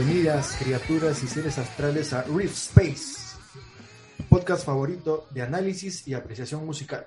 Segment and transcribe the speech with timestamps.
[0.00, 3.36] Bienvenidas, criaturas y seres astrales, a Rift Space,
[4.30, 7.06] podcast favorito de análisis y apreciación musical.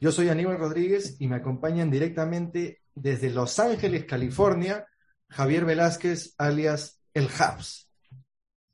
[0.00, 4.88] Yo soy Aníbal Rodríguez y me acompañan directamente desde Los Ángeles, California,
[5.28, 7.88] Javier Velázquez, alias El Habs.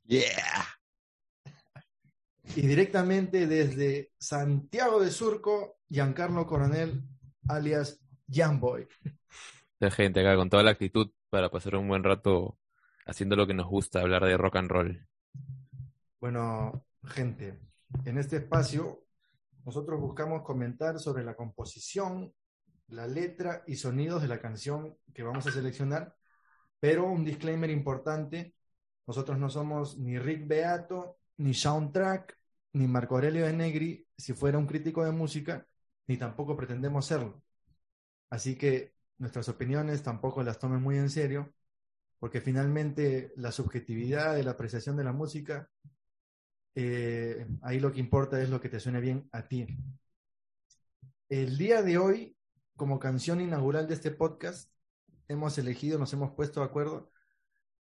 [0.07, 0.65] Yeah.
[2.55, 7.03] Y directamente desde Santiago de Surco, Giancarlo Coronel,
[7.47, 8.87] alias Jamboy.
[9.79, 12.57] La gente acá con toda la actitud para pasar un buen rato
[13.05, 15.07] haciendo lo que nos gusta, hablar de rock and roll.
[16.19, 17.59] Bueno, gente,
[18.05, 19.05] en este espacio
[19.65, 22.33] nosotros buscamos comentar sobre la composición,
[22.87, 26.15] la letra y sonidos de la canción que vamos a seleccionar,
[26.79, 28.55] pero un disclaimer importante,
[29.07, 32.37] nosotros no somos ni Rick Beato, ni Soundtrack,
[32.73, 35.67] ni Marco Aurelio de Negri, si fuera un crítico de música,
[36.07, 37.41] ni tampoco pretendemos serlo.
[38.29, 41.53] Así que nuestras opiniones tampoco las tomen muy en serio,
[42.21, 45.67] porque finalmente la subjetividad de la apreciación de la música,
[46.75, 49.65] eh, ahí lo que importa es lo que te suene bien a ti.
[51.29, 52.37] El día de hoy,
[52.75, 54.71] como canción inaugural de este podcast,
[55.27, 57.11] hemos elegido, nos hemos puesto de acuerdo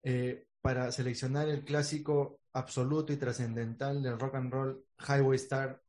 [0.02, 5.80] eh, para seleccionar el clásico absoluto y trascendental del rock and roll Highway Star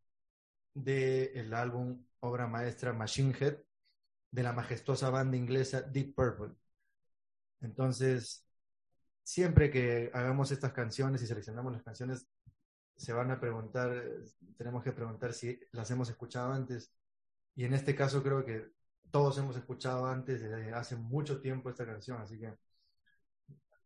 [0.72, 3.58] del álbum obra maestra Machine Head
[4.30, 6.65] de la majestuosa banda inglesa Deep Purple.
[7.62, 8.46] Entonces,
[9.24, 12.28] siempre que hagamos estas canciones y seleccionamos las canciones,
[12.96, 14.04] se van a preguntar,
[14.58, 16.94] tenemos que preguntar si las hemos escuchado antes.
[17.56, 18.72] Y en este caso creo que
[19.12, 22.22] todos hemos escuchado antes, desde hace mucho tiempo, esta canción.
[22.22, 22.54] Así que,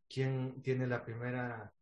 [0.08, 1.74] ¿quién tiene la primera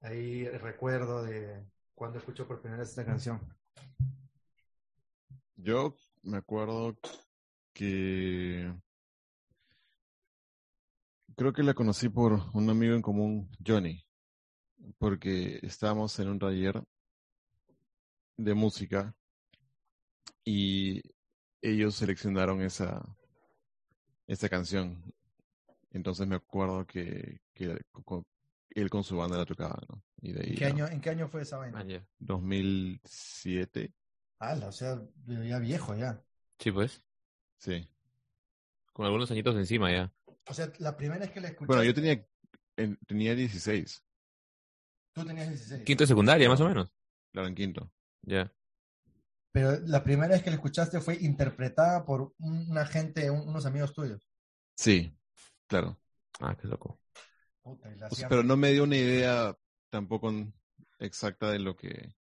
[0.00, 1.64] ahí recuerdo de
[1.94, 3.40] cuando escuchó por primera vez esta canción?
[5.56, 6.96] Yo me acuerdo
[7.72, 8.74] que
[11.36, 14.04] creo que la conocí por un amigo en común, Johnny,
[14.98, 16.82] porque estábamos en un taller
[18.36, 19.14] de música
[20.44, 21.02] y
[21.62, 23.02] ellos seleccionaron esa,
[24.26, 25.02] esa canción.
[25.92, 28.26] Entonces me acuerdo que, que con-
[28.70, 30.02] él con su banda la tocaba, ¿no?
[30.22, 31.80] Y de ahí ¿En qué, año, ¿En qué año fue esa vaina?
[31.80, 32.06] Ah, ya.
[32.20, 33.92] 2007,
[34.40, 36.22] Ala, o sea, ya viejo ya.
[36.58, 37.02] Sí, pues.
[37.58, 37.88] sí.
[38.94, 40.10] Con algunos añitos encima ya.
[40.48, 41.66] O sea, la primera vez que la escuché.
[41.66, 42.24] Bueno, yo tenía,
[42.76, 44.04] en- tenía 16,
[45.14, 45.82] Tú tenías 16.
[45.84, 46.90] Quinto de secundaria, más o menos.
[47.32, 47.92] claro, en quinto.
[48.22, 48.50] Ya.
[49.52, 53.66] Pero la primera vez que la escuchaste fue interpretada por un- una gente, un- unos
[53.66, 54.26] amigos tuyos.
[54.74, 55.14] Sí,
[55.66, 55.98] claro.
[56.40, 56.98] Ah, qué loco.
[57.62, 59.54] Puta, y la O sea, hacían- pero no me dio una idea
[59.90, 60.32] tampoco
[60.98, 62.14] exacta de lo que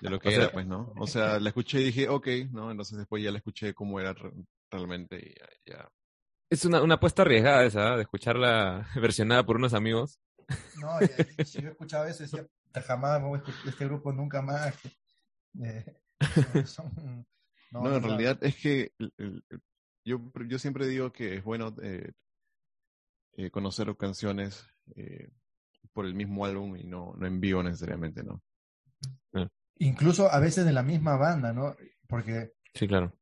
[0.00, 0.92] de lo que O sea- era, pues, ¿no?
[0.98, 2.70] O sea, la escuché y dije, ok, ¿no?
[2.70, 4.32] Entonces después ya la escuché cómo era re-
[4.70, 5.92] realmente y ya, ya.
[6.52, 7.96] Es una, una apuesta arriesgada esa, ¿eh?
[7.96, 10.20] de escucharla versionada por unos amigos.
[10.80, 14.42] No, y- si yo escuchaba eso, decía, "Puta, jamás voy a escuchar este grupo nunca
[14.42, 14.74] más.
[15.62, 15.84] Eh,
[16.66, 17.26] son-
[17.70, 19.62] No, en realidad es que el- el- el-
[20.04, 22.12] yo, yo siempre digo que es bueno eh,
[23.36, 25.30] eh, conocer canciones eh,
[25.94, 28.42] por el mismo álbum y no, no en vivo necesariamente, ¿no?
[29.78, 31.74] Incluso a veces de la misma banda, ¿no?
[32.08, 33.12] Porque Sí, claro.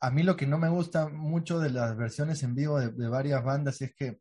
[0.00, 3.08] A mí lo que no me gusta mucho de las versiones en vivo de, de
[3.08, 4.18] varias bandas es que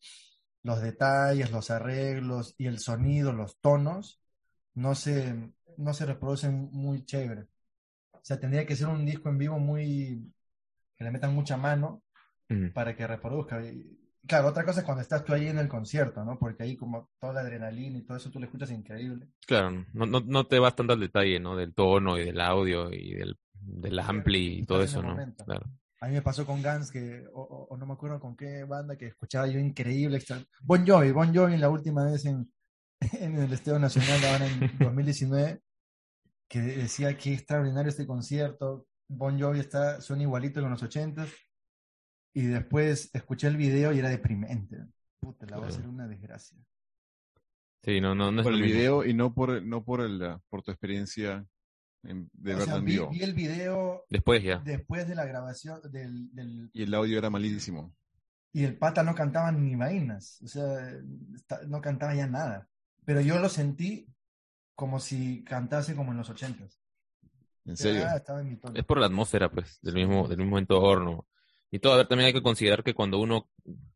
[0.64, 4.22] los detalles, los arreglos y el sonido, los tonos,
[4.76, 7.44] no se, no se reproducen muy chévere.
[8.14, 10.32] O sea, tendría que ser un disco en vivo muy,
[10.98, 12.04] que le metan mucha mano
[12.50, 12.72] Mm.
[12.74, 13.64] para que reproduzca.
[13.64, 16.38] Y, claro, otra cosa es cuando estás tú ahí en el concierto, ¿no?
[16.38, 19.28] Porque ahí como toda la adrenalina y todo eso tú lo escuchas increíble.
[19.46, 21.56] Claro, no, no, no te vas tanto al detalle, ¿no?
[21.56, 25.16] Del tono y del audio y del, del ampli y todo eso, ¿no?
[25.46, 25.66] Claro.
[26.02, 28.64] A mí me pasó con Guns, que, o, o- o no me acuerdo con qué
[28.64, 30.18] banda, que escuchaba yo increíble.
[30.18, 32.50] extra- Bon Jovi, Bon Jovi la última vez en,
[33.20, 35.62] en el Estadio Nacional, ahora en 2019,
[36.48, 38.88] que decía que extraordinario este concierto.
[39.10, 41.26] Bon Jovi está, suena igualito que en los 80
[42.34, 44.78] y después escuché el video y era deprimente.
[45.20, 45.82] Puta, la voz Claro.
[45.82, 46.58] era una desgracia.
[47.84, 48.74] Sí, no, no, no es Por el mismo.
[48.78, 51.48] video y no por, no por, el, por tu experiencia en-
[52.02, 53.10] de O verla sea, en vi, vivo.
[53.10, 54.60] vi el video Después ya.
[54.60, 57.94] después de la grabación del, del- Y el audio era malísimo.
[58.54, 60.90] y el pata no cantaba ni vainas, o sea,
[61.36, 62.68] está- no cantaba ya nada.
[63.06, 64.08] Pero yo lo sentí
[64.76, 66.80] como si cantase como en los ochentas.
[67.66, 68.06] En serio.
[68.10, 68.76] Ah, estaba en mi tono.
[68.80, 71.28] Es por la atmósfera, pues, del mismo, del mismo entorno.
[71.70, 73.50] Y todo, a ver, también hay que considerar que cuando uno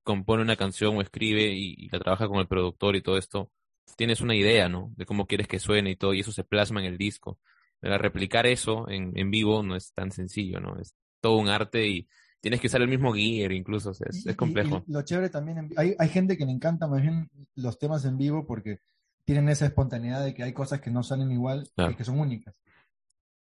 [0.04, 3.50] compone una canción o escribe y, y la trabaja con el productor y todo esto,
[3.96, 4.92] tienes una idea, ¿no?
[4.96, 7.40] De cómo quieres que suene y todo, y eso se plasma en el disco.
[7.84, 10.80] Pero replicar eso en, en vivo no es tan sencillo, ¿no?
[10.80, 12.08] Es todo un arte y,
[12.40, 14.84] tienes que usar el mismo gear incluso, o sea, es, Y- es complejo.
[14.88, 18.06] y lo chévere también, en hay, hay gente que le encanta más bien los temas
[18.06, 18.80] en vivo porque
[19.26, 21.92] tienen esa espontaneidad de que hay cosas que no salen igual Claro.
[21.92, 22.56] y que son únicas.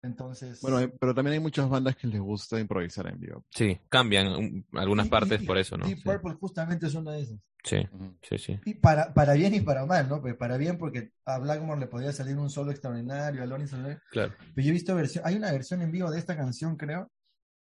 [0.02, 3.44] Entonces, Bueno, hay- pero también hay muchas bandas que les gusta improvisar en vivo.
[3.50, 5.86] Sí, cambian algunas y- partes y- por eso, ¿no?
[5.86, 7.38] Deep Sí, Purple justamente es una de esas.
[7.62, 7.76] sí,
[8.22, 8.60] sí, sí.
[8.64, 10.20] Y para, para bien y para mal, ¿no?
[10.20, 14.00] Pues para bien porque a Blackmore le podía salir un solo extraordinario, a Lonnie Soler.
[14.10, 14.32] Claro.
[14.54, 17.08] Pero yo he visto versión, hay una versión en vivo de esta canción, creo,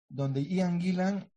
[0.10, 1.30] donde Ian Gillan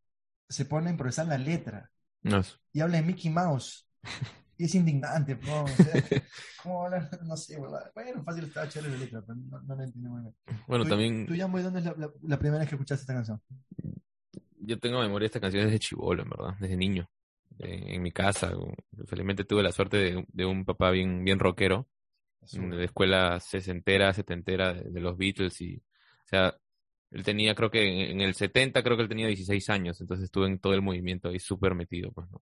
[0.49, 1.90] se pone a improvisar la letra
[2.22, 3.87] No, es- y habla de Mickey Mouse.
[4.58, 6.02] Y es indignante, po, o sea,
[6.62, 7.10] ¿cómo hablar?
[7.24, 7.90] No sé, ¿verdad?
[7.94, 10.34] Bueno, fácil estaba chévere la letra, pero no, no la entiendo muy bien.
[10.66, 13.14] Bueno, Tú- también ¿Tú, Jamboy, dónde es la, la- la primera vez que escuchaste esta
[13.14, 13.40] canción?
[14.58, 17.08] yo tengo memoria de esta canción desde chivolo, en verdad, desde niño.
[17.58, 18.52] En mi casa,
[19.06, 21.86] felizmente tuve la suerte de, de un papá bien, bien rockero,
[22.52, 26.54] de escuela sesentera, setentera de, de los Beatles y, o sea,
[27.10, 30.24] él tenía, creo que en, en el 70, creo que él tenía 16 años, entonces
[30.26, 32.42] estuve en todo el movimiento ahí súper metido, pues, ¿no?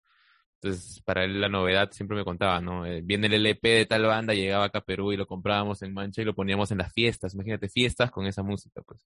[0.63, 2.87] Entonces, para él la novedad siempre me contaba, ¿no?
[2.87, 5.93] Eh, viene el LP de tal banda, llegaba acá a Perú y lo comprábamos en
[5.93, 9.01] Mancha y lo poníamos en las fiestas, imagínate, fiestas con esa música, pues,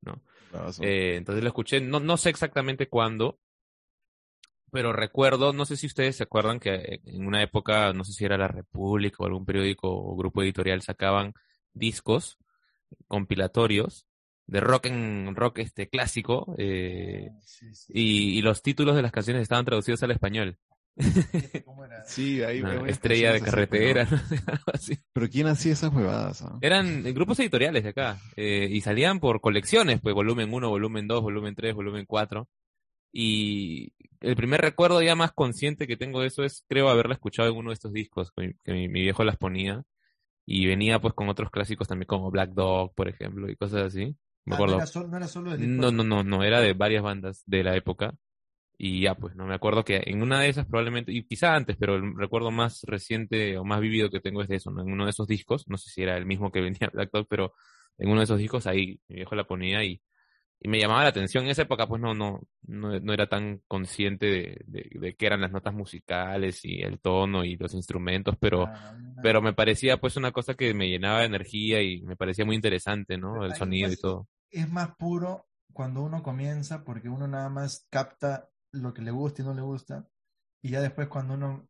[0.00, 0.20] ¿no?
[0.80, 3.38] Eh, entonces lo escuché, no, no sé exactamente cuándo,
[4.70, 8.24] pero recuerdo, no sé si ustedes se acuerdan que en una época, no sé si
[8.24, 11.32] era La República o algún periódico o grupo editorial sacaban
[11.72, 12.38] discos
[13.06, 14.06] compilatorios
[14.46, 17.92] de rock en rock este clásico eh, Ah, sí, sí.
[17.94, 20.58] y, y los títulos de las canciones estaban traducidos al español.
[21.64, 22.04] ¿Cómo era?
[22.04, 24.22] Sí, hay varias estrella de carretera, pero-
[24.56, 24.98] no así.
[25.12, 26.42] Pero ¿quién hacía esas huevadas?
[26.42, 26.58] ah?
[26.60, 31.22] Eran grupos editoriales de acá eh, y salían por colecciones, pues volumen 1, volumen 2,
[31.22, 32.48] volumen 3, volumen 4.
[33.12, 37.48] Y el primer recuerdo ya más consciente que tengo de eso es, creo, haberla escuchado
[37.48, 39.82] en uno de estos discos que mi, que mi- mi viejo las ponía.
[40.50, 44.16] Y venía pues con otros clásicos también como Black Dog, por ejemplo, y cosas así.
[44.46, 44.74] Me Ah, acuerdo.
[44.76, 47.62] no, era solo, no era solo No, no, no, no, era de varias bandas de
[47.64, 48.14] la época.
[48.80, 51.76] Y ya, pues, no me acuerdo que en una de esas probablemente, y quizá antes,
[51.78, 54.82] pero el recuerdo más reciente o más vivido que tengo es de eso, ¿no?
[54.82, 57.26] En uno de esos discos, no sé si era el mismo que venía Black Dog,
[57.28, 57.54] pero
[57.98, 60.00] en uno de esos discos ahí mi viejo la ponía y,
[60.60, 61.44] y me llamaba la atención.
[61.44, 65.26] En esa época, pues, no, no, no, no era tan consciente de, de, de qué
[65.26, 69.22] eran las notas musicales y el tono y los instrumentos, pero, Ah, no.
[69.22, 72.56] pero me parecía, pues, una cosa que me llenaba de energía y me parecía muy
[72.56, 73.44] interesante, ¿no?
[73.44, 74.28] El sonido y todo.
[74.50, 79.42] es más puro cuando uno comienza porque uno nada más capta lo que le gusta
[79.42, 80.06] y no le gusta
[80.62, 81.68] y ya después cuando uno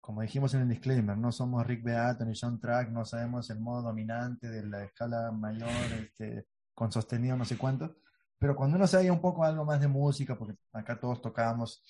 [0.00, 3.60] como dijimos en el disclaimer no somos Rick Beato ni John Track no sabemos el
[3.60, 5.68] modo dominante de la escala mayor
[6.00, 7.96] este, con sostenido no sé cuánto
[8.38, 11.82] pero cuando uno sabe un poco algo más de música porque acá todos tocábamos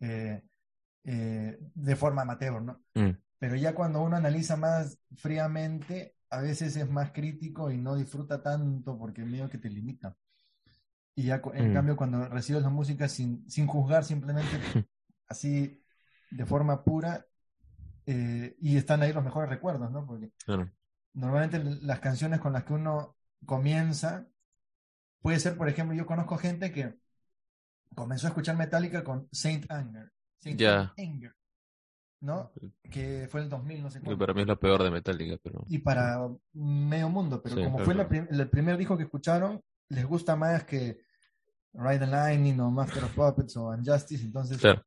[0.00, 0.42] eh,
[1.04, 3.10] eh, de forma amateur no Mm.
[3.38, 8.42] pero ya cuando uno analiza más fríamente, a veces es más crítico y no disfruta
[8.42, 10.16] tanto porque medio que te limita.
[11.18, 11.74] Y ya en Mm.
[11.74, 14.46] cambio cuando recibes la música sin, sin juzgar, simplemente
[15.28, 15.82] así
[16.30, 17.26] de forma pura,
[18.06, 20.06] eh, y están ahí los mejores recuerdos, ¿no?
[20.06, 20.70] Porque Claro.
[21.14, 24.28] normalmente las canciones con las que uno comienza,
[25.20, 26.94] puede ser, por ejemplo, yo conozco gente que
[27.96, 30.12] comenzó a escuchar Metallica con Saint Anger.
[30.38, 30.94] Saint Ya.
[30.96, 31.34] Anger.
[32.20, 32.52] ¿No?
[32.90, 34.18] Que fue el 2000, no sé cuándo.
[34.18, 35.64] para mí es lo peor de Metallica, pero...
[35.68, 36.18] Y para
[36.52, 40.04] medio mundo, pero Sí, como claro, fue la prim- el primer disco que escucharon, les
[40.04, 41.07] gusta más que
[41.74, 44.82] Ride the Lightning o Master of Puppets o Unjustice, entonces Claro.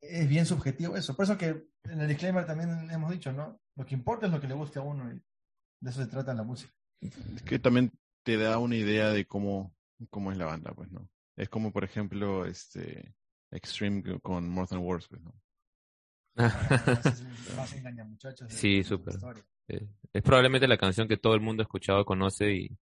[0.00, 1.14] es bien subjetivo eso.
[1.14, 3.60] Por eso que en el disclaimer también hemos dicho, ¿no?
[3.76, 5.20] Lo que importa es lo que le guste a uno y
[5.80, 6.72] de eso se trata la música.
[7.00, 7.92] Es que también
[8.24, 9.74] te da una idea de cómo,
[10.10, 11.08] cómo es la banda, pues, ¿no?
[11.36, 13.14] Es como, por ejemplo, este
[13.50, 15.34] Extreme con More Than Words, pues, ¿no?
[18.48, 19.14] Sí, súper.
[19.68, 22.78] Eh, es probablemente la canción que todo el mundo ha escuchado, conoce y,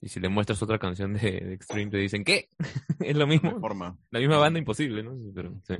[0.00, 2.50] y si le muestras otra canción de, de Extreme te dicen, ¿qué?
[3.00, 3.58] es lo mismo.
[3.60, 3.98] forma.
[4.10, 5.16] La misma banda imposible, ¿no?
[5.34, 5.74] Pero, sí.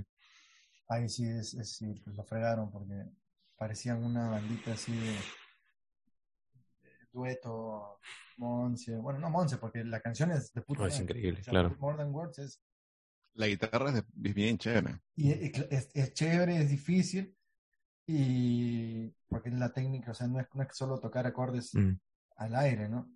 [0.88, 3.04] Ahí sí, es, es- sí, pues lo fregaron porque
[3.56, 5.18] parecían una bandita así de, de
[7.12, 7.98] dueto,
[8.38, 8.96] Monse.
[8.96, 11.76] Bueno, no Monse, porque la canción es de puta Oh, es increíble, O sea, claro.
[11.78, 12.60] More Than Words es,
[13.34, 15.00] La guitarra es, de- es bien chévere.
[15.16, 17.34] y es, es- es chévere, es difícil,
[18.06, 21.94] y porque la técnica, o sea, no es, no es solo tocar acordes Mm.
[22.36, 23.10] al aire, ¿no?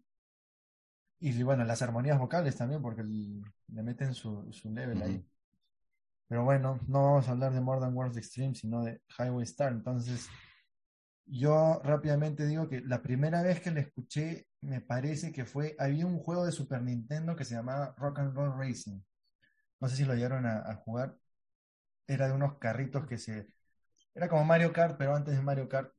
[1.21, 5.27] Y bueno, las armonías vocales también, porque le meten su, su level ahí.
[6.27, 9.73] Pero bueno, no vamos a hablar de More Than Words Extreme, sino de Highway Star.
[9.73, 10.29] Entonces,
[11.27, 16.07] yo rápidamente digo que la primera vez que la escuché, me parece que fue, había
[16.07, 19.01] un juego de Super Nintendo que se llamaba Rock and Roll Racing.
[19.79, 21.17] No sé si lo llegaron a, a jugar.
[22.07, 23.47] Era de unos carritos que se...
[24.15, 25.93] Era como Mario Kart, pero antes de Mario Kart,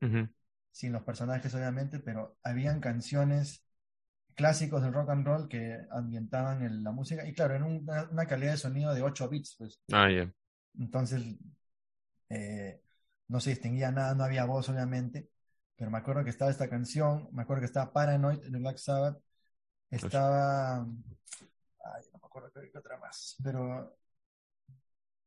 [0.70, 3.61] sin los personajes obviamente, pero habían canciones
[4.34, 7.26] clásicos del rock and roll que ambientaban el- la música.
[7.26, 9.80] Y claro, en una, una calidad de sonido de 8 bits, pues.
[9.92, 10.08] Ah.
[10.78, 11.36] Entonces,
[12.28, 12.80] eh,
[13.28, 15.28] no se distinguía nada, no había voz, obviamente.
[15.76, 19.18] Pero me acuerdo que estaba esta canción, me acuerdo que estaba Paranoid de Black Sabbath,
[19.90, 20.78] estaba.
[20.78, 23.96] Ay, no me acuerdo qué qué otra más, pero.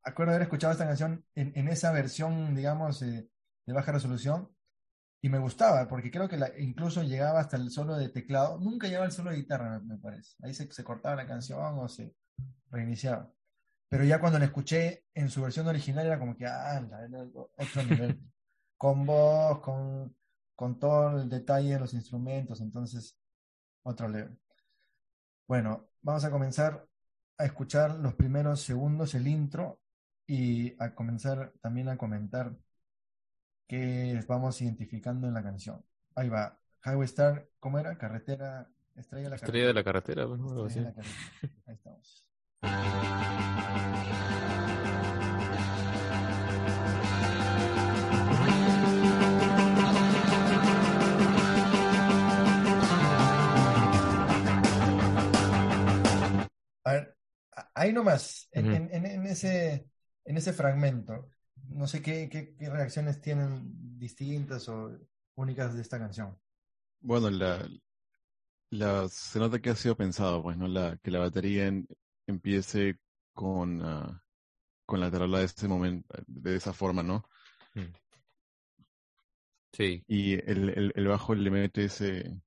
[0.03, 3.27] Acuerdo haber escuchado esta canción en, en esa versión, digamos, eh,
[3.65, 4.54] de baja resolución.
[5.25, 8.59] Y me gustaba, porque creo que la- incluso llegaba hasta el solo de teclado.
[8.59, 10.35] Nunca llegaba el solo de guitarra, me, me parece.
[10.43, 12.13] Ahí se, se cortaba la canción o se
[12.69, 13.33] reiniciaba.
[13.89, 16.77] Pero ya cuando la escuché en su versión original era como que, ah,
[17.07, 17.25] era
[17.57, 18.21] otro nivel.
[18.77, 20.15] Con voz, con,
[20.55, 23.17] con todo el detalle de los instrumentos, entonces,
[23.83, 24.37] otro level.
[25.47, 26.87] Bueno, vamos a comenzar
[27.37, 29.79] a escuchar los primeros segundos, el intro,
[30.27, 32.55] y a comenzar también a comentar
[33.67, 35.83] qué vamos identificando en la canción.
[36.15, 36.59] Ahí va.
[36.85, 37.97] Highway Star, ¿cómo era?
[37.97, 40.79] Carretera, estrella de la Estrella de la carretera, pues, algo así.
[40.79, 41.53] Estrella de la carretera.
[41.65, 42.25] Ahí estamos.
[56.83, 57.17] A ver,
[57.73, 59.89] ahí nomás, en ese,
[60.23, 61.29] en ese fragmento,
[61.69, 64.91] no sé qué, qué, qué reacciones tienen distintas o
[65.35, 66.37] únicas de esta canción.
[66.99, 67.65] Bueno, la,
[68.71, 70.67] la, se nota que ha sido pensado, pues, ¿no?
[70.67, 71.87] La, que la batería en-
[72.27, 72.99] empiece
[73.33, 74.23] con, ah,
[74.85, 77.25] con la tarola de este momento, de esa forma, ¿no?
[79.73, 82.41] Sí, Y el, el, el bajo le mete ese,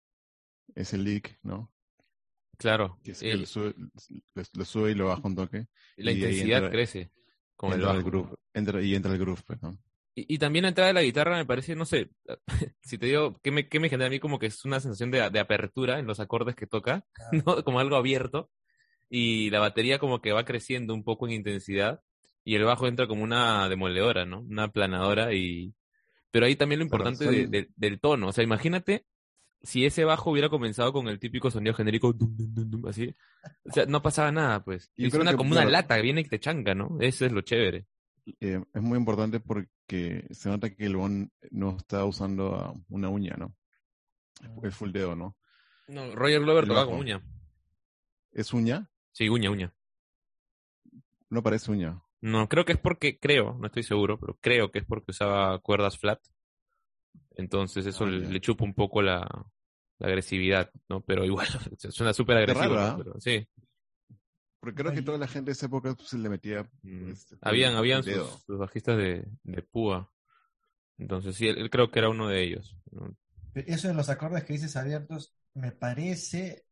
[0.77, 1.73] ese lick, ¿no?
[2.59, 2.99] claro.
[3.03, 3.75] Que es que lo sube,
[4.35, 5.67] lo, lo sube y lo baja un toque.
[5.99, 7.11] la y intensidad entra- crece
[7.59, 9.77] con el entra el groove, entra, y entra el groove, pues, ¿no?
[10.15, 12.09] Y, y también la entrada de la guitarra me parece, no sé,
[12.83, 14.19] si te digo, ¿qué me, qué me genera a mí?
[14.21, 17.05] Como que es una sensación de, de apertura en los acordes que toca,
[17.47, 17.63] ¿no?
[17.65, 18.51] Como algo abierto.
[19.11, 22.01] Y la batería como que va creciendo un poco en intensidad.
[22.45, 24.41] Y el bajo entra como una demoledora, ¿no?
[24.41, 25.75] Una aplanadora y...
[26.31, 28.29] Pero ahí también lo importante de- son- de- del tono.
[28.29, 29.05] O sea, imagínate
[29.63, 33.15] si ese bajo hubiera comenzado con el típico sonido genérico, dum, dum, dum, dum, así.
[33.65, 34.91] O sea, no pasaba nada, pues.
[34.97, 35.71] Y suena que, como una claro.
[35.71, 36.99] lata, viene y te chanca, ¿no?
[37.01, 37.87] Eso es lo chévere.
[38.41, 43.09] Eh, es muy importante porque se nota que el bon no está usando ah, una
[43.09, 43.55] uña, ¿no?
[44.63, 45.37] Es full dedo, ¿no?
[45.89, 47.23] No, Roger Glover tocaba con uña.
[48.33, 48.91] ¿Es uña?
[49.13, 49.75] Sí, uña, uña.
[51.31, 52.03] No parece uña.
[52.21, 55.59] No, creo que es porque, creo, no estoy seguro, pero creo que es porque usaba
[55.61, 56.21] cuerdas flat.
[57.39, 59.21] Entonces eso Ah, le, le chupa un poco la,
[60.01, 61.03] la agresividad, ¿no?
[61.03, 62.99] Pero igual, suena súper agresivo, raro, ¿no?
[62.99, 63.49] Pero sí.
[64.61, 66.69] Porque creo que toda la gente de esa época pues, se le metía.
[66.83, 67.11] Mm.
[67.11, 70.13] este, full Habían, habían sus, sus bajistas de, de púa.
[70.99, 72.77] Entonces sí, él, él creo que era uno de ellos.
[72.93, 73.17] ¿no?
[73.55, 76.65] Eso de los acordes que dices abiertos, me parece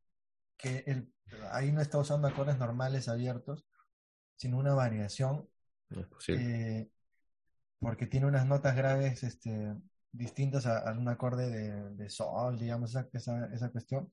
[0.56, 1.12] que el,
[1.52, 3.64] ahí no está usando acordes normales abiertos,
[4.36, 5.48] sino una variación,
[5.90, 6.48] No es posible.
[6.80, 6.90] eh,
[7.80, 9.74] porque tiene unas notas graves este,
[10.16, 14.10] distintas a, a un acorde de, de sol, digamos, esa, esa, esa cuestión.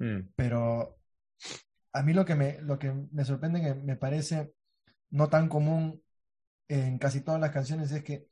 [0.00, 0.98] Mm, Pero
[1.92, 4.54] a mí lo que me, lo que me sorprende, que me parece
[5.10, 6.02] no tan común
[6.68, 8.28] en casi todas las canciones, es que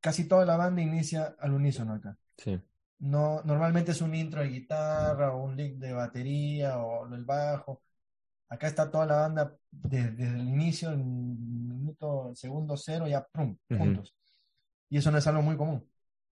[0.00, 2.18] casi toda la banda inicia al unísono acá.
[2.38, 2.60] sí.
[3.00, 7.82] No, normalmente es un intro de guitarra o un lick de batería o el bajo.
[8.48, 13.56] Acá está toda la banda de- desde el inicio, en minuto, segundo cero, ya pum,
[13.76, 14.14] juntos.
[14.90, 15.86] Y eso no es algo muy común.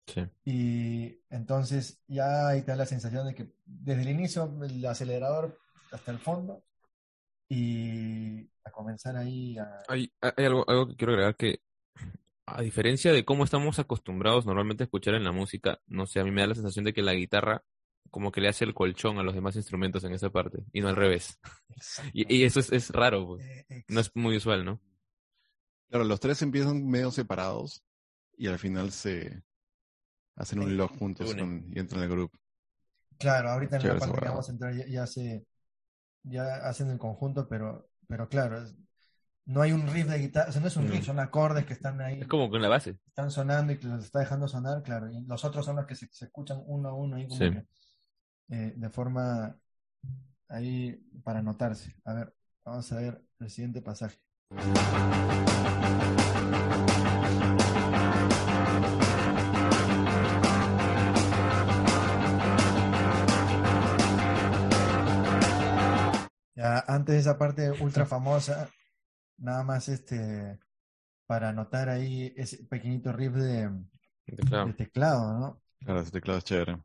[0.08, 0.22] Sí.
[0.46, 5.60] Y entonces ya ahí te da la sensación de que desde el inicio el acelerador
[5.92, 6.64] hasta el fondo
[7.50, 9.84] y a comenzar ahí a...
[9.88, 11.60] Hay, hay algo, algo que quiero agregar que,
[12.46, 16.24] a diferencia de cómo estamos acostumbrados normalmente a escuchar en la música, no sé, a
[16.24, 17.64] mí me da la sensación de que la guitarra
[18.12, 20.88] como que le hace el colchón a los demás instrumentos en esa parte, y no
[20.88, 21.40] al revés.
[22.14, 23.46] Y, y eso es, es raro, pues.
[23.46, 24.80] Eh, No es muy usual, ¿no?
[25.90, 27.84] Claro, los tres empiezan medio separados
[28.38, 29.44] y al final se
[30.36, 32.38] hacen un lock juntos con- y entran al grupo.
[33.18, 35.46] Claro, ahorita en Chévere la parte que vamos a entrar ya, ya se
[36.24, 38.76] ya hacen el conjunto, pero, pero claro, es-
[39.46, 41.74] no hay un riff de guitarra, o sea, no es un riff, son acordes que
[41.74, 42.98] están ahí, Es como con la base.
[43.06, 45.94] están sonando y que los está dejando sonar, claro, y los otros son los que
[45.96, 47.52] se, se escuchan uno a uno ahí como Sí.
[47.52, 47.66] que,
[48.50, 49.56] eh, de forma
[50.50, 51.96] ahí para notarse.
[52.06, 54.18] A ver, vamos a ver el siguiente pasaje.
[66.88, 68.70] Antes de esa parte ultra famosa,
[69.38, 70.60] nada más este
[71.28, 73.70] para anotar ahí ese pequeñito riff de,
[74.28, 74.68] de- Claro.
[74.68, 75.62] de teclado, ¿no?
[75.80, 76.78] Claro, ese teclado es chévere.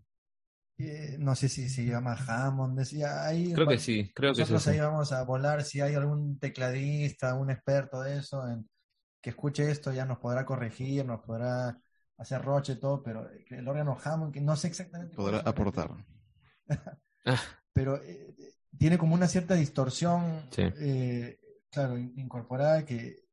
[0.78, 3.52] eh, no sé si se llama Hammond, decía ahí.
[3.52, 7.34] Creo que sí, creo que es Nosotros ahí vamos a volar, si hay algún tecladista,
[7.34, 8.68] un experto de eso, en,
[9.20, 11.78] que escuche esto, ya nos podrá corregir, nos podrá
[12.16, 15.16] hacer roche y todo, pero el órgano Hammond, que no sé exactamente.
[15.16, 15.90] Podrá aportar.
[17.26, 17.37] Ah,
[17.75, 18.29] pero eh,
[18.78, 20.62] tiene como una cierta distorsión, Sí.
[20.78, 21.38] eh,
[21.70, 23.24] claro, in- incorporada que,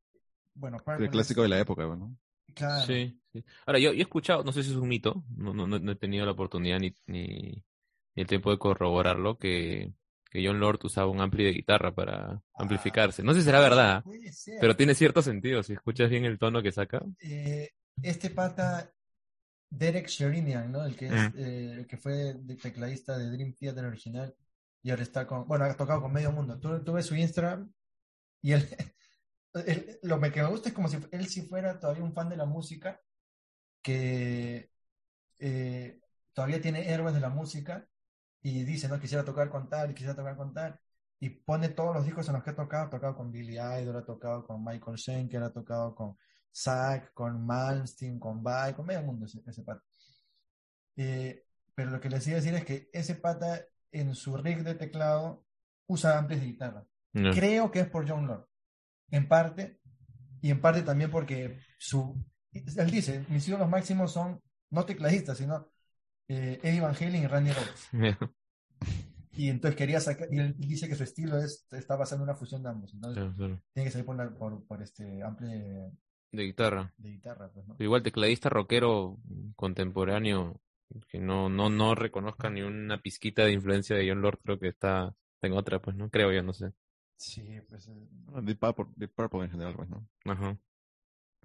[0.55, 2.17] bueno, para El clásico de la época, bueno.
[2.53, 2.85] Claro.
[2.87, 3.43] Sí, sí.
[3.65, 5.91] Ahora, yo, yo he escuchado, no sé si es un mito, no, no, no no
[5.91, 7.27] he tenido la oportunidad ni, ni,
[8.15, 9.93] ni el tiempo de corroborarlo, que,
[10.31, 13.21] que John Lord usaba un ampli de guitarra para amplificarse.
[13.21, 14.57] No sé si será verdad, ser.
[14.59, 17.03] pero tiene cierto sentido, si escuchas bien el tono que saca.
[17.19, 17.69] Eh,
[18.01, 18.91] este pata,
[19.69, 20.83] Derek Sherinian, ¿no?
[20.85, 21.33] El que, es, Mm.
[21.37, 24.33] eh, el que fue tecladista de Dream Theater original
[24.83, 26.59] y ahora está con, bueno, ha tocado con medio mundo.
[26.59, 27.71] Tú, tú ves su Instagram
[28.41, 28.67] y él,
[29.67, 32.37] él- lo que me gusta es como si él si fuera todavía un fan de
[32.37, 33.01] la música
[33.81, 34.71] que
[35.39, 35.99] eh,
[36.33, 37.87] todavía tiene héroes de la música
[38.41, 40.79] y dice, no, quisiera tocar con tal, quisiera tocar con tal,
[41.19, 43.97] y pone todos los discos en los que ha tocado, ha tocado con Billy Idol,
[43.97, 46.17] ha tocado con Michael Schenker, ha tocado con
[46.53, 49.83] Zack, con Malmsteen, con Vai, con medio mundo ese, ese pata.
[50.95, 54.63] Eh, pero lo que les iba a decir es que ese pata en su rig
[54.63, 55.45] de teclado
[55.87, 56.85] usa amplis de guitarra.
[57.13, 57.31] No.
[57.33, 58.47] Creo que es por John Lord,
[59.11, 59.79] en parte,
[60.41, 62.15] y en parte también porque su,
[62.51, 65.67] él dice, mis ídolos máximos son no tecladistas, sino
[66.27, 67.89] eh, Eddie Van Halen y Randy Rhoads.
[69.31, 72.35] Y entonces quería sacar, y él dice que su estilo es, está basado en una
[72.35, 72.91] fusión de ambos.
[72.95, 73.61] Entonces claro.
[73.71, 75.91] tiene que salir por, una- por, por este amplio de,
[76.31, 76.91] De guitarra.
[76.97, 79.19] de guitarra, pues, igual tecladista rockero
[79.55, 80.59] contemporáneo
[81.05, 84.69] que no, no, no reconozca ni una pizquita de influencia de John Lord, creo que
[84.69, 86.09] está en otra, pues, ¿no?
[86.09, 86.71] Creo yo, no sé.
[87.17, 87.87] Sí, pues.
[87.89, 88.07] eh,
[88.43, 90.07] Deep Purple, Deep Purple en general, pues, ¿no?
[90.25, 90.57] Ajá.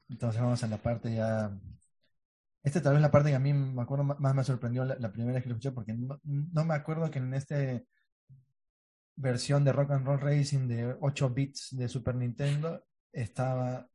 [0.08, 1.50] Entonces vamos a la parte ya.
[2.64, 5.12] Esta tal vez la parte que a mí me acuerdo más me sorprendió la, la
[5.12, 7.56] primera vez que lo escuché, porque no, no me acuerdo que en esta
[9.16, 13.88] versión de Rock and Roll Racing de 8 bits de Super Nintendo estaba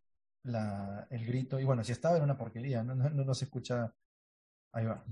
[0.44, 3.46] la, el grito, y bueno, si estaba era una porquería, no, no, no, no se
[3.46, 3.94] escucha.
[4.74, 5.04] Ahí va.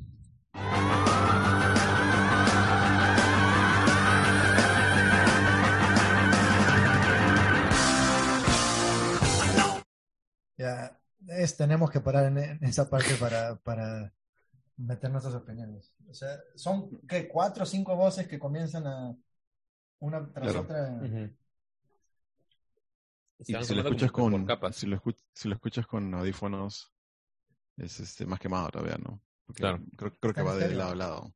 [10.58, 14.14] Ya, es, tenemos que parar en, en esa parte para, para
[14.78, 15.94] meter nuestras opiniones.
[16.10, 17.28] O sea, son ¿qué?
[17.28, 19.16] cuatro o cinco voces que comienzan a
[20.00, 20.62] una tras Claro.
[20.62, 21.02] otra.
[23.38, 24.78] Y si lo escuchas con, capas.
[24.78, 25.02] si lo,
[25.34, 26.94] si lo escuchas con audífonos,
[27.78, 29.22] es este más quemado todavía, ¿no?
[29.46, 29.84] Porque Claro.
[29.98, 31.34] Creo, creo que ¿En va de lado a lado.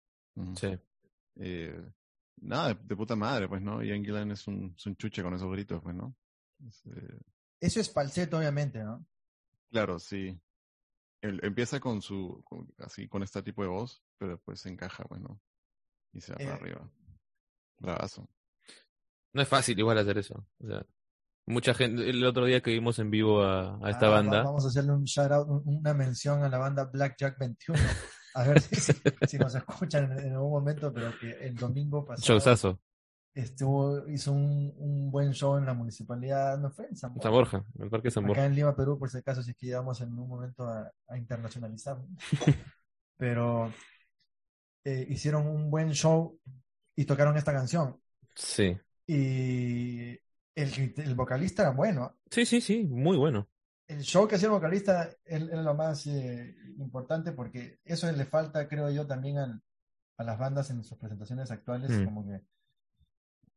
[0.56, 0.78] Sí.
[1.36, 1.92] Eh,
[2.38, 3.84] nada, de, de puta madre, pues, ¿no?
[3.84, 6.16] Ian Gillan es un, es un chuche con esos gritos, pues, ¿no?
[6.68, 7.20] Es, eh,
[7.60, 9.06] Eso es falseto, obviamente, ¿no?
[9.70, 10.40] claro, sí.
[11.22, 15.04] Él empieza con su, con- así, con este tipo de voz, pero después se encaja,
[15.04, 15.40] pues, ¿no?
[16.14, 16.92] Y se va para Eh, arriba.
[17.78, 18.28] Bravazo.
[19.34, 20.48] No es fácil igual hacer eso.
[20.60, 20.84] O sea,
[21.50, 24.64] mucha gente, el otro día que vimos en vivo a, a esta Ah, banda, Vamos
[24.66, 27.80] a hacerle un shout out, un- una mención a la banda Blackjack 21.
[28.36, 28.94] A ver si, si-
[29.28, 32.80] si nos escuchan en, en algún momento, pero que el domingo pasado showzazo,
[33.34, 37.24] estuvo, hizo un, un buen show en la municipalidad, no fue en San Borja.
[37.24, 38.42] San Borja, en el Parque San Borja.
[38.42, 40.92] Acá en Lima, Perú, por si acaso, si es que llegamos en un momento a,
[41.08, 41.98] a internacionalizar.
[43.18, 43.74] Pero
[44.86, 46.40] eh, hicieron un buen show
[46.96, 48.00] y tocaron esta canción.
[48.36, 48.78] Sí.
[49.08, 50.18] Y
[50.60, 52.18] el, el vocalista era bueno.
[52.30, 53.48] Sí, sí, sí, muy bueno.
[53.88, 58.68] El show que hacía el vocalista era lo más eh, importante porque eso le falta,
[58.68, 59.62] creo yo, también al-
[60.18, 62.06] a las bandas en sus presentaciones actuales, Mm.
[62.06, 62.42] como que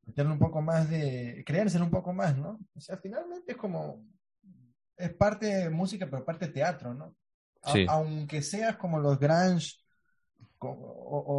[0.06, 2.58] meterle un poco más de, creérselo un poco más, ¿no?
[2.74, 4.04] O sea, finalmente es como,
[4.96, 7.16] es parte de música, pero parte de teatro, ¿no?
[7.62, 7.86] A- Sí.
[7.88, 9.76] Aunque seas como los grunge
[10.58, 10.68] o,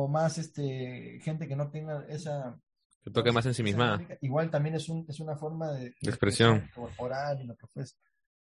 [0.04, 2.60] o más este gente que no tenga esa
[3.04, 4.02] Que toque más en sí misma.
[4.22, 6.70] igual también es un, es una forma de, de expresión.
[6.74, 7.96] corporal y lo que fuese.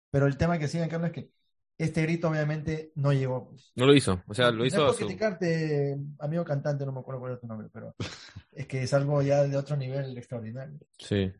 [0.09, 1.29] Pero el tema que sigue en cambio es que
[1.77, 3.49] este grito obviamente no llegó.
[3.49, 3.71] Pues.
[3.75, 4.23] No lo hizo.
[4.27, 5.05] O sea, lo No hizo a por su...
[5.05, 7.95] criticarte, amigo cantante, no me acuerdo cuál es tu nombre, pero
[8.51, 10.79] es que es algo ya de otro nivel extraordinario.
[10.97, 11.31] Sí.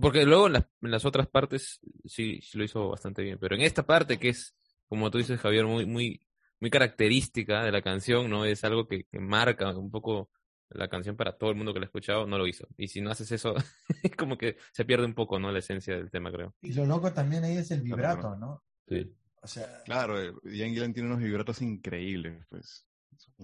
[0.00, 3.38] Porque luego en las, en las otras partes sí, sí lo hizo bastante bien.
[3.40, 4.54] Pero en esta parte que es,
[4.88, 6.20] como tú dices, Javier, muy, muy,
[6.60, 8.44] muy característica de la canción, ¿no?
[8.44, 10.30] Es algo que, que marca un poco
[10.70, 12.66] la canción para todo el mundo que la ha escuchado, no lo hizo.
[12.76, 13.54] Y si no haces eso,
[14.02, 15.50] es como que se pierde un poco, ¿no?
[15.52, 16.54] La esencia del tema, creo.
[16.62, 18.64] Y lo loco también ahí es el vibrato, ¿no?
[18.88, 19.14] Sí.
[19.42, 22.86] O sea, Claro, eh, Ian Gillan tiene unos vibratos increíbles, pues.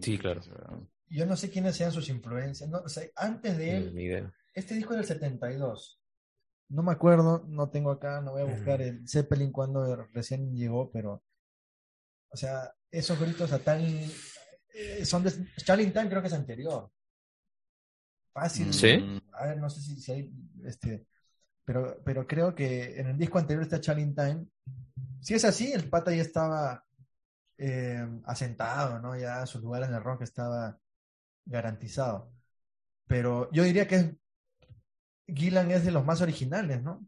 [0.00, 0.40] Sí, claro.
[1.08, 2.68] Yo no sé quiénes sean sus influencias.
[2.68, 2.78] ¿no?
[2.78, 4.32] O sea, antes de él, Ni idea.
[4.54, 6.00] Este disco es del 72.
[6.70, 10.90] No me acuerdo, no tengo acá, no voy a buscar el Zeppelin cuando recién llegó,
[10.90, 11.22] pero.
[12.30, 13.82] O sea, esos gritos a tal.
[14.74, 16.90] eh, son de Charlie Time creo que es anterior.
[18.32, 18.72] Fácil.
[18.72, 19.20] ¿Sí?
[19.32, 20.32] A ver, no sé si, si hay,
[20.64, 21.06] este,
[21.64, 24.46] pero, pero creo que en el disco anterior está Charlie Time.
[25.20, 26.84] Si es así, el pata ya estaba
[27.58, 29.16] eh, asentado, ¿no?
[29.16, 30.78] Ya su lugar en el rock estaba
[31.44, 32.32] garantizado.
[33.06, 34.10] Pero yo diría que es-
[35.26, 37.06] Gillan es de los más originales, ¿no?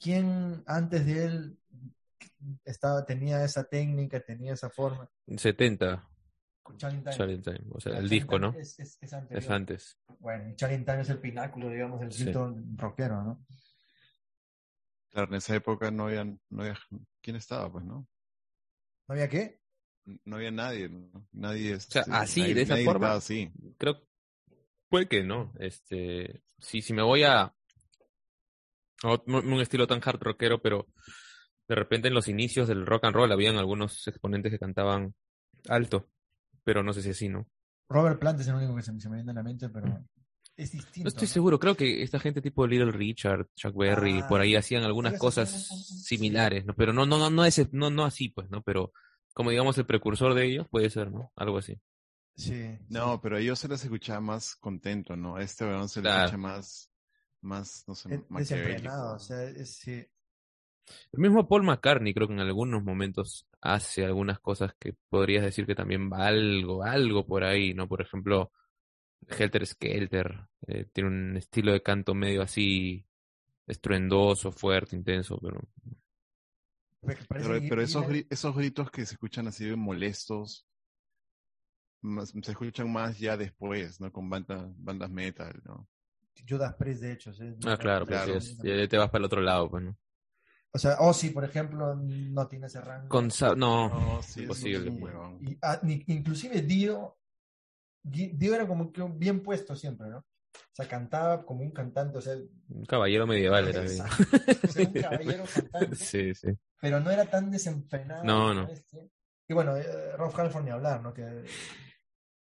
[0.00, 1.58] ¿Quién antes de él
[2.64, 5.10] estaba, tenía esa técnica, tenía esa forma?
[5.36, 6.08] 70,
[6.68, 7.16] Con Charlie Time.
[7.16, 7.60] Charlie Time.
[7.70, 8.58] O sea, el Charlie disco, Time ¿no?
[8.58, 9.42] Es, es- es anterior.
[9.42, 9.98] Es antes.
[10.20, 12.24] Bueno, y Charlie Time es el pináculo, digamos, del Sí.
[12.24, 13.46] grito rockero, ¿no?
[15.10, 16.78] Claro, en esa época no había, no había,
[17.22, 17.72] ¿quién estaba?
[17.72, 18.06] Pues, ¿no?
[19.08, 19.60] ¿No había qué?
[20.24, 21.26] No había nadie, ¿no?
[21.32, 23.12] Nadie, sea, este, así, nadie- de esa nadie forma.
[23.14, 23.50] así.
[23.78, 24.06] Creo,
[24.90, 25.52] puede que no.
[25.58, 27.54] Este, sí, si me voy a, a
[29.26, 30.86] un un estilo tan hard rockero, pero
[31.66, 35.14] de repente en los inicios del rock and roll habían algunos exponentes que cantaban
[35.68, 36.08] alto,
[36.68, 37.48] pero no sé si así, ¿no?
[37.88, 40.04] Robert Plant es el único que se, me- se me viene a la mente, pero
[40.54, 41.04] es distinto.
[41.04, 44.54] No estoy seguro, creo que esta gente tipo Little Richard, Chuck Berry, Ah, por ahí
[44.54, 45.50] hacían algunas cosas
[46.04, 46.74] similares, ¿no?
[46.74, 48.60] Pero no, no, no, no, ese, no, no así, pues, ¿no?
[48.60, 48.92] Pero
[49.32, 51.32] como digamos el precursor de ellos, puede ser, ¿no?
[51.36, 51.80] Algo así.
[52.36, 52.78] Sí.
[52.90, 55.36] No, pero a ellos se les escuchaba más contento, ¿no?
[55.36, 56.24] A este weón se le Claro.
[56.26, 56.92] escucha más,
[57.40, 58.58] más, no sé, Es maquiavélico.
[58.58, 60.04] desenfrenado, o sea, es, sí.
[61.12, 65.66] El mismo Paul McCartney creo que en algunos momentos hace algunas cosas que podrías decir
[65.66, 67.88] que también va algo, algo por ahí, ¿no?
[67.88, 68.52] Por ejemplo,
[69.28, 73.04] Helter Skelter eh, tiene un estilo de canto medio así
[73.66, 75.60] estruendoso, fuerte, intenso, pero
[77.28, 80.66] Pero, esos, gri- esos gritos que se escuchan así molestos,
[82.02, 84.10] más- se escuchan más ya después, ¿no?
[84.12, 85.88] Con bandas, bandas metal, ¿no?
[86.48, 87.32] Judas Priest, de hecho.
[87.34, 88.40] sí, ah, claro, pues Claro.
[88.40, 89.96] sí, es- ya te vas para el otro lado, pues, ¿no?
[90.72, 93.08] O sea, Ozzy, por ejemplo, no tiene ese rango.
[93.08, 94.90] Con Sa- no, No, sí, imposible.
[95.40, 97.16] Y, ah, ni- inclusive Dio,
[98.02, 100.18] Di- Dio era como que bien puesto siempre, ¿no?
[100.18, 102.34] O sea, cantaba como un cantante, o sea,
[102.68, 103.80] un caballero medieval era.
[103.82, 104.00] bien.
[104.02, 106.48] O sea, un caballero cantante, Sí, sí.
[106.80, 108.24] pero no era tan desenfrenado.
[108.24, 108.68] No, no.
[108.68, 109.10] este.
[109.48, 111.14] Y bueno, eh, Rob Halford ni hablar, ¿no?
[111.14, 111.44] Que,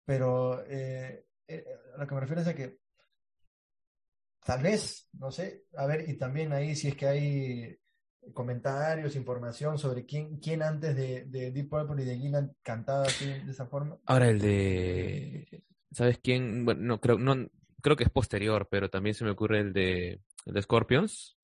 [0.05, 2.79] pero eh, eh, a lo que me refiero es a que
[4.43, 7.77] tal vez, no sé, a ver, y también ahí si es que hay
[8.33, 13.25] comentarios, información sobre quién, quién antes de, de Deep Purple y de Gillan cantaba así
[13.25, 13.97] de esa forma.
[14.05, 16.65] Ahora el de, ¿sabes quién?
[16.65, 17.35] Bueno, no creo, no,
[17.81, 21.37] creo que es posterior, pero también se me ocurre el de, el de Scorpions.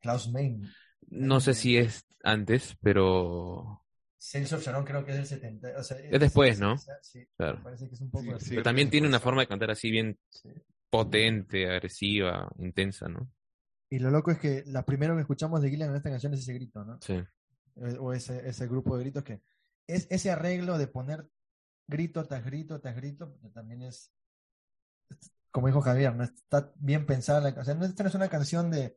[0.00, 0.74] Klaus Main.
[1.10, 3.82] No sé si es antes, pero
[4.18, 5.68] Sales of Sharon creo que es del 70.
[5.78, 6.76] O sea, Es después, ¿no?
[7.02, 7.62] Sí, claro.
[7.62, 8.44] parece que es un poco Sí, así.
[8.46, 8.50] sí.
[8.52, 10.48] Pero también tiene una forma de cantar así bien Sí.
[10.90, 13.28] potente, agresiva, intensa, ¿no?
[13.90, 16.40] Y lo loco es que la primera que escuchamos de Gillian en esta canción es
[16.40, 16.98] ese grito, ¿no?
[17.00, 17.14] Sí.
[17.76, 19.42] Eh, O ese, ese grupo de gritos que
[19.86, 21.28] es ese arreglo de poner
[21.86, 24.10] grito tras grito tras grito, porque también es,
[25.50, 26.24] como dijo Javier, ¿no?
[26.24, 27.78] está bien pensada la canción.
[27.78, 28.96] No, esta no es una canción de,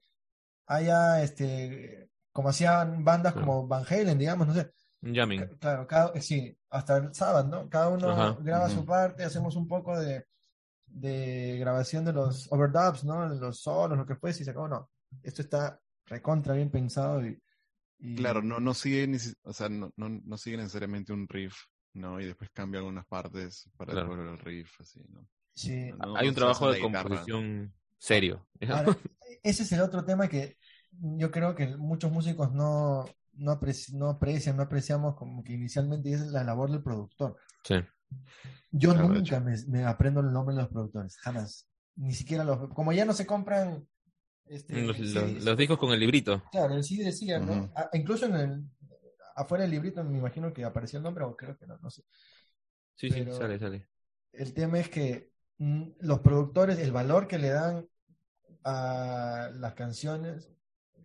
[0.68, 4.72] haya, este, como hacían bandas como Van Halen, digamos, no sé.
[5.02, 5.58] Jamming.
[5.60, 7.70] Claro, cada, sí, hasta el sábado, ¿no?
[7.70, 8.38] Cada uno Ajá.
[8.42, 10.26] graba su parte, hacemos un poco de,
[11.00, 13.30] de grabación de los overdubs, ¿no?
[13.30, 14.90] De los solos, lo que fuese, y se acabó, no.
[15.24, 17.42] Esto está recontra bien pensado y,
[18.00, 21.56] y- Claro, no, no sigue, ni- o sea, no, no, no sigue necesariamente un riff,
[21.94, 22.20] ¿no?
[22.20, 24.08] Y después cambia algunas partes para Claro.
[24.10, 25.28] volver al riff, así, ¿no?
[25.54, 25.92] Sí.
[25.92, 28.48] No- Hay un trabajo de composición serio.
[28.70, 28.96] Ahora,
[29.44, 30.58] ese es el otro tema que
[30.92, 36.10] yo creo que muchos músicos no, no, apreci- no aprecian, no apreciamos como que inicialmente
[36.10, 37.38] y esa es la labor del productor.
[37.64, 37.76] Sí.
[38.72, 41.68] Yo Claro, nunca me, me aprendo el nombre de los productores, jamás.
[41.96, 42.70] Ni siquiera los...
[42.74, 43.88] Como ya no se compran...
[44.46, 46.42] Este, Los, CDs, los- los discos con el librito.
[46.52, 47.70] Claro, el CD decía, ¿no?
[47.76, 48.64] Ah, incluso en el...
[49.36, 52.04] Afuera del librito me imagino que apareció el nombre, o creo que no, no sé.
[52.96, 53.88] Sí, Pero- sí, sale, sale.
[54.32, 57.88] El tema es que mm, los productores, el valor que le dan
[58.64, 60.52] a las canciones,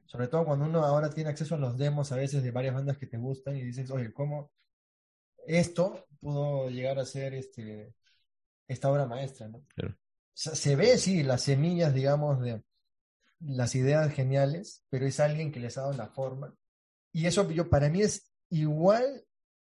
[0.06, 2.98] sobre todo cuando uno ahora tiene acceso a los demos a veces de varias bandas
[2.98, 4.50] que te gustan y dices, oye, ¿cómo
[5.46, 7.94] esto pudo llegar a ser este,
[8.68, 9.64] esta obra maestra, ¿no?
[9.74, 9.94] Claro.
[9.94, 12.62] O sea, se ve, sí, las semillas, digamos, de
[13.40, 16.54] las ideas geniales, pero es alguien que les ha dado la forma.
[17.12, 19.24] Y eso yo, para mí es igual,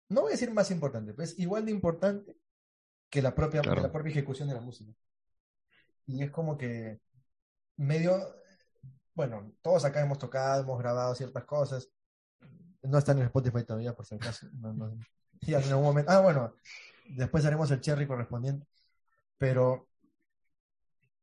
[0.09, 2.37] no voy a decir más importante, pero es igual de importante
[3.09, 3.81] que la propia, que Claro.
[3.81, 4.91] la propia ejecución de la música.
[6.07, 6.99] Y es como que
[7.77, 8.17] medio,
[9.13, 11.89] bueno, todos acá hemos tocado, hemos grabado ciertas cosas.
[12.81, 14.47] No están en Spotify todavía, por si acaso.
[14.53, 14.97] No, no.
[15.41, 16.11] Sí, en algún momento.
[16.11, 16.53] Ah, bueno,
[17.05, 18.67] después haremos el cherry correspondiente.
[19.37, 19.89] Pero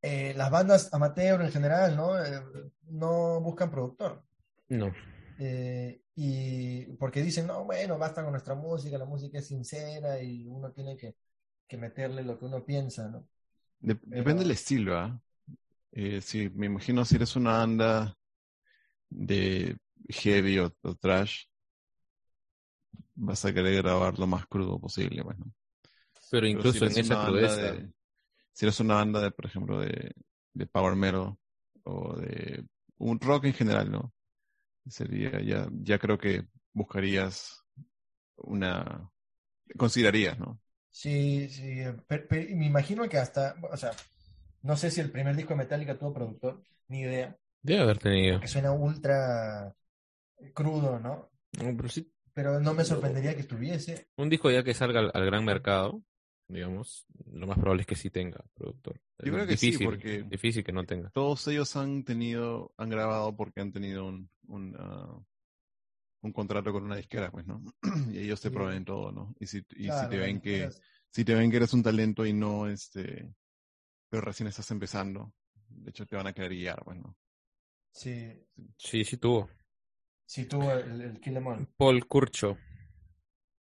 [0.02, 2.22] eh, las bandas amateur en general, ¿no?
[2.22, 2.42] Eh,
[2.90, 4.22] no buscan productor.
[4.70, 4.92] No.
[5.36, 10.46] Eh, y porque dicen, no, bueno, basta con nuestra música, la música es sincera y
[10.46, 11.16] uno tiene que,
[11.66, 13.26] que meterle lo que uno piensa, ¿no?
[13.80, 15.20] De- Depende del estilo, ¿ah?
[15.92, 18.16] Eh, sí, me imagino si eres una banda
[19.10, 19.76] de
[20.10, 21.44] heavy o, o trash,
[23.16, 25.46] vas a querer grabar lo más crudo posible, bueno.
[26.30, 27.56] Pero Pero incluso si en eres esa una banda crudeza.
[27.56, 27.90] de-
[28.52, 30.12] si eres una banda de, por ejemplo, de,
[30.54, 31.36] de power metal
[31.84, 32.64] o de
[32.98, 34.12] un rock en general, ¿no?
[34.88, 37.64] Sería ya, ya creo que buscarías
[38.36, 39.10] una,
[39.78, 40.60] considerarías, ¿no?
[40.90, 43.90] Sí, sí, pero, me imagino que hasta, o sea,
[44.62, 48.40] no sé si el primer disco de Metallica tuvo productor, ni idea, Debe haber tenido.
[48.40, 49.74] que suena ultra
[50.54, 51.30] crudo, ¿no?
[51.52, 54.08] No, pero sí, Pero no me sorprendería que tuviese.
[54.16, 56.02] un disco ya que salga al, al gran mercado,
[56.48, 59.00] digamos, lo más probable es que sí tenga productor.
[59.20, 61.10] Yo creo que sí, difícil, porque- difícil que no tenga.
[61.10, 65.18] Todos ellos han tenido, han grabado porque han tenido un, un, ah,
[66.22, 67.62] un contrato con una disquera, pues, ¿no?
[68.12, 68.54] Y ellos te Sí.
[68.54, 69.34] proveen todo, ¿no?
[69.38, 71.82] Y si, y Claro, si te ven que, disqueras- si te ven que eres un
[71.82, 73.32] talento y no, este,
[74.10, 75.32] pero recién estás empezando,
[75.68, 77.16] de hecho te van a querer guiar, pues, ¿no?
[77.92, 78.32] Sí,
[78.76, 79.48] Sí, sí tuvo.
[80.26, 82.56] Sí tuvo el, el Kill Em All Paul Curcho.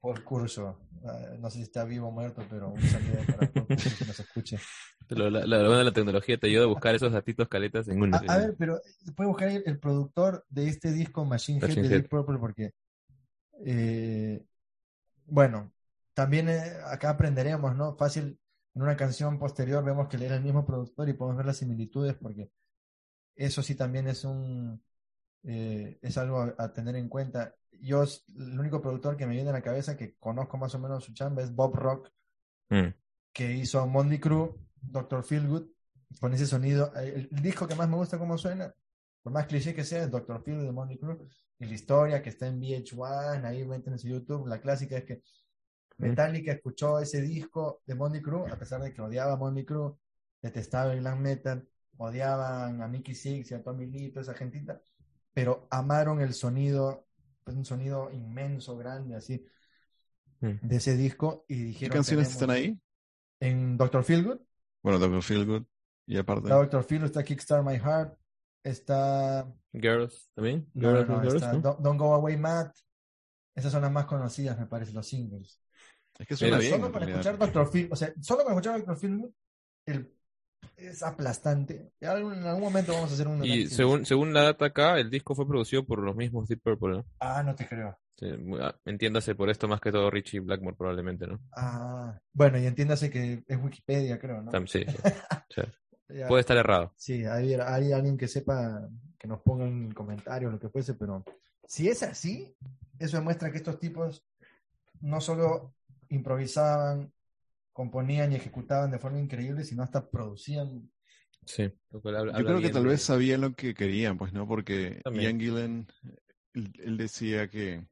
[0.00, 0.78] por curso.
[1.04, 4.18] Ah, no sé si está vivo o muerto, pero un saludo para Paul que nos
[4.20, 4.58] escuche.
[5.08, 8.18] La, la, la, la tecnología te ayuda a buscar esos datitos caletas en una.
[8.26, 8.80] A, a ver, pero
[9.14, 12.00] puede buscar el productor de este disco Machine Head Machine de Head.
[12.02, 12.72] Deep Purple porque,
[13.64, 14.44] eh,
[15.26, 15.72] bueno,
[16.14, 17.94] también eh, acá aprenderemos, ¿no?
[17.96, 18.38] Fácil,
[18.74, 21.58] en una canción posterior vemos que él era el mismo productor y podemos ver las
[21.58, 22.50] similitudes porque
[23.36, 24.82] eso sí también es un,
[25.44, 27.54] eh, es algo a, a tener en cuenta.
[27.80, 31.04] Yo, el único productor que me viene a la cabeza que conozco más o menos
[31.04, 32.10] su chamba es Bob Rock,
[32.70, 32.94] Mm.
[33.34, 35.66] que hizo Monday Crew, Doctor Feelgood,
[36.20, 36.92] con ese sonido.
[36.94, 38.74] El, el disco que más me gusta cómo suena,
[39.22, 41.28] por más cliché que sea, es Doctor Feelgood de Monday Crew.
[41.58, 45.04] Y la historia que está en VH1, ahí meten en su YouTube, la clásica es
[45.04, 45.22] que
[45.98, 49.96] Metallica escuchó ese disco de Monday Crew, a pesar de que odiaba a Monday Crew,
[50.40, 54.80] detestaba el glam metal, odiaban a Mickey Six y a Tommy Lee, toda esa gentita,
[55.32, 57.06] pero amaron el sonido,
[57.44, 59.44] pues un sonido inmenso, grande, así,
[60.40, 60.58] Mm.
[60.66, 62.80] de ese disco y ¿Qué dijeron canciones "Tenemos- están ahí?
[63.40, 64.40] en Doctor Feelgood.
[64.82, 65.22] Bueno, Dr.
[65.22, 65.64] Feelgood
[66.06, 66.42] y aparte.
[66.48, 68.18] Está Doctor Feelgood, está Kickstart My Heart,
[68.64, 69.52] está.
[69.72, 70.68] Girls también.
[70.74, 71.60] No, Girls, no, Girls, está ¿no?
[71.60, 72.76] Don't, Don't Go Away Matt.
[73.54, 75.60] Esas son las más conocidas, me parece, los singles.
[76.18, 76.80] Es que suena Pero bien.
[76.80, 77.20] solo para realidad.
[77.20, 79.30] escuchar Doctor Feelgood, o sea, solo para escuchar Doctor Feelgood,
[79.86, 80.14] el,
[80.76, 81.92] es aplastante.
[82.00, 83.44] En algún, en algún momento vamos a hacer un.
[83.44, 86.96] Y según, según la data acá, el disco fue producido por los mismos Deep Purple,
[86.96, 87.06] ¿no?
[87.20, 87.98] Ah, no te creo.
[88.16, 88.28] Sí,
[88.60, 91.40] ah, entiéndase por esto más que todo Richie Blackmore probablemente, ¿no?
[91.56, 94.50] Ah, bueno, y entiéndase que es Wikipedia, creo, ¿no?
[94.66, 94.86] Sí, sí.
[95.54, 95.62] Sí.
[96.08, 96.28] Ya.
[96.28, 96.92] Puede estar errado.
[96.94, 98.86] Sí, hay, hay alguien que sepa,
[99.18, 101.24] que nos ponga en comentarios lo que fuese, pero
[101.66, 102.54] si es así,
[102.98, 104.22] eso demuestra que estos tipos
[105.00, 105.74] no solo
[106.10, 107.10] improvisaban,
[107.72, 110.90] componían y ejecutaban de forma increíble, sino hasta producían.
[111.46, 111.70] Sí.
[111.90, 114.46] Lo cual habla- Yo creo que tal de- vez sabían lo que querían, pues, ¿no?
[114.46, 115.38] Porque También.
[115.38, 115.86] Ian Gillan,
[116.54, 117.84] él, él decía que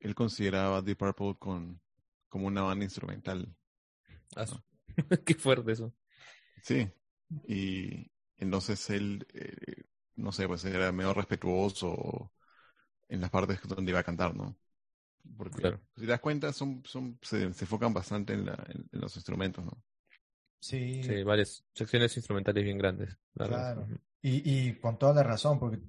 [0.00, 1.80] él consideraba Deep Purple con,
[2.28, 3.54] como una banda instrumental.
[4.36, 4.46] Ah,
[5.26, 5.92] Qué fuerte eso.
[6.62, 6.88] Sí.
[7.46, 9.84] Y entonces él, eh,
[10.16, 12.32] no sé, pues era medio respetuoso
[13.08, 14.56] en las partes donde iba a cantar, ¿no?
[15.36, 15.80] Porque Claro.
[15.94, 19.14] si te das cuenta, son, son, se, se enfocan bastante en, la, en, en los
[19.16, 19.82] instrumentos, ¿no?
[20.60, 23.16] Sí, Sí, varias secciones instrumentales bien grandes.
[23.34, 23.86] Claro.
[24.20, 25.80] Y, y con toda la razón, porque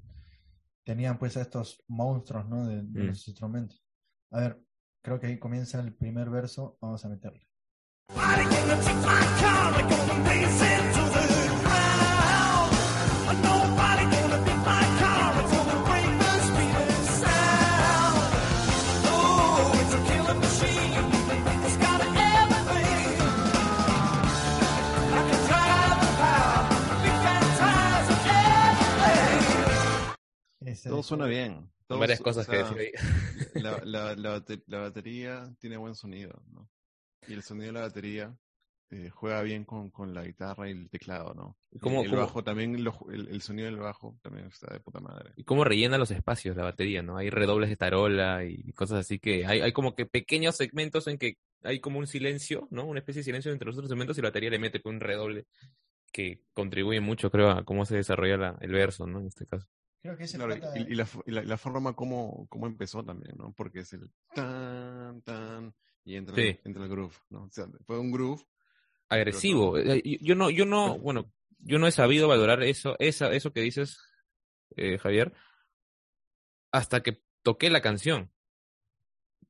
[0.84, 2.65] tenían pues a estos monstruos, ¿no?
[2.65, 3.08] De, de Mm.
[3.08, 3.84] los instrumentos.
[4.32, 4.60] A ver,
[5.04, 7.48] creo que ahí comienza el primer verso, vamos a meterle.
[13.41, 13.73] Nobody
[30.82, 31.70] Todo suena bien.
[31.88, 33.62] Todo Varias su- cosas o que decir ahí.
[33.62, 36.70] La, la, la, bate- la batería tiene buen sonido, ¿no?
[37.28, 38.36] Y el sonido de la batería
[38.90, 41.58] eh, juega bien con, con la guitarra y el teclado, ¿no?
[41.72, 44.80] ¿Y cómo- el cómo- bajo también, lo- el, el sonido del bajo también está de
[44.80, 45.32] puta madre.
[45.36, 47.18] Y cómo rellena los espacios la batería, ¿no?
[47.18, 51.18] Hay redobles de tarola y cosas así que hay, hay como que pequeños segmentos en
[51.18, 52.86] que hay como un silencio, ¿no?
[52.86, 55.46] Una especie de silencio entre los otros segmentos y la batería le mete un redoble
[56.12, 59.20] que contribuye mucho, creo, a cómo se desarrolla la- el verso, ¿no?
[59.20, 59.68] En este caso.
[60.04, 63.04] Creo que ese Claro, pata- y, y la, y la, la forma como, como empezó
[63.06, 63.54] también, ¿no?
[63.54, 66.60] Porque es el tan, tan, y entra, Sí.
[66.66, 67.44] entra el groove, ¿no?
[67.46, 68.44] O sea, fue un groove.
[69.08, 69.78] Agresivo.
[69.78, 73.62] Eh, Yo, no, yo no, bueno, yo no he sabido valorar eso, esa, eso que
[73.62, 73.98] dices,
[74.76, 75.34] eh, Javier,
[76.74, 78.30] hasta que toqué la canción.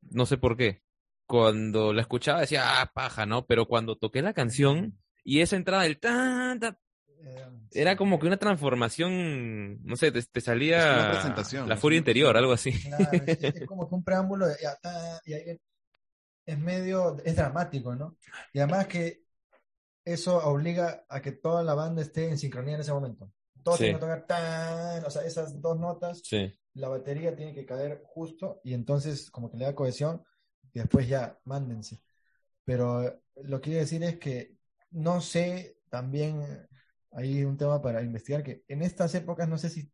[0.02, 0.84] No sé por qué.
[1.26, 3.48] Cuando la escuchaba decía, ah, paja, ¿no?
[3.48, 6.78] Pero cuando toqué la canción y esa entrada del tan, tan,
[7.72, 12.52] era como que una transformación, no sé, te, te salía presentación, la furia interior, algo
[12.54, 12.72] así.
[12.84, 15.60] Claro, es, es como que un preámbulo de, ya, ta, y ahí
[16.46, 18.18] es medio, es dramático, ¿no?
[18.54, 19.24] Y además que
[20.06, 23.32] eso obliga a que toda la banda esté en sincronía en ese momento.
[23.64, 23.84] Todos Sí.
[23.86, 26.54] tienen que tocar tan, o sea, esas dos notas, Sí.
[26.74, 30.22] la batería tiene que caer justo y entonces como que le da cohesión
[30.74, 32.02] y después ya, mándense.
[32.66, 34.58] Pero eh, lo que quiero decir es que
[34.92, 36.68] no sé, también
[37.16, 39.92] hay un tema para investigar, que en estas épocas no sé si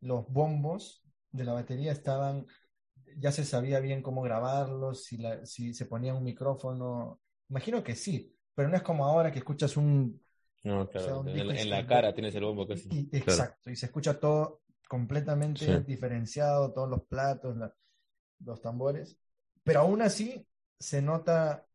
[0.00, 2.46] los bombos de la batería estaban,
[3.16, 7.94] ya se sabía bien cómo grabarlos, si, la, si se ponía un micrófono, imagino que
[7.96, 10.20] sí, pero no es como ahora que escuchas un...
[10.64, 11.18] No, o sea, claro.
[11.18, 12.90] un En, la cara tienes el bombo casi.
[12.90, 13.42] y- Claro.
[13.42, 15.86] exacto, y se escucha todo completamente Sí.
[15.86, 17.74] diferenciado, todos los platos, la-
[18.40, 19.18] los tambores,
[19.64, 20.46] pero aún así
[20.78, 21.66] se nota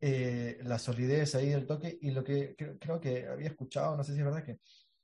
[0.00, 4.04] eh, la solidez ahí del toque y lo que creo, creo que había escuchado, no
[4.04, 4.58] sé si es verdad que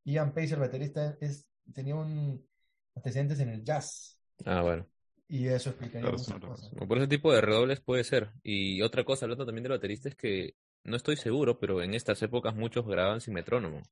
[0.05, 2.47] Ian Pace, el baterista, es, tenía un
[2.95, 4.89] antecedentes en el jazz Ah, bueno.
[5.29, 6.71] y eso explicaría Claro, muchas cosas.
[6.89, 8.33] Por ese tipo de redobles puede ser.
[8.43, 12.21] Y otra cosa, hablando también del baterista, es que no estoy seguro, pero en estas
[12.23, 13.83] épocas muchos grababan sin metrónomo.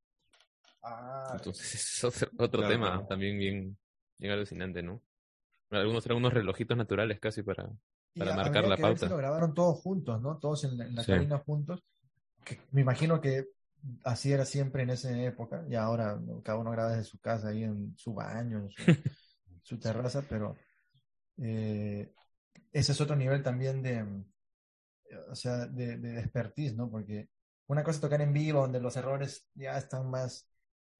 [0.82, 3.06] Ah, Entonces es otro, otro Claro, tema claro.
[3.06, 3.78] también bien,
[4.18, 5.02] bien alucinante, ¿no?
[5.70, 7.70] Algunos eran unos relojitos naturales casi para...
[8.16, 9.08] para marcar la que pauta.
[9.08, 10.38] lo grabaron todos juntos, ¿no?
[10.38, 11.12] Todos en la, en la Sí.
[11.12, 11.82] cabina juntos.
[12.44, 13.46] Que me imagino que
[14.04, 15.64] así era siempre en esa época.
[15.68, 18.82] Y ahora cada uno graba desde su casa, ahí en su baño, en su,
[19.62, 20.56] su terraza, pero
[21.38, 22.12] eh,
[22.72, 24.04] ese es otro nivel también de,
[25.30, 26.90] o sea, de, de expertise, ¿no?
[26.90, 27.28] Porque
[27.66, 30.48] una cosa es tocar en vivo, donde los errores ya están más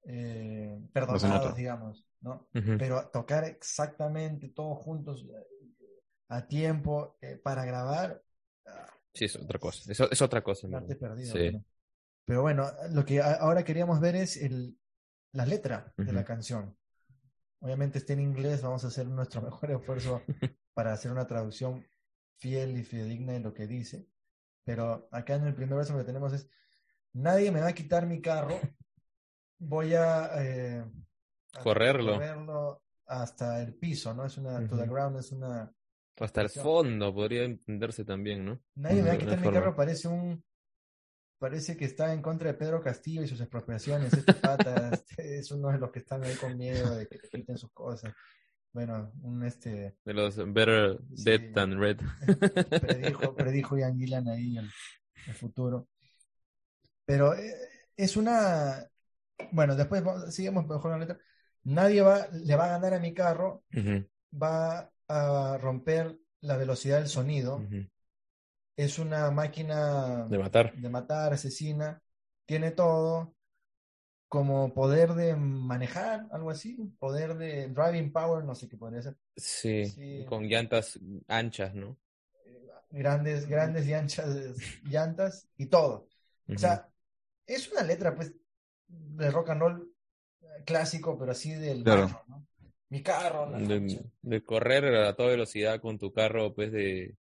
[0.03, 2.47] eh, perdonados, digamos, ¿no?
[2.55, 2.77] Ujú.
[2.77, 5.25] Pero tocar exactamente todos juntos
[6.31, 8.23] a tiempo eh, para grabar,
[8.65, 9.91] ah, Sí, es otra cosa.
[9.91, 10.67] Es, es otra cosa.
[10.73, 11.33] arte perdido.
[11.35, 11.51] Sí.
[11.51, 11.65] ¿no?
[12.25, 14.77] Pero bueno, lo que ahora queríamos ver es el,
[15.33, 16.77] la letra de la canción.
[17.59, 20.21] Obviamente está en inglés, vamos a hacer nuestro mejor esfuerzo
[20.73, 21.85] para hacer una traducción
[22.37, 24.07] fiel y fidedigna de lo que dice.
[24.63, 26.47] Pero acá en el primer verso lo que tenemos es,
[27.11, 28.57] nadie me va a quitar mi carro,
[29.59, 30.85] voy a, eh,
[31.53, 32.13] a Correrlo.
[32.13, 34.25] correrlo hasta el piso, ¿no?
[34.25, 35.69] Es una, to the ground, es una...
[36.19, 38.61] Hasta el fondo podría entenderse también, ¿no?
[38.75, 40.43] Nadie me va a quitar mi carro, parece un...
[41.39, 44.13] Parece que está en contra de Pedro Castillo y sus expropiaciones.
[44.13, 47.29] Este pata este es uno de los que están ahí con miedo de que te
[47.29, 48.13] quiten sus cosas.
[48.71, 51.23] Bueno, un este De los Better Sí.
[51.23, 51.97] Dead Than Red.
[52.81, 54.69] predijo, predijo Ian Gillan ahí el,
[55.27, 55.87] el futuro.
[57.05, 57.53] Pero eh,
[57.97, 58.87] es una.
[59.51, 61.17] Bueno, después seguimos mejor la letra.
[61.63, 66.97] Nadie va, le va a ganar a mi carro, Ujú, va a romper la velocidad
[66.99, 67.61] del sonido.
[68.77, 70.73] Es una máquina De matar.
[70.75, 72.01] de matar, asesina,
[72.45, 73.35] tiene todo
[74.27, 79.17] como poder de manejar, algo así, poder de driving power, no sé qué podría ser.
[79.35, 80.25] Sí, Sí.
[80.27, 80.97] con llantas
[81.27, 81.97] anchas, ¿no?
[82.89, 84.27] Grandes, grandes y anchas
[84.83, 86.07] llantas y todo.
[86.47, 86.87] O sea,
[87.45, 88.33] es una letra, pues,
[88.87, 89.93] de rock and roll
[90.41, 92.03] eh, clásico, pero así del Claro.
[92.03, 92.47] macho, ¿no?
[92.91, 97.15] Mi carro, la de, correr a toda velocidad con tu carro, pues de...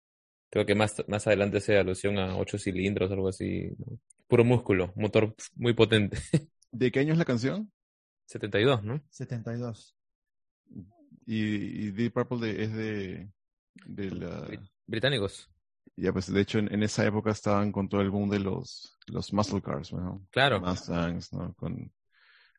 [0.51, 3.71] Creo que más, más adelante se alusión a ocho cilindros, algo así.
[3.79, 3.99] ¿no?
[4.27, 6.19] Puro músculo, motor muy potente.
[6.73, 7.71] ¿De qué año es la canción?
[8.27, 9.01] 72, ¿no?
[9.11, 9.95] 72.
[11.27, 13.31] Y, y Deep Purple de- es de,
[13.87, 14.47] de la...
[14.47, 15.51] Brit- Británicos.
[15.97, 18.97] Ya, pues de hecho en, en esa época estaban con todo el boom de los,
[19.07, 20.27] los muscle cars, ¿no?
[20.31, 21.53] Claro, Mustangs, ¿no?
[21.55, 21.93] Con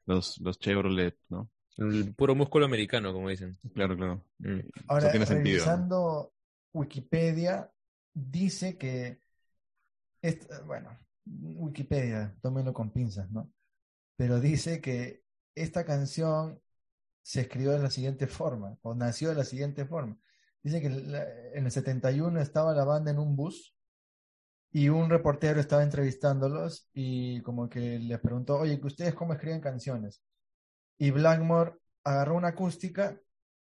[0.05, 1.49] los, los Chevrolet, ¿no?
[1.77, 3.57] El puro músculo americano, como dicen.
[3.73, 4.23] Claro, claro.
[4.39, 4.59] Mm.
[4.87, 5.65] Ahora, Eso tiene sentido.
[5.65, 5.71] ¿no?
[5.71, 6.33] revisando
[6.73, 7.71] Wikipedia,
[8.13, 9.19] dice que,
[10.65, 13.51] bueno, Wikipedia, tómenlo con pinzas, ¿no?
[14.17, 15.23] Pero dice que
[15.55, 16.59] esta canción
[17.21, 20.17] se escribió de la siguiente forma, o nació de la siguiente forma.
[20.63, 23.75] Dice que la- en el 71 estaba la banda en un bus
[24.71, 29.61] y un reportero estaba entrevistándolos y como que les preguntó, oye, ¿que ustedes cómo escriben
[29.61, 30.21] canciones?
[30.99, 31.73] Y Blackmore
[32.03, 33.19] agarró una acústica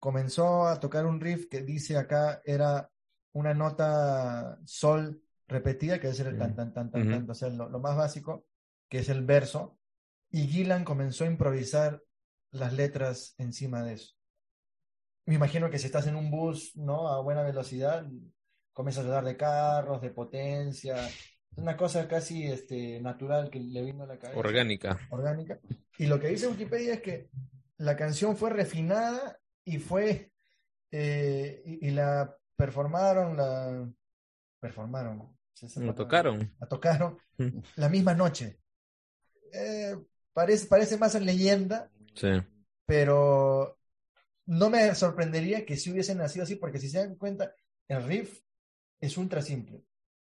[0.02, 2.90] comenzó a tocar un riff que dice acá era
[3.34, 7.68] una nota sol repetida, que ser el tan, tan, tan, tan, tan, o sea, lo,
[7.68, 8.44] lo más básico,
[8.88, 9.78] que es el verso,
[10.28, 12.02] y Gillan comenzó a improvisar
[12.50, 14.16] las letras encima de eso.
[15.26, 17.06] Me imagino que si estás en un bus, ¿no?
[17.06, 18.04] A buena velocidad,
[18.72, 20.96] comienzas a hablar de carros, de potencia,
[21.56, 24.98] una cosa casi este, natural que le vino a la cabeza Orgánica.
[25.10, 25.60] orgánica.
[25.98, 27.28] Y lo que dice Wikipedia es que
[27.78, 30.32] la canción fue refinada y fue
[30.90, 33.88] eh, y, y la performaron, la
[34.60, 36.04] performaron, ¿sí esa Lo palabra?
[36.04, 36.54] tocaron.
[36.60, 37.18] la tocaron
[37.76, 38.58] la misma noche.
[39.52, 39.96] Eh,
[40.32, 42.28] parece, parece más en leyenda, Sí.
[42.86, 43.78] pero
[44.46, 47.54] no me sorprendería que si hubiesen nacido así, porque si se dan cuenta,
[47.88, 48.40] el riff
[49.00, 49.82] es ultra simple.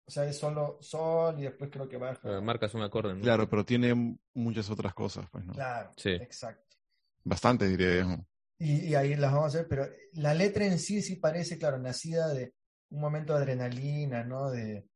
[0.07, 2.37] O sea, es solo sol y después creo que baja.
[2.37, 3.21] Eh, Marcas un acorde, ¿no?
[3.21, 5.53] Claro, pero tiene muchas otras cosas, pues, ¿no?
[5.53, 6.11] Claro, Sí.
[6.11, 6.77] exacto.
[7.23, 8.25] Bastante, diría yo.
[8.59, 11.77] Y, y ahí las vamos a ver, pero la letra en sí sí parece, claro,
[11.77, 12.53] nacida de
[12.89, 14.49] un momento de adrenalina, ¿no?
[14.49, 14.87] De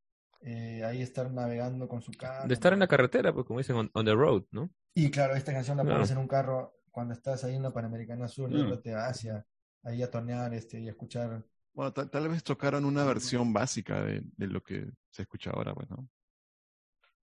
[0.43, 2.47] eh, ahí estar navegando con su carro.
[2.47, 4.69] De estar en la carretera, pues como dicen, on, on the road, ¿no?
[4.95, 5.97] Y claro, esta canción la Claro.
[5.97, 8.57] pones en un carro cuando estás ahí en la Panamericana Sur, Mm.
[8.57, 9.45] yéndote a Asia,
[9.83, 11.43] ahí a tonear este, y a escuchar.
[11.73, 15.73] Bueno, ta- tal vez tocaron una versión básica de, de lo que se escucha ahora,
[15.73, 16.09] pues, ¿no?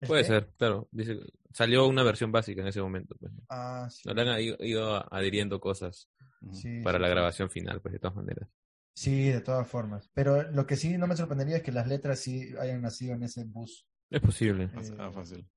[0.01, 0.27] ¿El Puede qué?
[0.29, 0.87] ser, claro.
[0.91, 1.19] Dice,
[1.53, 3.31] salió una versión básica en ese momento, pues.
[3.31, 3.43] ¿no?
[3.49, 4.09] Ah, sí.
[4.11, 6.09] Le han ido, ido adhiriendo cosas.
[6.53, 7.11] Sí, para sí, la sí.
[7.11, 8.49] grabación final, pues de todas maneras.
[8.95, 10.09] Sí, de todas formas.
[10.13, 13.23] Pero lo que sí no me sorprendería es que las letras sí hayan nacido en
[13.23, 13.87] ese bus.
[14.09, 14.65] Es posible.
[14.73, 15.47] Eh, ah, fácil.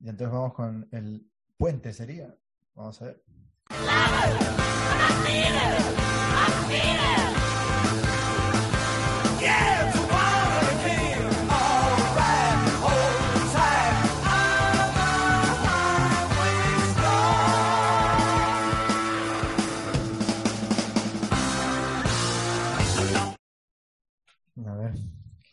[0.00, 1.26] Y entonces vamos con el
[1.56, 2.36] puente, sería.
[2.74, 3.24] Vamos a ver.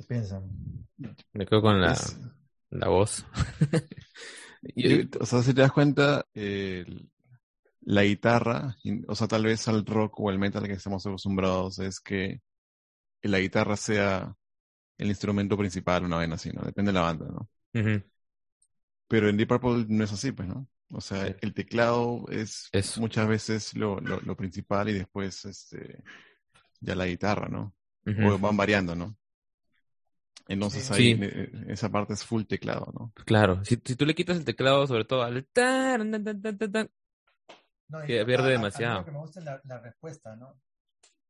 [0.05, 0.43] Piensan?
[1.33, 2.17] Me quedo con la, Es-
[2.69, 3.25] la voz.
[4.75, 6.25] Y- o sea, si te das cuenta,
[7.81, 8.75] la guitarra,
[9.07, 12.41] o sea, tal vez al rock o al metal que estamos acostumbrados, es que
[13.21, 14.35] la guitarra sea
[14.97, 16.63] el instrumento principal, una vez así, ¿no?
[16.63, 17.49] Depende de la banda, ¿no?
[19.07, 20.67] Pero en Deep Purple no es así, pues, ¿no?
[20.89, 21.35] O sea, Sí.
[21.41, 23.01] el teclado es Eso.
[23.01, 26.01] muchas veces lo, lo, lo principal y después este,
[26.79, 27.75] ya la guitarra, ¿no?
[28.07, 29.15] O van variando, ¿no?
[30.47, 30.93] Entonces Sí.
[30.93, 31.19] ahí Sí.
[31.23, 33.11] eh, esa parte es full teclado, ¿no?
[33.25, 36.57] Claro, si, si tú le quitas el teclado, sobre todo al tan, tan, tan, tan,
[36.57, 36.89] tan, tan,
[37.87, 38.99] No, Que pierde a- a mí demasiado.
[38.99, 40.59] Lo que me gusta es la, la respuesta, ¿no?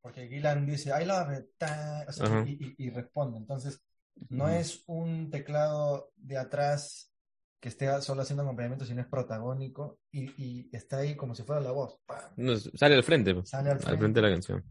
[0.02, 2.44] Porque Gillan dice, I love it, ta", o sea, Ajá.
[2.48, 3.38] y, y- y responde.
[3.38, 3.82] Entonces,
[4.30, 4.54] no Ujú.
[4.54, 7.12] es un teclado de atrás
[7.60, 11.60] que esté solo haciendo acompañamiento, sino es protagónico y, y está ahí como si fuera
[11.62, 12.00] la voz.
[12.38, 14.00] no, sale al frente, pues, Sale al al frente.
[14.00, 14.64] frente de la canción.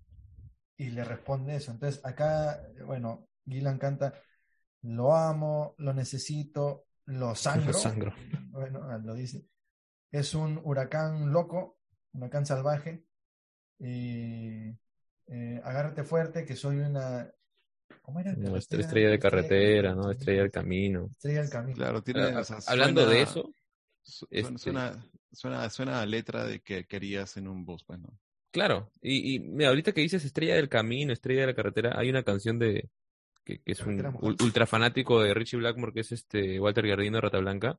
[0.76, 1.70] y le responde eso.
[1.72, 4.14] Entonces, acá, bueno, Gillan canta,
[4.82, 7.72] lo amo, lo necesito, lo sangro.
[7.72, 8.14] Lo sangro.
[8.50, 9.46] Bueno, ah, lo dice.
[10.10, 11.78] Es un huracán loco,
[12.12, 13.04] un huracán salvaje.
[13.78, 14.68] Y
[15.26, 17.30] eh, agárrate fuerte, que soy una.
[18.02, 18.32] ¿Cómo era?
[18.34, 20.10] No, estrella de carretera, ¿no?
[20.10, 21.08] Estrella del camino.
[21.12, 21.76] Estrella del camino.
[21.76, 23.52] Claro, tiene, Ah, o sea, Hablando suena- de eso,
[24.02, 27.98] su- este- suena, suena, suena, suena a letra de que querías en un bus, pues,
[27.98, 28.16] ¿no?
[28.50, 32.08] claro, y, y mira, ahorita que dices Estrella del Camino, Estrella de la Carretera, hay
[32.08, 32.88] una canción de
[33.44, 34.04] que, que es un
[34.40, 37.78] ultra fanático de Richie Blackmore, que es este Walter Gardino de Rata Blanca,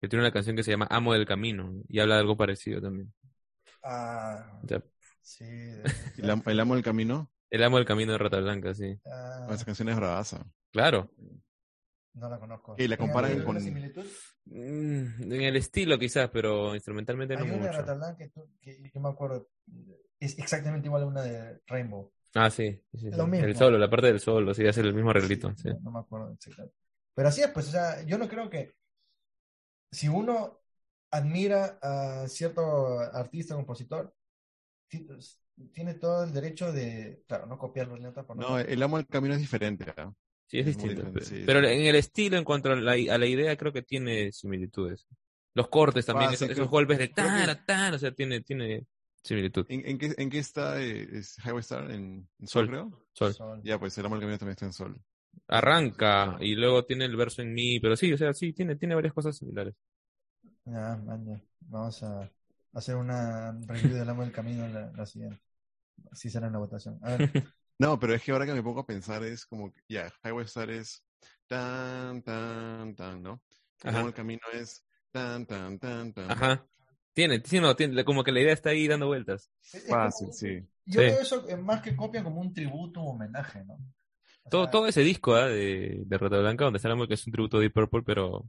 [0.00, 2.80] que tiene una canción que se llama Amo del Camino, y habla de algo parecido
[2.82, 3.12] también.
[3.82, 4.82] Ah, O sea,
[5.22, 5.44] sí.
[5.44, 5.82] de-
[6.18, 8.98] El, am- el amo del camino, el Amo del Camino de Rata Blanca, sí.
[9.06, 10.44] ah, esa canción es bravaza.
[10.72, 11.10] Claro.
[12.14, 12.74] no la conozco.
[12.78, 14.04] Y la comparan ¿Hay alguna con- similitud?
[14.46, 17.78] Mm, en el estilo quizás, pero instrumentalmente no Hay una de mucho.
[17.78, 19.48] Ratalán que, tú- que yo me acuerdo.
[20.18, 22.12] Es exactamente igual a una de Rainbow.
[22.34, 22.80] Ah, sí.
[22.92, 23.30] sí, sí, Lo sí.
[23.30, 23.46] mismo.
[23.46, 25.54] El solo, la parte del solo, sí, hace el mismo arreglito.
[25.56, 25.70] sí.
[25.70, 26.76] No, no me acuerdo exactamente.
[27.14, 28.74] Pero así es, pues, o sea, yo no creo que
[29.90, 30.60] si uno
[31.10, 34.14] admira a cierto artista o compositor,
[34.88, 35.06] ti-
[35.72, 39.06] tiene todo el derecho de, claro, no copiar las letras por No, el amo del
[39.06, 39.86] camino es diferente.
[39.96, 40.12] ¿ah?
[40.46, 41.02] Sí, es distinto.
[41.02, 41.66] diferente, pero sí.
[41.66, 45.06] en el estilo, en cuanto a la, a la idea, creo que tiene similitudes.
[45.54, 48.42] Los cortes también, Ah, esos, sí, esos creo- golpes de tan, tan, o sea, tiene,
[48.42, 48.84] tiene
[49.26, 49.66] similitud.
[49.68, 51.90] ¿En, en qué, ¿En qué está eh, es Highway Star?
[51.90, 52.66] ¿En, en Sol.
[52.66, 52.92] Sol, creo?
[53.12, 53.36] Sol.
[53.36, 53.62] Sol.
[53.62, 55.00] Ya, pues el amo del camino también está en Sol.
[55.48, 58.94] Arranca y luego tiene el verso en mí, pero sí, o sea, sí, tiene, tiene
[58.94, 59.74] varias cosas similares.
[60.64, 61.40] Ya, man, ya.
[61.60, 62.30] Vamos a
[62.72, 65.40] hacer una review del amo del camino la, la siguiente.
[66.12, 66.98] Así será en la votación.
[67.02, 67.26] A ver,
[67.78, 70.44] No, pero es que ahora que me pongo a pensar es como, que, ya, Highway
[70.46, 71.04] Star es
[71.46, 73.42] tan, tan, tan, ¿no?
[73.82, 73.98] El Ajá.
[73.98, 76.30] amo del camino es tan, tan, tan, tan.
[76.30, 76.66] Ajá.
[77.16, 79.50] Tiene, sí, no, tiene, como que la idea está ahí dando vueltas.
[79.72, 80.60] es- Fácil, como- sí.
[80.84, 81.06] Yo Sí.
[81.06, 83.74] veo eso eh, más que copia como un tributo o homenaje, ¿no?
[84.44, 85.46] O Todo, sea, todo ese disco ¿ah?
[85.46, 88.46] de, de Rata Blanca, donde sale que es un tributo de Deep Purple, pero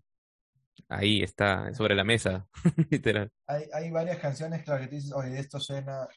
[0.90, 2.48] ahí está, sobre la mesa,
[2.92, 3.32] literal.
[3.48, 6.08] hay, hay varias canciones, claro, que te dices, oye, esto suena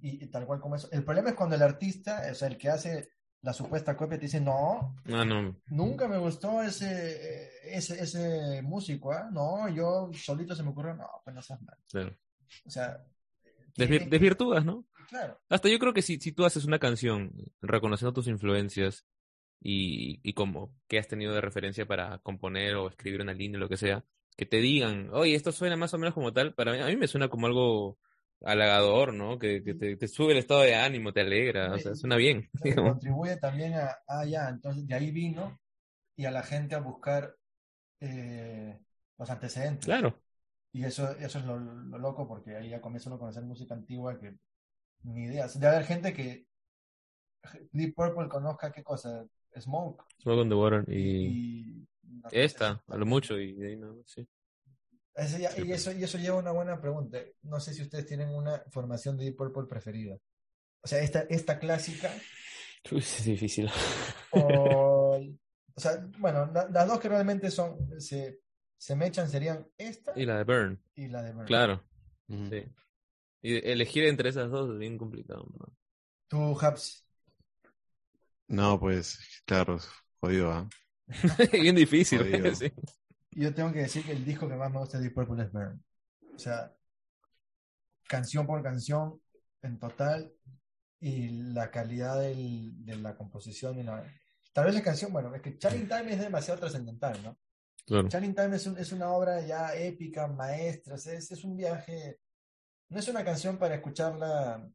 [0.00, 0.88] y, y tal cual como eso.
[0.92, 3.08] El problema es cuando el artista, o sea, el que hace
[3.42, 9.12] la supuesta copia, te dice, no, No, no, nunca me gustó ese, ese, ese músico,
[9.12, 9.28] ¿ah?
[9.32, 11.76] No, yo solito se me ocurrió, no, pues no seas mal.
[11.90, 12.16] claro.
[12.64, 13.04] O sea,
[13.76, 14.86] desvirtúas, ¿no?
[15.08, 15.40] Claro.
[15.48, 19.06] Hasta yo creo que si, si tú haces una canción reconociendo tus influencias
[19.60, 23.60] y, y como que has tenido de referencia para componer o escribir una línea o
[23.60, 24.04] lo que sea,
[24.36, 26.96] que te digan, oye, esto suena más o menos como tal, para mí, a mí
[26.96, 27.98] me suena como algo
[28.44, 29.38] halagador, ¿no?
[29.38, 32.48] Que, que te, te sube el estado de ánimo, te alegra, o sea, suena bien.
[32.64, 32.92] Digamos.
[32.92, 35.60] contribuye también a, ah, ya, entonces de ahí vino
[36.16, 37.34] y a la gente a buscar
[38.00, 38.78] eh,
[39.18, 39.84] los antecedentes.
[39.84, 40.18] Claro,
[40.72, 43.74] Y eso, eso es lo, lo loco porque ahí ya comienza uno a conocer música
[43.74, 44.34] antigua que
[45.04, 45.46] ni idea.
[45.48, 46.46] Debe haber gente que
[47.72, 49.24] Deep Purple conozca qué cosa,
[49.58, 50.04] Smoke.
[50.22, 53.76] Smoke on the Water y Y, no sé, esta, a lo mucho, y de ahí
[53.76, 54.26] no, sí.
[55.38, 57.18] Ya- y, eso, y eso lleva a una buena pregunta.
[57.42, 60.16] No sé si ustedes tienen una formación de Deep Purple preferida.
[60.82, 62.12] O sea, esta, esta clásica
[62.90, 63.70] Uy, es difícil.
[64.30, 65.18] o...
[65.74, 68.40] O sea, bueno, la- las dos que realmente son, se,
[68.76, 71.46] se mechan serían esta Y la de Burn, y la de Burn.
[71.46, 71.82] claro,
[72.50, 72.64] sí.
[73.42, 75.74] Y elegir entre esas dos es bien complicado, ¿no?
[76.28, 77.04] Tú, Habs,
[78.48, 79.78] No, pues, claro,
[80.20, 80.68] jodido, ¿ah?
[81.52, 82.54] bien difícil, Jodido.
[82.54, 82.72] sí.
[83.32, 85.52] Yo tengo que decir que el disco que más me gusta de Deep Purple es
[85.52, 85.82] Burn.
[86.34, 86.72] O sea,
[88.08, 89.20] canción por canción
[89.62, 90.32] en total
[91.00, 94.04] y la calidad del- de la composición y la...
[94.52, 97.38] Tal vez la canción, bueno, es que Charlie Time es demasiado trascendental, ¿no?
[97.86, 98.08] Claro.
[98.08, 102.20] Time es, un- es una obra ya épica, maestra, es, es un viaje,
[102.90, 104.70] no es una canción para escucharla,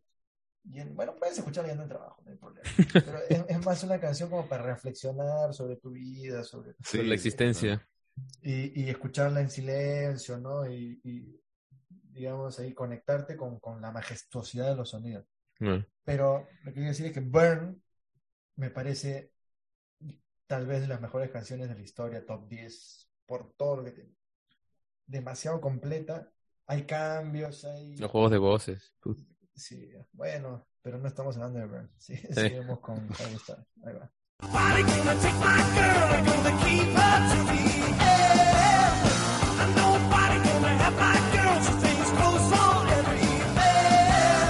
[0.63, 4.29] bueno, puedes escucharla yendo en trabajo, no hay problema, pero es, es más una canción
[4.29, 7.87] como para reflexionar sobre tu vida, sobre, Sobre la existencia.
[8.41, 10.69] Y, y escucharla en silencio, ¿no?
[10.69, 11.41] Y, y,
[11.89, 15.25] digamos, ahí conectarte con, con la majestuosidad de los sonidos.
[16.03, 17.81] Pero lo que quiero decir es que Burn
[18.55, 19.31] me parece
[20.47, 23.91] tal vez de las mejores canciones de la historia, top 10, por todo lo que
[23.91, 24.11] tiene.
[25.05, 26.31] Demasiado completa.
[26.67, 27.97] Hay cambios, hay...
[27.97, 28.93] los juegos de voces.
[29.01, 29.19] put-
[29.55, 31.89] Sí, bueno, pero no estamos hablando de Burn.
[31.97, 33.07] Sí, seguimos con.
[33.85, 34.11] Ahí va.
[34.41, 37.61] Nobody gonna take my girl and gonna keep her to the
[38.05, 39.01] end.
[39.61, 41.55] And nobody gonna have my girl.
[41.65, 43.25] She stays close on every
[43.57, 44.47] man.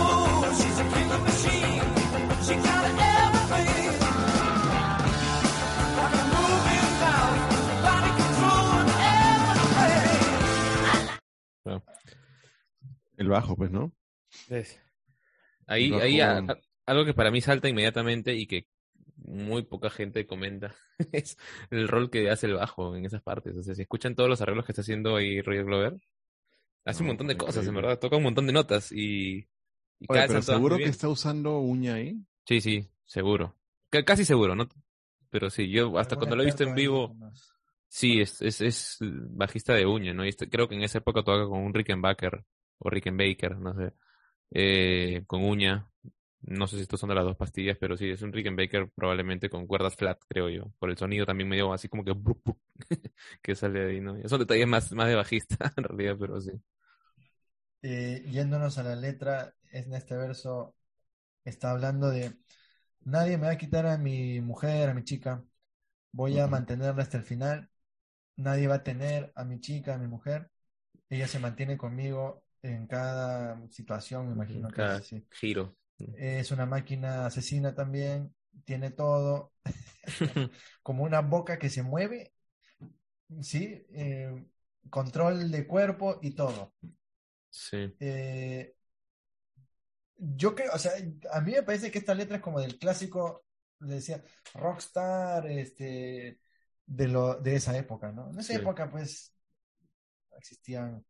[0.00, 1.84] Oh, she's a killer machine.
[2.46, 2.84] She got
[3.20, 3.92] everything.
[5.98, 7.42] Like a moving valve,
[7.84, 8.90] body control and
[9.84, 10.24] everything.
[13.18, 13.92] El bajo, pues, ¿no?
[15.68, 18.66] Ahí, Bajo- ahí a- a- algo que para mí salta inmediatamente y que
[19.26, 20.74] muy poca gente comenta
[21.12, 21.36] es
[21.70, 23.56] el rol que hace el bajo en esas partes.
[23.56, 25.96] O sea, si escuchan todos los arreglos que está haciendo ahí Roger Glover,
[26.84, 27.98] hace un montón de cosas, en verdad.
[27.98, 29.48] Toca un montón de notas y,
[30.00, 32.16] y Oye, pero seguro que está usando uña ahí.
[32.46, 33.56] Sí, sí, seguro.
[33.92, 34.68] C- casi seguro, ¿no?
[35.30, 37.16] Pero sí, yo hasta ¿Algún cuando lo he visto en vivo,
[37.88, 40.24] sí, es, es, es bajista de uña, ¿no?
[40.24, 42.44] Y este- creo que en esa época toca con un Rickenbacker
[42.78, 43.92] o Rickenbacker, no sé,
[44.52, 45.88] eh, con uña.
[46.46, 49.50] No sé si estos son de las dos pastillas, pero sí, es un Rickenbacker probablemente
[49.50, 50.72] con cuerdas flat, creo yo.
[50.78, 52.14] Por el sonido también medio así como que
[53.42, 54.16] que sale de ahí, ¿no?
[54.28, 56.52] Son detalles más, más de bajista, en realidad, pero sí.
[57.82, 60.74] Eh, yéndonos a la letra, en este verso
[61.44, 62.38] está hablando de
[63.02, 65.44] nadie me va a quitar a mi mujer, a mi chica,
[66.12, 67.70] voy a mantenerla hasta el final,
[68.36, 70.50] nadie va a tener a mi chica, a mi mujer,
[71.10, 75.26] ella se mantiene conmigo en cada situación, me imagino que Cada es así.
[75.30, 75.76] giro.
[76.12, 78.34] Es una máquina asesina también,
[78.64, 79.52] tiene todo,
[80.82, 82.32] como una boca que se mueve,
[83.42, 83.84] ¿sí?
[83.90, 84.46] Eh,
[84.90, 86.74] control de cuerpo y todo.
[87.50, 87.96] Sí.
[87.98, 88.74] Eh,
[90.18, 90.92] yo creo, o sea,
[91.32, 93.44] a mí me parece que esta letra es como del clásico,
[93.80, 94.22] le decía,
[94.54, 96.40] rockstar, este,
[96.86, 98.30] de lo, de esa época, ¿no?
[98.30, 98.56] En esa Sí.
[98.56, 99.34] época, pues,
[100.38, 101.04] existían.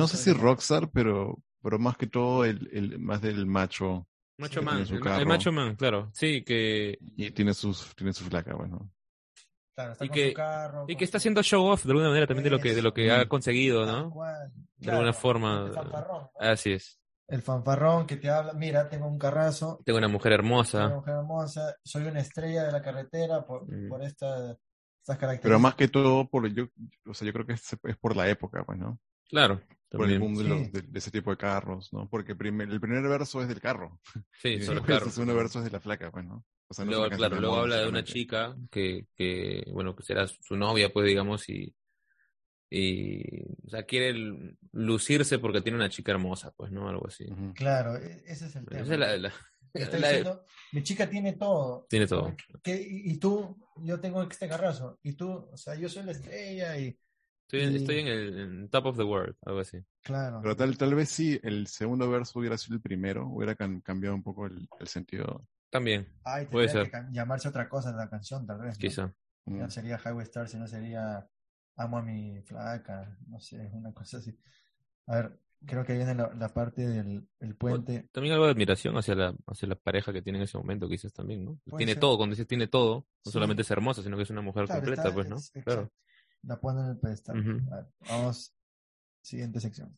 [0.00, 4.06] No sé si rockstar, pero, pero más que todo el, el más del macho.
[4.38, 6.10] Macho man, el, macho man, claro.
[6.14, 8.88] Sí, que, Y tiene sus, tiene su flaca, bueno.
[9.74, 11.90] Claro, está y con que- su carro, y con que está haciendo show off de
[11.90, 14.14] alguna manera también de lo que, de lo que ha conseguido, tal ¿no?
[14.76, 15.66] De alguna forma.
[15.66, 16.30] el fanfarrón, ¿no?
[16.38, 17.00] Así es.
[17.26, 20.88] El fanfarrón que te habla, mira, tengo un carrazo, Tengo una mujer soy una hermosa.
[20.88, 23.88] mujer hermosa, soy una estrella de la carretera por, Mm.
[23.88, 25.42] por esta, estas características.
[25.42, 26.64] Pero más que todo, por yo,
[27.06, 28.98] o sea, yo creo que es, es por la época, pues, ¿no?
[29.28, 29.60] Claro.
[29.90, 30.42] Por el de, Sí.
[30.48, 32.08] los- de, de ese tipo de carros, ¿no?
[32.10, 34.00] Porque primer- el primer verso es del carro.
[34.42, 35.06] Sí, Y solo después claro.
[35.06, 36.44] el segundo verso es de la flaca, pues, ¿no?
[36.70, 40.02] O sea, no es Luego, claro, luego habla de una chica que, que, bueno, que
[40.02, 41.74] será su novia, pues, digamos, y,
[42.70, 44.14] y, o sea, quiere
[44.72, 46.88] lucirse porque tiene una chica hermosa, pues, ¿no?
[46.88, 47.26] Algo así.
[47.54, 48.82] Claro, e- ese es el tema.
[48.82, 49.32] Esa es la, la-
[49.72, 51.86] Está la- diciendo, mi chica tiene todo.
[51.88, 52.34] tiene todo.
[52.62, 54.98] ¿Qué- y, y tú, yo tengo este garrazo.
[55.02, 56.98] Y tú, o sea, yo soy la estrella y
[57.50, 59.78] Estoy, en- Y- estoy en el en top of the world, algo así.
[60.02, 60.40] Claro.
[60.42, 64.14] Pero tal, tal vez sí, el segundo verso hubiera sido el primero, hubiera cam- cambiado
[64.14, 65.46] un poco el, el sentido.
[65.70, 66.90] También, Ay, puede ser.
[66.90, 68.74] que llamarse otra cosa la canción, tal vez.
[68.74, 68.78] ¿no?
[68.80, 69.14] quizá.
[69.46, 69.58] Mm.
[69.60, 71.26] Ya sería Highway Star, si no sería
[71.76, 74.36] Amo a mi flaca, no sé, una cosa así.
[75.06, 78.08] A ver, creo que viene la, la parte del el puente.
[78.12, 81.12] También algo de admiración hacia la, hacia la pareja que tiene en ese momento, quizás
[81.14, 81.58] también, ¿no?
[81.78, 82.00] Tiene ser.
[82.00, 83.30] todo, cuando dices tiene todo, no Sí.
[83.32, 85.36] solamente es hermosa, sino que es una mujer Claro, completa, está- pues, ¿no?
[85.36, 85.90] es- Claro.
[86.42, 87.62] La pone en el pedestal.
[88.08, 88.54] Vamos,
[89.20, 89.96] siguiente sección.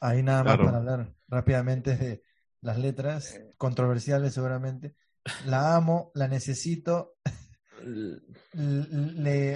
[0.00, 0.64] Ahí nada más Claro.
[0.66, 2.22] para hablar rápidamente de
[2.60, 4.94] las letras, controversiales seguramente.
[5.46, 7.16] La amo, la necesito,
[7.82, 9.52] le...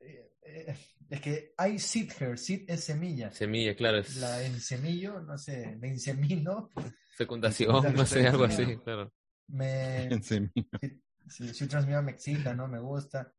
[0.00, 0.76] eh, eh,
[1.10, 3.30] Es que hay seed her, seed es semilla.
[3.32, 6.68] Semilla, claro, es La ensemillo, no sé, me insemino,
[7.16, 9.12] fecundación, no sé, algo así, claro.
[9.48, 10.08] me...
[10.22, 12.68] Sí, sí, transmisión me excita, ¿no?
[12.68, 13.32] Me gusta.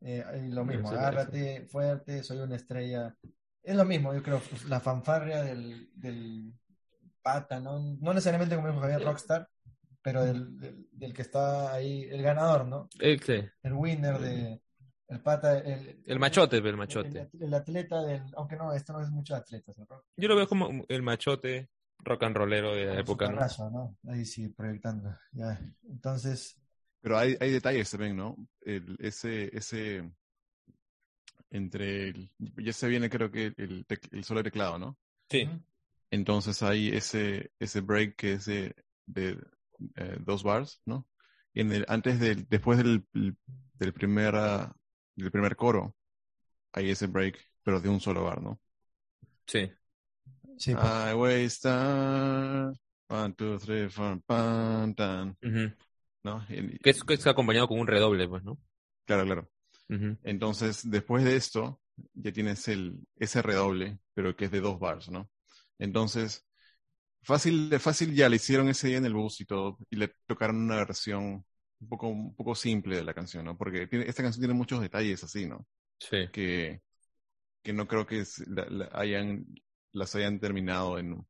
[0.00, 3.16] Eh, lo mismo, Eso, agárrate fuerte, soy una estrella.
[3.62, 6.52] Es lo mismo, yo creo, la fanfarria del, del
[7.20, 7.78] pata, ¿no?
[8.00, 9.48] No necesariamente como dijo Javier Rockstar,
[10.02, 12.88] pero del, del, del que está ahí, el ganador, ¿no?
[13.00, 14.60] Eh, sí, El winner de.
[15.08, 15.58] El pata.
[15.58, 17.28] El, El machote, el el- machote.
[17.34, 18.22] El, el atleta del.
[18.36, 19.86] Aunque no, esto no es mucho atletas, ¿no?
[20.16, 21.68] Yo lo veo como el machote
[22.04, 23.32] rock and rollero de la época, ¿no?
[23.32, 23.96] Superrazo, ¿no?
[24.10, 25.14] Ahí sí, proyectando.
[25.32, 25.60] Ya.
[25.88, 26.56] Entonces,
[27.00, 28.36] Pero hay, hay detalles también, ¿no?
[28.60, 30.10] El, ese, ese,
[31.50, 34.98] entre, el- ya se viene creo que el, tec- el solo teclado, ¿no?
[35.30, 35.48] Sí,
[36.10, 38.74] Entonces hay ese, ese break que es de,
[39.06, 39.38] de,
[39.96, 41.06] eh, dos bars, ¿no?
[41.54, 44.34] Y en el, antes del, después del, del primer,
[45.16, 45.94] del primer coro,
[46.72, 48.60] hay ese break, pero de un solo bar, ¿no?
[49.46, 49.70] sí.
[50.56, 52.72] sí, pues, Highway Star,
[53.08, 55.72] one, two, three, four, pan, tan, Ujú.
[56.24, 56.44] ¿no?
[56.50, 58.58] Y- Que es, que es acompañado con un redoble, pues, ¿no?
[59.06, 59.50] claro, claro.
[59.90, 60.16] Ujú.
[60.22, 61.80] Entonces, después de esto,
[62.14, 65.30] ya tienes el, ese redoble, pero que es de dos bars, ¿no?
[65.78, 66.46] Entonces,
[67.22, 70.08] fácil, de fácil ya le hicieron ese día en el bus y todo, y le
[70.26, 71.44] tocaron una versión
[71.80, 73.56] un poco, un poco simple de la canción, ¿no?
[73.56, 75.66] Porque tiene, esta canción tiene muchos detalles así, ¿no?
[75.98, 76.28] Sí.
[76.32, 76.82] Que,
[77.62, 79.46] que no creo que es- la- la hayan,
[79.92, 81.26] las hayan terminado en,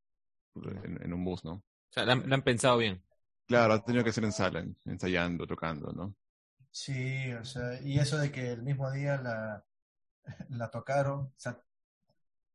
[0.56, 1.64] en, en un bus, ¿no?
[1.90, 3.02] O sea, la, han- la han pensado bien.
[3.46, 6.16] Claro, ha tenido que ser en sala, en- ensayando, tocando, ¿no?
[6.70, 9.64] Sí, o sea, y eso de que el mismo día la,
[10.50, 11.60] la tocaron, o sea,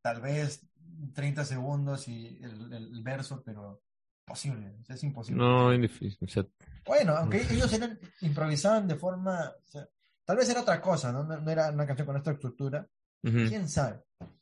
[0.08, 0.66] tal vez
[1.14, 3.82] 30 segundos y el, el verso, pero
[4.26, 5.43] posible, es imposible.
[5.43, 6.18] No, es difícil.
[6.22, 6.45] O sea,
[6.86, 9.86] Bueno, aunque ellos eran, improvisaban de forma, o sea,
[10.26, 11.24] tal vez era otra cosa, ¿no?
[11.26, 12.88] No, no era una canción con esta estructura,
[13.22, 14.01] quién sabe.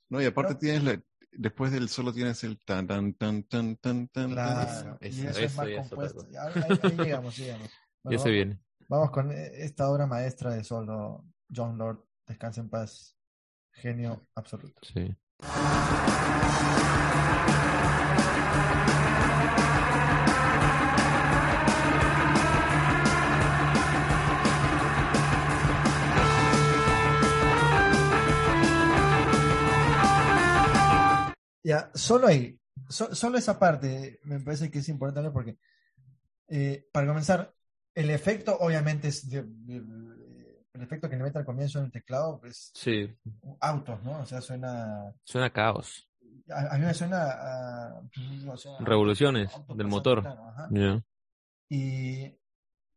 [0.10, 1.02] No, y aparte Pero- tienes la,
[1.32, 4.98] después del solo tienes el tan tan tan tan tan tan Claro, tan.
[5.02, 6.28] y eso- eso es eso más ya es otra compuesto.
[6.40, 7.70] Ahí, ahí- ahí llegamos, llegamos.
[8.04, 8.60] Bueno, ya se viene.
[8.88, 13.16] Vamos con esta obra maestra de solo John Lord, Descansa en paz,
[13.72, 14.80] genio absoluto.
[14.84, 15.16] Sí.
[31.66, 32.60] Ya, solo ahí,
[32.90, 35.58] so- solo esa parte me parece que es importante porque,
[36.48, 37.56] eh, para comenzar,
[37.96, 39.44] el efecto obviamente es de-
[40.76, 43.14] el efecto que le mete al comienzo en el teclado, pues Sí.
[43.62, 44.20] autos, ¿no?
[44.20, 46.08] O sea, suena, Suena a caos.
[46.50, 48.02] a, a mí me suena a,
[48.50, 50.22] o sea, Revoluciones autos del motor.
[50.22, 50.54] claro.
[50.72, 51.04] Ya.
[51.70, 52.38] Y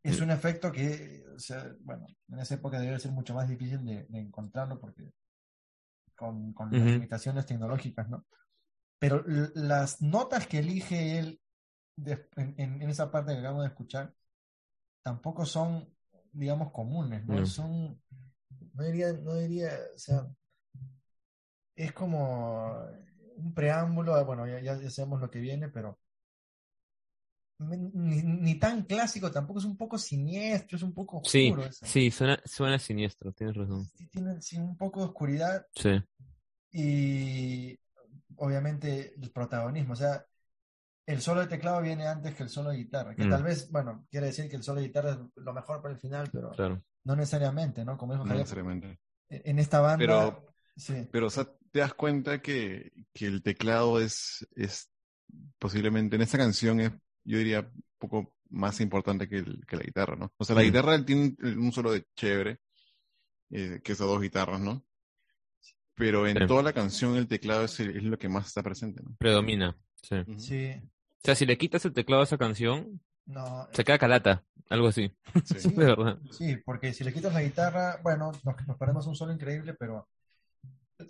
[0.03, 3.85] es un efecto que, o sea, bueno, en esa época debe ser mucho más difícil
[3.85, 5.13] de, de encontrarlo porque
[6.15, 6.91] con, con las Ujú.
[6.91, 8.27] limitaciones tecnológicas, ¿no?
[8.99, 9.23] Pero
[9.55, 11.41] las notas que elige él
[11.97, 14.13] de- en- en esa parte que acabamos de escuchar
[15.03, 15.89] tampoco son,
[16.39, 17.45] digamos, comunes, ¿no?
[17.47, 18.01] Son,
[18.75, 20.27] no diría, no diría, o sea,
[21.77, 22.75] es como
[23.37, 25.99] un preámbulo, bueno, ya, ya- sabemos lo que viene, pero
[27.59, 31.65] ni, ni tan clásico, tampoco es un poco siniestro, es un poco Sí, oscuro.
[31.65, 31.87] eso.
[31.87, 33.85] sí, suena, suena siniestro, tienes razón.
[33.97, 36.03] Sí, Tiene sí, un poco de oscuridad Sí.
[36.73, 37.79] y
[38.37, 40.25] obviamente el protagonismo, o sea,
[41.09, 43.31] el solo de teclado viene antes que el solo de guitarra, que Mm.
[43.31, 46.01] tal vez, bueno, quiere decir que el solo de guitarra es lo mejor para el
[46.01, 46.83] final, pero Claro.
[47.05, 47.97] no necesariamente, ¿no?
[47.97, 49.01] Como dijo No Javier, necesariamente.
[49.31, 54.01] en esta banda, Pero- sí, Pero, o sea, te das cuenta que, que el teclado
[54.01, 54.91] es, es
[55.59, 56.93] posiblemente, en esta canción es,
[57.25, 60.33] yo diría, poco más importante que, el- que la guitarra, ¿no?
[60.39, 60.65] O sea, la Mm.
[60.65, 62.61] guitarra tiene un- un solo de chévere,
[63.51, 64.85] eh, que es a dos guitarras, ¿no?
[65.95, 66.47] Pero en Sí.
[66.47, 69.17] toda la canción el teclado es, el- es lo que más está presente, ¿no?
[69.19, 69.77] Predomina.
[70.01, 70.17] Sí.
[70.39, 70.71] Sí,
[71.25, 74.45] sea, si le quitas el teclado a esa canción, no, se queda calata.
[74.71, 75.15] Algo así.
[75.45, 75.61] Sí.
[75.61, 75.69] Sí.
[75.75, 76.19] De verdad.
[76.31, 80.09] sí, porque si le quitas la guitarra, bueno, nos, nos ponemos un solo increíble, pero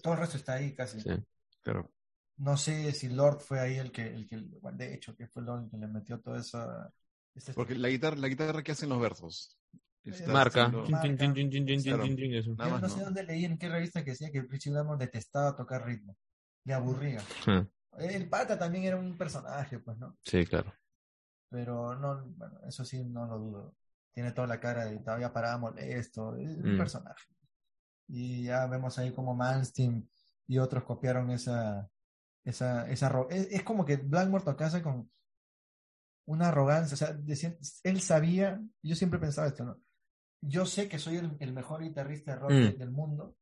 [0.03, 1.01] todo el resto está ahí casi.
[1.01, 1.11] Sí.
[1.63, 1.91] Claro.
[2.37, 5.43] No sé si Lord fue ahí el que, el que, bueno, de hecho, que fue
[5.43, 6.93] Lord el que le metió toda esa...
[7.35, 9.59] esa Porque la guitarra, la guitarra que hacen los versos.
[10.05, 10.69] Está Marca.
[10.69, 10.87] no
[12.89, 16.17] sé dónde leí, en qué revista que decía que Richie Blackmore detestaba tocar ritmo.
[16.65, 17.21] Le aburría.
[17.47, 17.67] Ah,
[17.99, 20.17] El pata también era un personaje, pues, ¿no?
[20.23, 20.73] Sí, claro.
[21.51, 23.77] Pero no, bueno, eso sí no lo dudo.
[24.13, 26.37] Tiene toda la cara de todavía parada molesto.
[26.37, 26.79] Es un Mm.
[26.79, 27.27] personaje.
[28.09, 30.09] Y ya vemos ahí como Manstein
[30.47, 31.89] y otros copiaron esa.
[32.45, 35.11] esa, esa es, es como que Blackmore tocase con
[36.27, 36.95] una arrogancia.
[36.95, 39.81] O sea, decía- él sabía, yo siempre pensaba esto, ¿no?
[40.41, 42.55] Yo sé que soy el, el mejor guitarrista de rock Mm.
[42.55, 43.37] de- del mundo.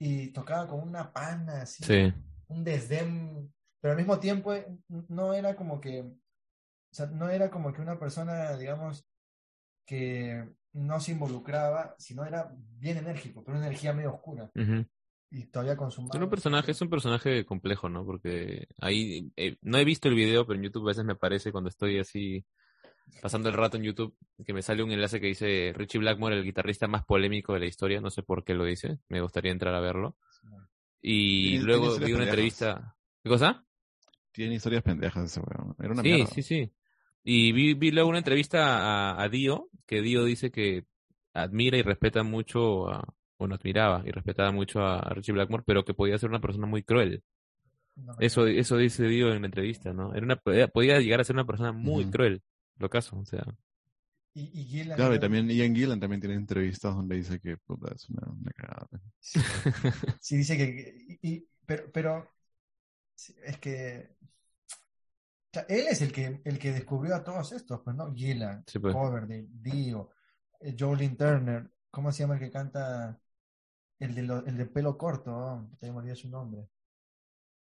[0.00, 2.12] Y tocaba con una pana así Sí.
[2.48, 4.66] un desdén, pero al mismo tiempo eh,
[5.08, 9.06] no era como que, o sea, no era como que una persona, digamos,
[9.86, 14.50] que no se involucraba, sino era bien enérgico, pero una energía medio oscura
[15.32, 18.04] y todavía con su Era un personaje, es un personaje complejo, ¿no?
[18.04, 21.52] Porque ahí eh, no he visto el video, pero en YouTube a veces me aparece
[21.52, 22.44] cuando estoy así
[23.22, 26.44] pasando el rato en YouTube que me sale un enlace que dice Richie Blackmore, el
[26.44, 29.74] guitarrista más polémico de la historia, no sé por qué lo dice, me gustaría entrar
[29.74, 30.16] a verlo.
[31.00, 32.96] Y Tiene- luego vi una entrevista.
[33.22, 33.64] ¿Qué cosa?
[34.32, 35.76] Tiene historias pendejas ese weón.
[35.78, 36.26] Era una Sí, mierda.
[36.26, 36.72] sí, sí.
[37.24, 40.86] Y vi, vi luego una entrevista a, a Dio, que Dio dice que
[41.34, 43.04] admira y respeta mucho, a,
[43.38, 46.66] bueno, admiraba y respetaba mucho a, a Richie Blackmore, pero que podía ser una persona
[46.66, 47.22] muy cruel.
[47.96, 50.14] No Eso, eso dice Dio en la entrevista, ¿no?
[50.14, 52.42] Era una, podía- llegar a ser una persona muy cruel,
[52.78, 53.44] lo caso, o sea.
[54.34, 57.56] Y, y Gillan Claro, y era- también Ian Gillan también tiene entrevistas donde dice que
[57.58, 58.88] puta, es una, una cagada.
[59.20, 59.40] Sí,
[60.20, 61.18] sí, dice que.
[61.22, 62.28] y- y- pero, pero
[63.44, 64.16] es que.
[65.52, 68.12] Sea, él es el que, el que descubrió a todos estos, pues, ¿no?
[68.14, 68.94] Gillan, Sí, pues.
[68.94, 70.10] Coverdale, Dio,
[70.60, 73.18] eh, Jolene Turner, ¿cómo se llama el que canta?
[73.98, 76.68] El de, lo- el de pelo corto, oh, te me olvidé su nombre.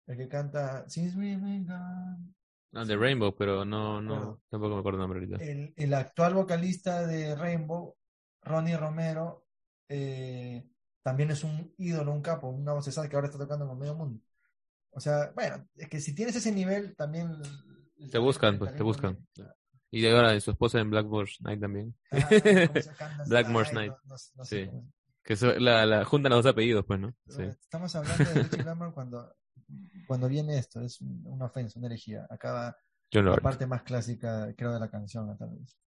[0.07, 2.33] El que canta Since We've Been Gone.
[2.73, 5.43] Ah, de Rainbow, pero no, no, tampoco me acuerdo el nombre ahorita.
[5.43, 7.95] El, el actual vocalista de Rainbow,
[8.43, 9.45] Ronnie Romero,
[9.89, 10.65] eh,
[11.01, 14.21] también es un ídolo, un capo, una voz que ahora está tocando con medio mundo.
[14.91, 17.31] O sea, bueno, es que si tienes ese nivel, también.
[18.11, 19.17] Te buscan, pues, te buscan.
[19.89, 21.95] Y de ahora su esposa en Blackmore's Night también.
[22.11, 22.41] Ah, Ay,
[23.73, 23.91] Night.
[23.91, 24.65] no- no- no sé Sí.
[24.67, 24.91] cómo
[25.23, 27.13] Que so- la, la juntan los dos apellidos, pues, ¿no?
[27.27, 27.43] Sí.
[27.43, 29.35] Estamos hablando de Richie Blackmore cuando,
[30.07, 32.25] cuando viene esto, es un- una ofensa, una herejía.
[32.29, 32.75] Acaba
[33.11, 35.77] la parte más clásica, creo, de la canción, tal vez.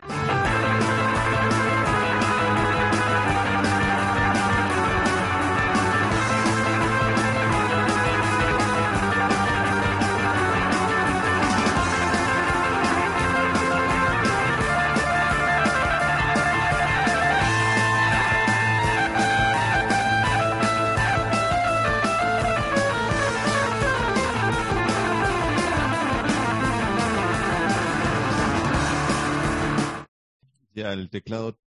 [30.84, 31.58] Ya, el teclado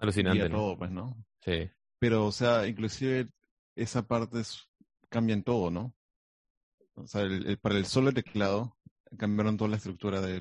[0.00, 0.58] Alucinante, guía ¿no?
[0.58, 1.16] todo, pues, ¿no?
[1.44, 1.70] Sí.
[1.98, 3.28] Pero, o sea, inclusive
[3.76, 4.68] esa parte es,
[5.08, 5.94] cambia en todo, ¿no?
[6.94, 8.76] O sea, el- el- para el solo teclado
[9.16, 10.40] cambiaron toda la estructura de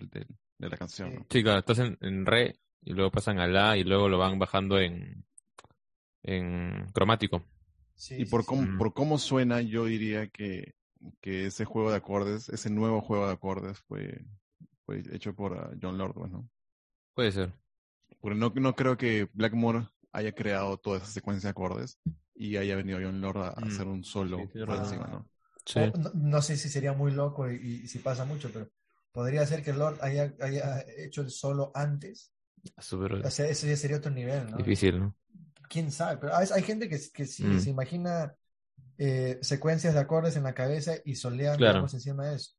[0.60, 1.28] la canción, ¿no?
[1.30, 4.40] Sí, claro, estás en, en re y luego pasan a la y luego lo van
[4.40, 5.26] bajando en,
[6.24, 7.44] en cromático.
[7.96, 10.74] Sí, Y por sí, cómo, por cómo suena, yo diría que,
[11.22, 14.26] que ese juego de acordes, ese nuevo juego de acordes fue,
[14.86, 16.48] fue hecho por ah, John Lord, pues, ¿no?
[17.18, 17.54] Puede ser.
[18.22, 22.00] Porque no, no creo que Blackmore haya creado toda esa secuencia de acordes
[22.36, 23.68] y haya venido John Lord a, a Mm.
[23.68, 25.30] hacer un solo Sí, por encima, ¿no?
[25.66, 25.80] Sí.
[25.80, 28.70] O- no, no sé si sería muy loco y, y si pasa mucho, pero
[29.12, 32.32] podría ser que Lord haya, haya hecho el solo antes.
[32.80, 34.66] Súper O sea, ese ya sería otro nivel, ¿no?
[34.66, 35.16] difícil, ¿no?
[35.70, 37.60] Quién sabe, pero hay, hay gente que, que sí Mm.
[37.60, 38.36] se imagina
[39.00, 41.88] eh, secuencias de acordes en la cabeza y solean, Claro.
[41.94, 42.54] encima de eso.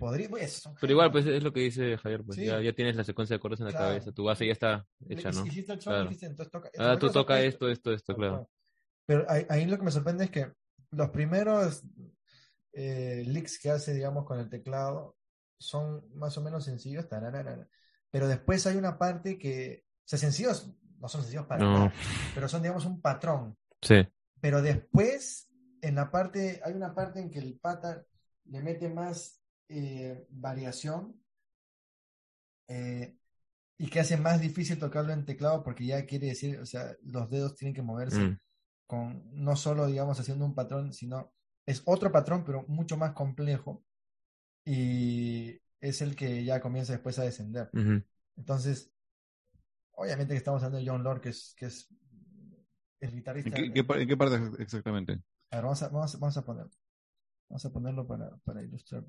[0.00, 2.46] Podría, pues, Pero igual, pues es lo que dice Javier, pues Sí.
[2.46, 3.86] ya, ya tienes la secuencia de acordes en la Claro.
[3.88, 5.46] cabeza, tu base ya está hecha, ¿no?
[5.46, 6.02] hiciste el Claro.
[6.04, 8.50] dijiste, entonces toca, Ah, tú toca esto, esto, esto, claro.
[9.06, 10.52] Pero ahí, ahí lo que me sorprende es que
[10.90, 11.82] los primeros
[12.72, 15.16] eh, licks que hace, digamos, con el teclado
[15.58, 17.68] son más o menos sencillos, tararara,
[18.10, 21.72] pero después hay una parte que, o sea, sencillos, no son sencillos para No.
[21.78, 21.92] nada,
[22.34, 23.56] pero son, digamos, un patrón.
[23.82, 24.06] Sí.
[24.40, 25.48] Pero después,
[25.82, 28.06] en la parte, hay una parte en que el pata
[28.44, 29.39] le mete más
[29.70, 31.16] eh, variación.
[32.68, 33.16] eh,
[33.78, 37.30] y que hace más difícil tocarlo en teclado porque ya quiere decir, o sea, los
[37.30, 38.38] dedos tienen que moverse Mm.
[38.86, 41.32] con no solo, digamos, haciendo un patrón, sino
[41.66, 43.84] es otro patrón, pero mucho más complejo
[44.64, 47.70] y es el que ya comienza después a descender.
[48.36, 48.92] Entonces,
[49.92, 51.88] obviamente que estamos hablando de John Lord, que es, que es
[53.00, 53.56] el guitarrista.
[53.56, 55.20] ¿En qué, qué par- en qué parte exactamente?
[55.52, 56.72] A ver, vamos a, vamos a, vamos a ponerlo.
[57.50, 59.02] Vamos a ponerlo para, para ilustrar.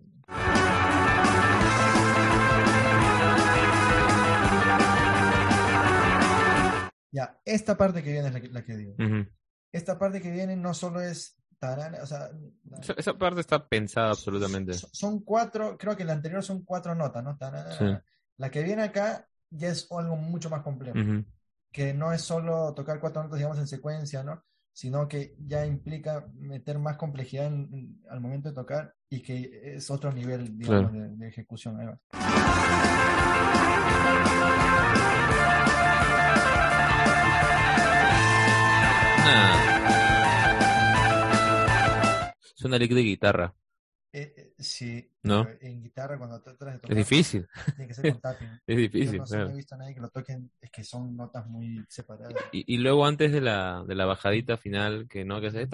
[7.12, 8.94] Ya, esta parte que viene es la que, la que digo.
[8.94, 9.28] Ujú.
[9.72, 12.30] Esta parte que viene no solo es tarana, o sea,
[12.82, 14.74] Esa, esa parte está pensada absolutamente.
[14.74, 17.38] son- son cuatro, creo que la anterior son cuatro notas, ¿no?
[17.38, 17.72] Tarana.
[17.78, 17.86] Sí.
[18.38, 20.98] La que viene acá ya es algo mucho más complejo.
[21.00, 21.26] Ujú.
[21.74, 24.44] que no es solo tocar cuatro notas, digamos, en secuencia, ¿no?
[24.74, 29.76] Sino que ya implica meter más complejidad en- en- al momento de tocar y que
[29.76, 31.78] es otro nivel, digamos, de, de ejecución.
[31.78, 32.00] Va.
[40.94, 42.34] Ah.
[42.56, 43.54] Suena lick de guitarra.
[44.14, 45.46] Eh, eh, sí, ¿No?
[45.46, 47.48] pero en guitarra cuando tratas de Es tocar, difícil.
[47.76, 48.62] tiene que ser con tapping.
[48.68, 49.50] Es Yo difícil, no, sé, no claro.
[49.50, 52.36] he visto a nadie que lo toquen, es que son notas muy separadas.
[52.52, 55.68] Y, y luego antes de la, de la bajadita final, que no, que hace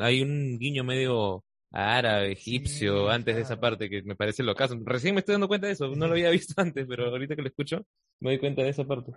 [0.00, 4.76] hay un guiño medio árabe, egipcio, Sí, antes de esa parte que me parece locazo.
[4.84, 7.42] Recién me estoy dando cuenta de eso, no lo había visto antes, pero ahorita que
[7.42, 7.84] lo escucho,
[8.20, 9.12] me doy cuenta de esa parte.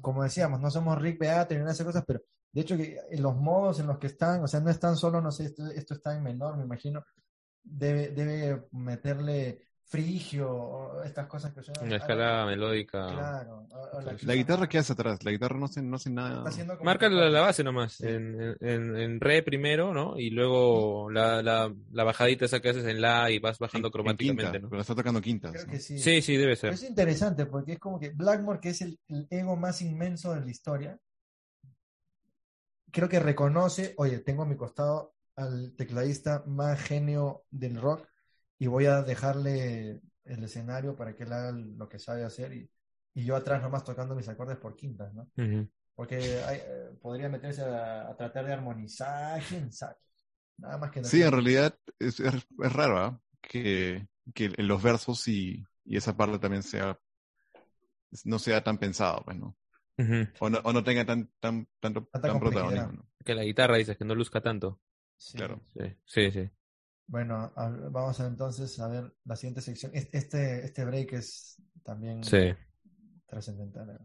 [0.00, 2.20] como decíamos, no somos Rick Beato ni nada de esas cosas, pero
[2.52, 5.20] de hecho que en los modos en los que están, o sea, no están solo,
[5.20, 7.04] no sé, esto, esto está en menor, me imagino,
[7.62, 11.86] debe, debe meterle frigio o estas cosas que suenan.
[11.86, 13.06] Una escala melódica.
[13.08, 13.66] Claro.
[13.72, 16.38] o- o que La guitarra que hace atrás, la guitarra no hace, no hace nada.
[16.38, 18.06] está haciendo como Marca la, la base nomás, Sí.
[18.06, 20.18] en, en- re primero, ¿no?
[20.18, 23.90] Y luego la, la, la bajadita esa que haces en la y vas bajando en-
[23.90, 24.68] en cromáticamente, quinta, ¿no?
[24.68, 25.52] pero está tocando quintas.
[25.52, 25.72] Creo ¿no?
[25.72, 25.98] que sí.
[25.98, 26.68] Sí, sí, debe ser.
[26.70, 30.34] Pero es interesante porque es como que Blackmore, que es el, el ego más inmenso
[30.34, 30.98] de la historia,
[32.90, 38.06] creo que reconoce, oye, tengo a mi costado al tecladista más genio del rock
[38.58, 42.70] y voy a dejarle el escenario para que él haga lo que sabe hacer y,
[43.14, 45.30] y yo atrás nomás tocando mis acordes por quintas, ¿no?
[45.94, 49.96] Porque hay, eh, podría meterse a, a tratar de armonizar, quién sabe.
[50.56, 53.20] Nada más que no Sí, en realidad es, es, es raro ¿ah?
[53.40, 56.98] que, que en los versos y, y esa parte también sea
[58.24, 59.56] no sea tan pensado, pues, ¿no?
[60.40, 62.92] O no, o no tenga tan, tan, tanto, tan protagonismo.
[62.92, 63.08] ¿no?
[63.24, 64.80] Que la guitarra dices que no luzca tanto.
[65.16, 65.36] Sí.
[65.36, 65.60] claro.
[65.74, 66.50] Sí, sí, sí.
[67.08, 69.90] Bueno, a- vamos a entonces a ver la siguiente sección.
[69.94, 72.54] Es- Este, este break es también Sí.
[73.26, 73.98] trascendental.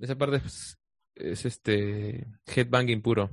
[0.00, 0.78] Esa parte es,
[1.14, 3.30] es este headbanging puro.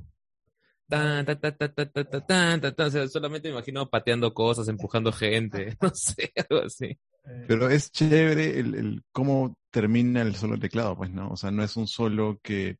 [0.86, 2.86] Tan, ta, ta, ta, ta, ta, ta, tan, ta, tan.
[2.86, 6.86] O sea, solamente me imagino pateando cosas, empujando gente, no sé, algo así.
[6.86, 11.30] Eh, Pero es chévere el, el cómo termina el solo de teclado, pues, ¿no?
[11.30, 12.78] O sea, no es un solo que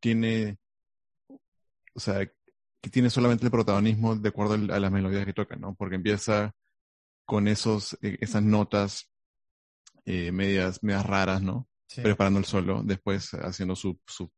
[0.00, 0.58] tiene,
[1.94, 2.26] o sea,
[2.80, 5.74] que tiene solamente el protagonismo de acuerdo a las melodías que toca, ¿no?
[5.74, 6.52] Porque empieza
[7.24, 9.10] con esos, eh, esas notas
[10.04, 11.68] eh, medias, medias raras, ¿no?
[11.88, 12.02] Sí.
[12.02, 14.30] Preparando el solo, después haciendo su, su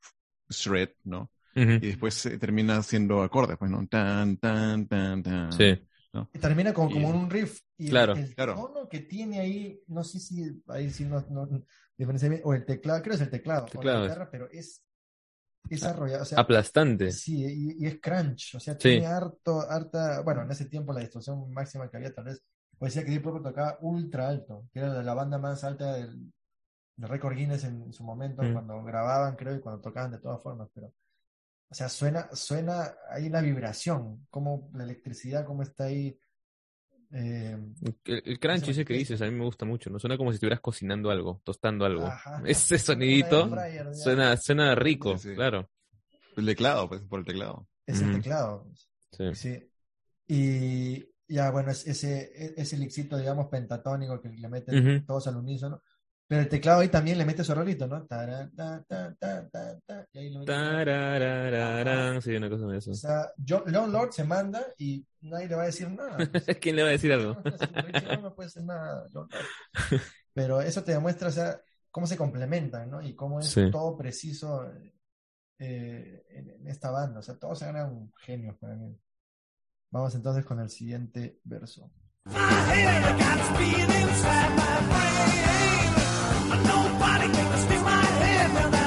[0.48, 1.30] shred, ¿no?
[1.55, 1.72] Ujú.
[1.72, 3.86] Y después eh, termina haciendo acordes, pues, ¿no?
[3.88, 5.53] Tan, tan, tan, tan.
[5.53, 5.86] Sí.
[6.32, 7.61] Y termina como, como y- un riff.
[7.76, 8.55] Y el- Claro, el, claro.
[8.55, 11.48] tono que tiene ahí, no sé si ahí sí no, no
[11.96, 14.30] diferencia bien, o el teclado, creo que es el teclado, Teclado o la es- guitarra,
[14.30, 14.84] pero es,
[15.68, 16.22] es arrollado.
[16.22, 17.12] O sea, Aplastante.
[17.12, 18.78] Sí, y, y es crunch, o sea, Sí.
[18.80, 22.42] tiene harto, harta, bueno, en ese tiempo la distorsión máxima que había tal vez,
[22.78, 26.32] pues decía que Deep Purple tocaba ultra alto, que era la banda más alta del,
[27.01, 28.53] del récord Guinness en, su momento, Mm.
[28.53, 30.88] cuando grababan, creo, y cuando tocaban de todas formas, pero,
[31.68, 36.18] o sea, suena, suena ahí la vibración, como la electricidad, cómo está ahí.
[37.12, 37.59] eh,
[38.05, 39.98] El, el crunch Ese que dices, a mí me gusta mucho, ¿no?
[39.98, 42.07] Suena como si estuvieras cocinando algo, tostando algo.
[42.07, 42.40] ajá.
[42.46, 45.34] Ese sonidito fryer, suena, suena rico, Sí, sí.
[45.34, 45.68] claro.
[46.36, 47.66] El teclado, pues, por el teclado.
[47.86, 48.68] Es el teclado.
[49.11, 49.34] Sí.
[49.34, 49.70] Sí.
[50.28, 55.36] Y ya, bueno, es ese, e- ese lixito, digamos, pentatónico que le meten todos al
[55.36, 55.82] unísono.
[56.30, 58.06] Pero el teclado ahí también le mete su rolito, ¿no?
[58.06, 60.46] Tarán, ta, ta, ta, ta, ta, y ahí mete-
[62.22, 62.92] sí, una cosa de eso.
[62.92, 66.16] O sea, John, Lord se manda y nadie le va a decir nada.
[66.60, 67.34] ¿Quién le va a decir algo?
[68.22, 70.00] No, puede hacer nada, John Lord.
[70.32, 71.60] Pero eso te demuestra, o sea,
[71.90, 73.02] cómo se complementan, ¿no?
[73.02, 74.70] Y cómo es todo preciso
[75.58, 77.18] en, en esta banda.
[77.18, 78.96] O sea, todos eran genios para mí.
[79.90, 81.90] Vamos entonces con el siguiente verso.
[82.26, 86.64] My head, I got speed inside my brain.
[86.66, 88.79] Nobody gonna steal my head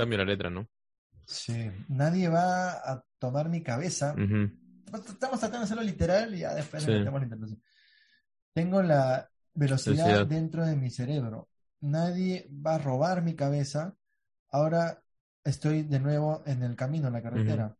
[0.00, 0.68] cambio la letra, ¿no?
[1.26, 4.14] Sí, nadie va a tomar mi cabeza.
[4.14, 4.50] Ujú.
[4.86, 6.90] Estamos tratando de hacerlo literal y ya después Sí.
[6.90, 7.62] metemos la interpretación.
[8.52, 10.26] Tengo la velocidad Velocidad.
[10.26, 11.48] dentro de mi cerebro.
[11.82, 13.94] Nadie va a robar mi cabeza.
[14.50, 15.02] Ahora
[15.44, 17.76] estoy de nuevo en el camino, en la carretera.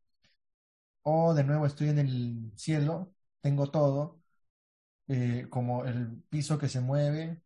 [1.03, 3.13] O de nuevo estoy en el cielo.
[3.41, 4.19] Tengo todo.
[5.13, 7.43] eh, como el piso que se mueve.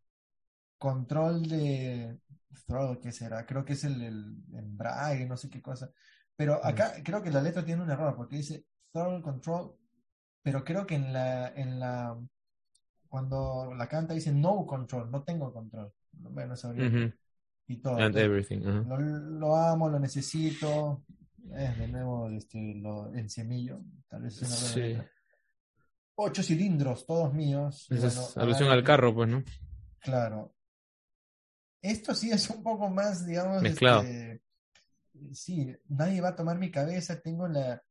[0.76, 2.18] Control de
[2.66, 3.44] throttle, ¿qué será?
[3.46, 5.90] Creo que es el, el embrague, no sé qué cosa.
[6.36, 9.76] Pero acá creo que la letra tiene un error porque dice throttle control,
[10.42, 12.18] pero creo que en la, en la,
[13.08, 15.92] cuando la canta dice no control, no tengo control.
[16.12, 16.88] Bueno, sabría.
[16.88, 17.12] Ujú.
[17.66, 17.96] Y todo.
[17.98, 18.60] And everything.
[18.60, 21.04] lo, lo amo, lo necesito.
[21.52, 23.80] Es de nuevo este, lo en semillo.
[24.08, 24.80] Tal vez es una buena Sí.
[24.80, 25.10] letra.
[26.16, 27.86] Ocho cilindros, todos míos.
[27.90, 29.42] Esa bueno, es alusión al carro, pues, ¿no?
[30.00, 30.53] Claro.
[31.84, 34.02] Esto sí es un poco más, digamos, Mezclado.
[34.02, 34.40] este,
[35.32, 37.82] sí, nadie va a tomar mi cabeza, tengo la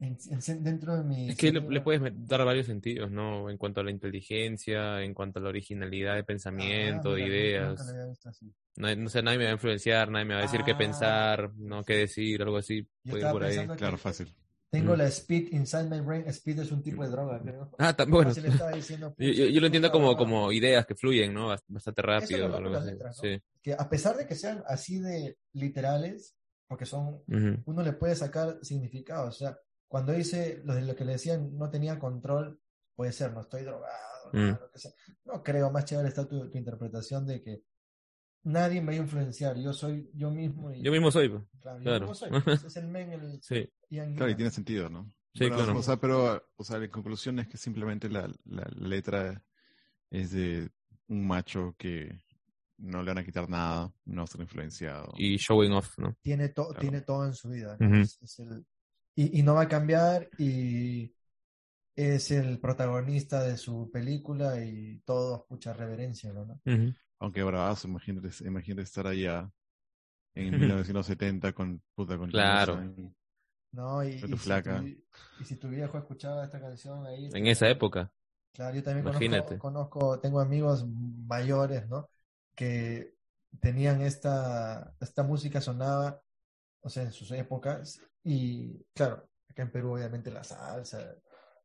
[0.00, 3.48] en- en- dentro de mi Es que le, cerebro- le puedes dar varios sentidos, ¿no?
[3.50, 7.28] En cuanto a la inteligencia, en cuanto a la originalidad de Ah, pensamiento, de mira,
[7.36, 8.08] ideas.
[8.08, 8.52] visto así.
[8.76, 10.78] No, no sé, nadie me va a influenciar, nadie me va a decir qué Ah.
[10.78, 12.80] pensar, no qué decir, algo así.
[12.82, 13.68] Yo Puede ir estaba por ahí.
[13.68, 14.34] que Claro, fácil.
[14.72, 14.98] Tengo Mm.
[14.98, 17.70] la speed inside my brain, speed es un tipo de droga, creo.
[17.78, 18.30] Ah, también, bueno.
[18.30, 21.48] Estaba diciendo, Yo, yo- yo lo entiendo como, como ideas que fluyen, ¿no?
[21.50, 23.22] Bast- Bastante rápido, de las letras, ¿no?
[23.22, 23.42] Sí.
[23.62, 26.34] que a pesar de que sean así de literales,
[26.66, 27.62] porque son Ujú.
[27.66, 29.28] uno le puede sacar significado.
[29.28, 29.56] O sea,
[29.88, 32.58] cuando dice lo de lo que le decían no tenía control,
[32.96, 34.38] puede ser, no estoy drogado, Mm.
[34.52, 34.90] no, lo que sea.
[35.26, 37.62] No creo, más chévere está tu, tu interpretación de que
[38.44, 40.72] nadie me va a influenciar, yo soy yo mismo.
[40.72, 41.42] Y, Yo mismo soy, pues.
[41.60, 42.00] claro, yo claro.
[42.00, 43.68] mismo soy, pues, es el men, el Sí.
[43.90, 45.12] Ian Claro, y tiene sentido, ¿no?
[45.34, 45.78] Sí, Bueno, claro.
[45.78, 49.42] O sea, pero, o sea, la conclusión es que simplemente la, la letra
[50.10, 50.70] es de
[51.08, 52.20] un macho que
[52.78, 55.12] no le van a quitar nada, no va a ser influenciado.
[55.16, 56.16] Y showing off, ¿no?
[56.20, 56.80] Tiene, to- Claro.
[56.80, 57.76] tiene todo en su vida.
[57.80, 57.86] ¿no?
[57.86, 57.96] Ujú.
[57.96, 58.66] Es- es el-
[59.14, 61.14] y, y no va a cambiar y
[61.94, 66.60] es el protagonista de su película y todos, mucha reverencia, ¿no?
[66.64, 66.92] Ujú.
[67.22, 69.48] Aunque bravazo, imagínate, imagínate estar allá
[70.34, 70.58] en Ujú.
[70.58, 72.78] 1970 con puta con Claro.
[73.72, 74.74] No, y, tu si flaca.
[74.74, 74.86] tu,
[75.38, 77.30] y si tu viejo escuchaba esta canción ahí.
[77.34, 78.12] En esa época.
[78.52, 79.54] Claro, yo también Imagínate.
[79.54, 82.08] conozco, conozco, tengo amigos mayores, ¿no?
[82.54, 83.14] Que
[83.60, 86.20] tenían esta, esta música sonaba,
[86.82, 91.16] o sea, en sus épocas, y claro, acá en Perú obviamente la salsa,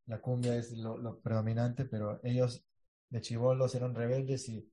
[0.08, 2.64] la cumbia es lo, lo predominante, pero ellos
[3.10, 4.70] de chivolos eran rebeldes y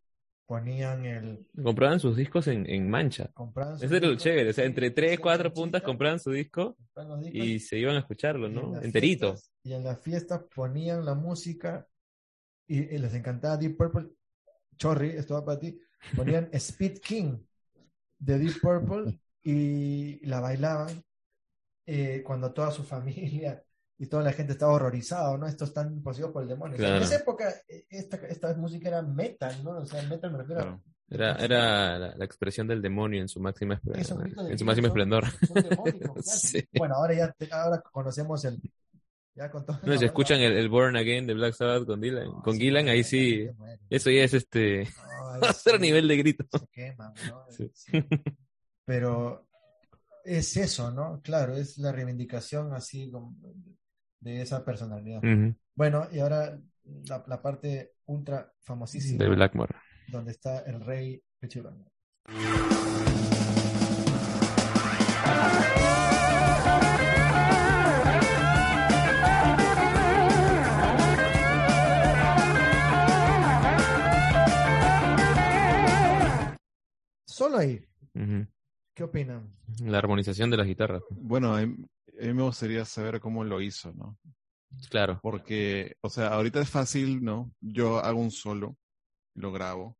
[0.47, 3.31] ponían el, Compraban sus discos en, en mancha.
[3.33, 4.51] compraban Ese era lo chévere.
[4.51, 6.77] O sea, entre tres, cuatro puntas compraban su disco
[7.33, 8.73] y se iban a escucharlo, en ¿no?
[8.75, 9.33] las Enterito.
[9.33, 11.87] fiestas- y en las fiestas ponían la música
[12.67, 14.11] y, y les encantaba Deep Purple.
[14.77, 15.79] Chorri, esto va para ti.
[16.15, 17.39] Ponían Speed King
[18.19, 21.03] de Deep Purple y la bailaban
[21.87, 23.64] eh, cuando toda su familia
[23.99, 25.47] y toda la gente estaba horrorizada, ¿no?
[25.47, 26.77] Estos están poseídos por el demonio.
[26.77, 29.79] O sea, en esa época eh, esta, esta música era metal, ¿no?
[29.79, 30.81] O sea, metal me refiero a.
[31.07, 33.99] Era, era la, la expresión del demonio en su máxima, de
[34.51, 35.25] en su máximo esplendor.
[35.53, 36.15] claro.
[36.23, 36.67] Sí.
[36.73, 38.59] Bueno, ahora ya te- ahora conocemos el
[39.35, 42.25] ya con todo No, si escuchan el, el Born Again de Black Sabbath con Dylan,
[42.25, 43.47] No, con sí, Gillan, ahí sí,
[43.91, 46.45] eso ya es este, No, otro sí nivel de grito.
[46.59, 47.47] Se queman, ¿no?
[48.85, 49.47] Pero
[50.25, 51.21] es eso, ¿no?
[51.23, 53.37] Claro, es la reivindicación así como
[54.25, 55.21] de esa personalidad.
[55.75, 56.59] Bueno, y ahora
[57.09, 59.75] la, la parte ultra famosísima, De Blackmore.
[60.09, 61.91] donde está el rey Richie Blackmore.
[77.27, 77.81] Solo ahí.
[78.95, 79.53] ¿qué opinan?
[79.83, 81.03] La armonización de las guitarras.
[81.11, 81.57] Bueno,
[82.19, 84.19] a mí, a mí me gustaría saber cómo lo hizo, ¿no?
[84.91, 85.21] Claro.
[85.23, 87.53] Porque, o sea, ahorita es fácil, ¿no?
[87.61, 88.77] Yo hago un solo,
[89.35, 89.97] lo grabo,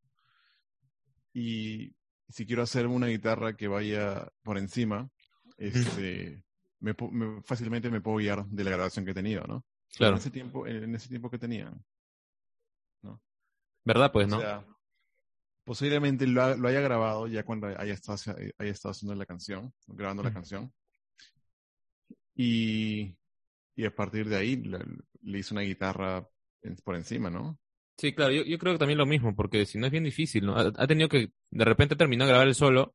[1.33, 1.95] Y
[2.29, 5.09] si quiero hacer una guitarra que vaya por encima,
[5.59, 6.43] este,
[6.81, 9.65] me, pu- me- fácilmente me puedo guiar de la grabación que he tenido, ¿no?
[9.97, 10.15] Claro.
[10.15, 11.73] En ese tiempo, en ese tiempo que tenía.
[13.85, 14.11] ¿Verdad?
[14.13, 14.41] Pues, O ¿no?
[14.41, 14.65] sea,
[15.65, 19.27] posiblemente lo, ha- lo haya grabado ya cuando haya estado, hacia- haya estado haciendo la
[19.27, 20.73] canción, grabando la canción.
[22.37, 23.17] Y,
[23.77, 24.79] y a partir de ahí le,
[25.23, 26.29] le hice una guitarra
[26.63, 27.59] en- por encima, ¿no?
[27.97, 30.45] Sí, claro, yo, yo creo que también lo mismo, porque si no es bien difícil,
[30.47, 30.57] ¿no?
[30.57, 32.95] Ha, ha tenido que, de repente terminó de grabar el solo,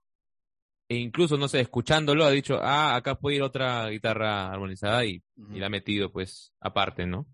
[0.90, 5.24] e incluso, no sé, escuchándolo, ha dicho, ah, acá puede ir otra guitarra armonizada y,
[5.54, 7.28] y la ha metido, pues, aparte, ¿no?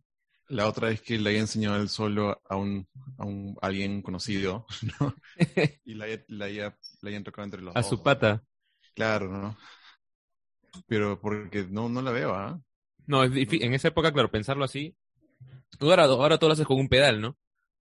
[0.48, 2.88] La otra es que le haya enseñado el solo a un,
[3.18, 4.66] a un alguien conocido,
[5.00, 5.16] ¿no?
[5.86, 7.90] Y la, la, haya- la hayan tocado entre los A dos.
[7.90, 8.04] su ¿no?
[8.04, 8.44] pata.
[8.96, 9.58] Claro, ¿no?
[10.88, 12.60] Pero porque no, no la veo, ¿ah?
[13.08, 14.96] No, es difícil, en esa época, claro, pensarlo así.
[15.80, 17.38] Ahora, ahora todo lo haces con un pedal, ¿no?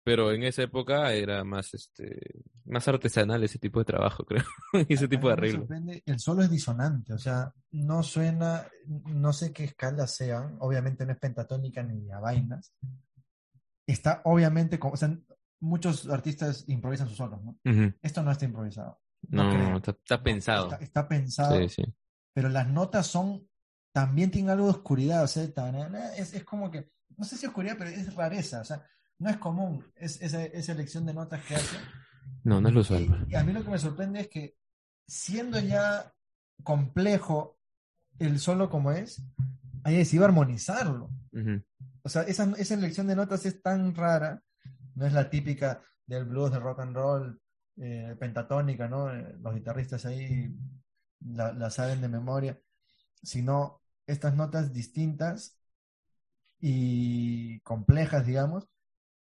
[0.03, 2.19] Pero en esa época era más, este,
[2.65, 4.43] más artesanal ese tipo de trabajo, creo.
[4.87, 5.59] y ese A- tipo de arreglo.
[5.59, 11.05] sorprende, el solo es disonante, o sea, no suena, no sé qué escalas sean, obviamente
[11.05, 12.73] no es pentatónica ni a vainas.
[13.85, 15.17] Está obviamente, como, o sea,
[15.59, 17.57] muchos artistas improvisan sus solos, ¿no?
[18.01, 18.99] Esto no está improvisado.
[19.29, 20.65] No No, está pensado.
[20.71, 21.93] Está, está pensado, Sí, sí.
[22.37, 23.49] Pero las notas son,
[23.91, 25.43] también tienen algo de oscuridad, o sea,
[26.15, 28.85] es, es como que, no sé si oscuridad, pero es rareza, o sea,
[29.17, 31.77] no es común es, esa, esa elección de notas que hace.
[32.43, 33.25] No, no es lo usual.
[33.27, 34.55] Y a mí lo que me sorprende es que
[35.07, 36.13] siendo ya
[36.61, 37.57] complejo
[38.19, 39.19] el solo como es,
[39.83, 41.09] haya decidido armonizarlo.
[42.03, 44.43] O sea, esa, esa elección de notas es tan rara,
[44.93, 47.41] no es la típica del blues, del rock and roll,
[47.77, 49.11] eh, pentatónica, ¿no?
[49.11, 50.55] Eh, los guitarristas ahí
[51.19, 52.59] la, la saben de memoria,
[53.21, 55.59] sino estas notas distintas
[56.59, 58.67] y complejas, digamos,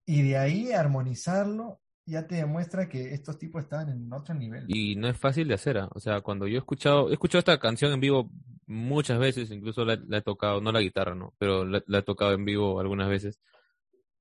[0.06, 4.66] y de ahí armonizarlo ya te demuestra que estos tipos estaban en otro nivel.
[4.68, 5.88] Y no es fácil de hacer, ¿ah?
[5.94, 8.30] O sea, cuando yo he escuchado, he escuchado esta canción en vivo
[8.66, 11.34] muchas veces, incluso la, la he tocado, no la guitarra, ¿no?
[11.38, 13.40] Pero la, la he tocado en vivo algunas veces.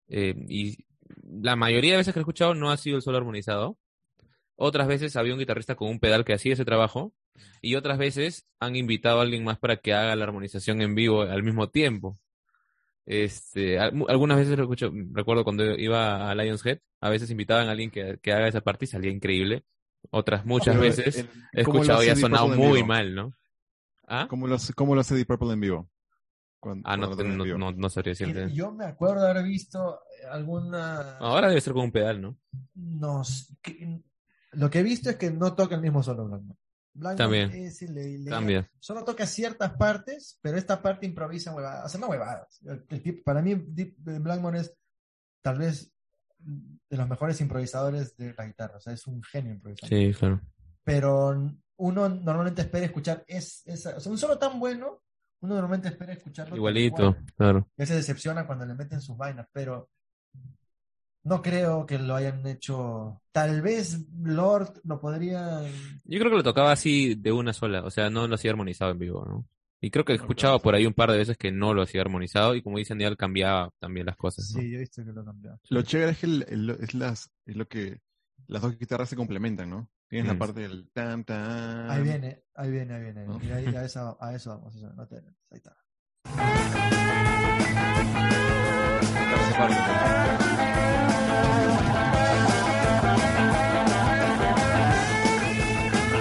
[0.07, 0.85] Eh, y
[1.23, 3.77] la mayoría de veces que he escuchado no ha sido el solo armonizado.
[4.55, 7.13] Otras veces había un guitarrista con un pedal que hacía ese trabajo.
[7.61, 11.21] Y otras veces han invitado a alguien más para que haga la armonización en vivo
[11.21, 12.19] al mismo tiempo.
[13.05, 17.71] Este, algunas veces lo escucho, recuerdo cuando iba a Lions Head, a veces invitaban a
[17.71, 19.65] alguien que, que haga esa parte y salía increíble.
[20.11, 23.33] Otras muchas Pero, veces el- he ¿cómo lo escuchado y ha sonado muy mal, ¿no?
[24.07, 24.27] ¿Ah?
[24.29, 25.89] ¿Cómo lo hace, cómo lo hace Deep Purple en vivo?
[26.59, 27.57] Cuando- Ah, no, cuando toca en no, vivo.
[27.57, 28.53] no, no sabría decirte.
[28.53, 31.17] yo me acuerdo de haber visto alguna...
[31.17, 32.37] Ahora debe ser con un pedal, ¿no?
[32.75, 34.01] nos, que-
[34.53, 36.59] lo que he visto es que no toca el mismo solo Blackmore.
[36.95, 37.65] Blackmore También.
[37.65, 38.69] es Cambia.
[38.79, 41.85] solo toca ciertas partes, pero esta parte improvisa huevadas.
[41.85, 42.61] O sea, no huevadas.
[42.63, 44.75] El- el para mí, Blackmore es
[45.41, 45.91] tal vez
[46.37, 48.77] de los mejores improvisadores de la guitarra.
[48.77, 49.89] O sea, es un genio improvisador.
[49.89, 50.41] Sí, claro.
[50.83, 55.01] Pero uno normalmente espera escuchar es, esa, o sea, un solo tan bueno,
[55.39, 56.55] uno normalmente espera escucharlo.
[56.55, 57.25] Igualito, cual.
[57.35, 57.69] claro.
[57.77, 59.89] Él se decepciona cuando le meten sus vainas, pero
[61.23, 63.21] no creo que lo hayan hecho.
[63.31, 65.61] Tal vez Lord lo podría.
[66.05, 68.91] Yo creo que lo tocaba así de una sola, o sea, no lo hacía armonizado
[68.91, 69.47] en vivo, ¿no?
[69.81, 72.01] Y creo que he escuchado por ahí un par de veces que no lo hacía
[72.01, 74.61] armonizado y como dicen, ya él cambiaba también las cosas, ¿no?
[74.61, 75.59] Sí, yo he visto que lo cambió.
[75.69, 77.99] Lo chévere es que el- el- es, las, es lo que
[78.47, 79.89] las dos guitarras se complementan, ¿no?
[80.07, 80.39] Tienes la Mm.
[80.39, 81.89] parte del tan tan.
[81.89, 83.25] Ahí viene, ahí viene, ahí viene.
[83.25, 83.39] ¿No?
[83.43, 84.73] Y ahí, a, eso, a eso vamos.
[84.75, 85.75] eso, no te- ahí está.
[91.33, 92.23] Esa parte.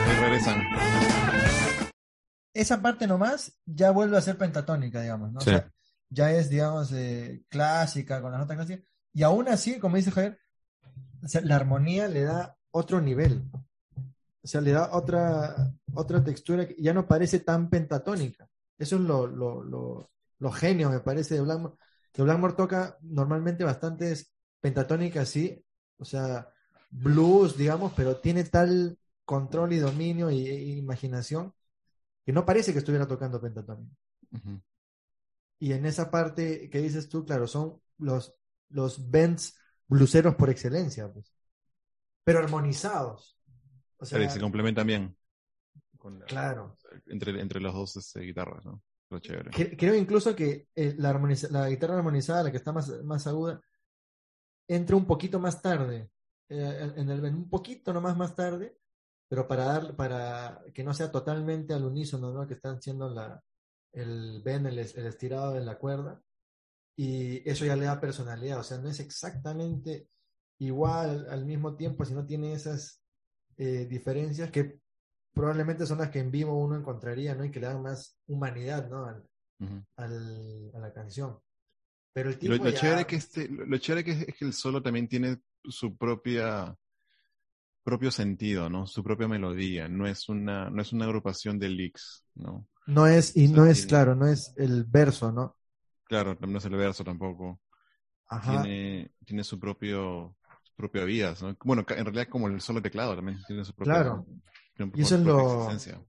[0.05, 0.62] Ahí regresan.
[2.55, 5.39] Esa parte nomás ya vuelve a ser pentatónica, digamos, ¿no?
[5.39, 5.51] O Sí.
[5.51, 5.70] sea,
[6.10, 8.84] ya es, digamos, eh, clásica, con las notas clásicas.
[9.14, 10.39] Y aún así, como dice Javier,
[11.22, 13.44] o sea, la armonía le da otro nivel.
[14.43, 18.48] O sea, le da otra, otra textura que ya no parece tan pentatónica.
[18.78, 21.74] Eso es lo, lo, lo, lo genio, me parece, de Blackmore.
[22.12, 24.31] Que Blackmore toca normalmente bastantes
[24.62, 25.62] pentatónicas, sí.
[25.98, 26.48] O sea,
[26.90, 31.52] blues, digamos, pero tiene tal control y dominio y, e imaginación
[32.24, 33.94] que no parece que estuviera tocando pentatónica.
[35.59, 38.34] Y en esa parte que dices tú, claro, son los,
[38.70, 41.32] los bends bluseros por excelencia, pues.
[42.24, 43.36] Pero armonizados.
[43.98, 45.16] O sea, se complementan bien.
[45.98, 46.76] Con la- claro.
[47.06, 48.82] entre, entre las dos este, guitarras, ¿no?
[49.10, 49.51] Lo chévere.
[49.51, 51.12] Cre- Creo incluso que eh, la,
[51.51, 53.60] la guitarra armonizada, la que está más, más aguda,
[54.68, 56.10] entra un poquito más tarde.
[56.48, 58.76] eh, en el, en un poquito nomás más tarde,
[59.28, 62.47] pero para dar, para que no sea totalmente al unísono, ¿no?
[62.47, 63.43] Que están haciendo la,
[63.93, 66.20] el bend, el, el estirado de la cuerda.
[66.97, 68.59] Y eso ya le da personalidad.
[68.60, 70.09] O sea, no es exactamente
[70.60, 73.02] igual al mismo tiempo, sino tiene esas
[73.56, 74.78] eh, diferencias que
[75.34, 77.44] probablemente son las que en vivo uno encontraría, ¿no?
[77.47, 79.06] Y que le dan más humanidad, ¿no?
[79.97, 81.39] Al- a la canción.
[82.12, 84.34] Pero el tipo Lo, lo ya- chévere que este, lo, lo chévere que es, es
[84.36, 86.76] que el solo también tiene su propia
[87.82, 88.86] propio sentido, ¿no?
[88.86, 89.89] Su propia melodía.
[89.89, 92.68] No es una, no es una agrupación de licks, ¿no?
[92.86, 95.56] no es, y o sea, no es, tiene- claro, no es el verso, ¿no?
[96.05, 97.60] Claro, no es el verso tampoco.
[98.28, 98.62] Ajá.
[98.62, 101.56] Tiene, tiene su propio, su propia vida, ¿no?
[101.64, 104.26] Bueno, en realidad como el solo teclado también tiene su propia, Claro.
[104.76, 106.06] tiene Y eso su es lo- existencia.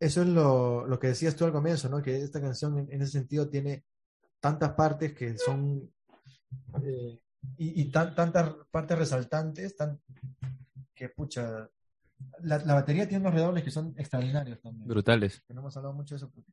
[0.00, 2.00] Eso es lo, lo que decías tú al comienzo, ¿no?
[2.02, 3.84] Que esta canción en, en ese sentido tiene
[4.40, 5.88] tantas partes que son
[6.82, 7.20] eh,
[7.58, 10.00] y, y tan- tantas partes resaltantes, tan,
[10.94, 11.68] que pucha,
[12.42, 14.86] la, la batería tiene unos redobles que son extraordinarios también.
[14.88, 15.42] Brutales.
[15.46, 16.30] Que no hemos hablado mucho de eso.
[16.30, 16.52] porque-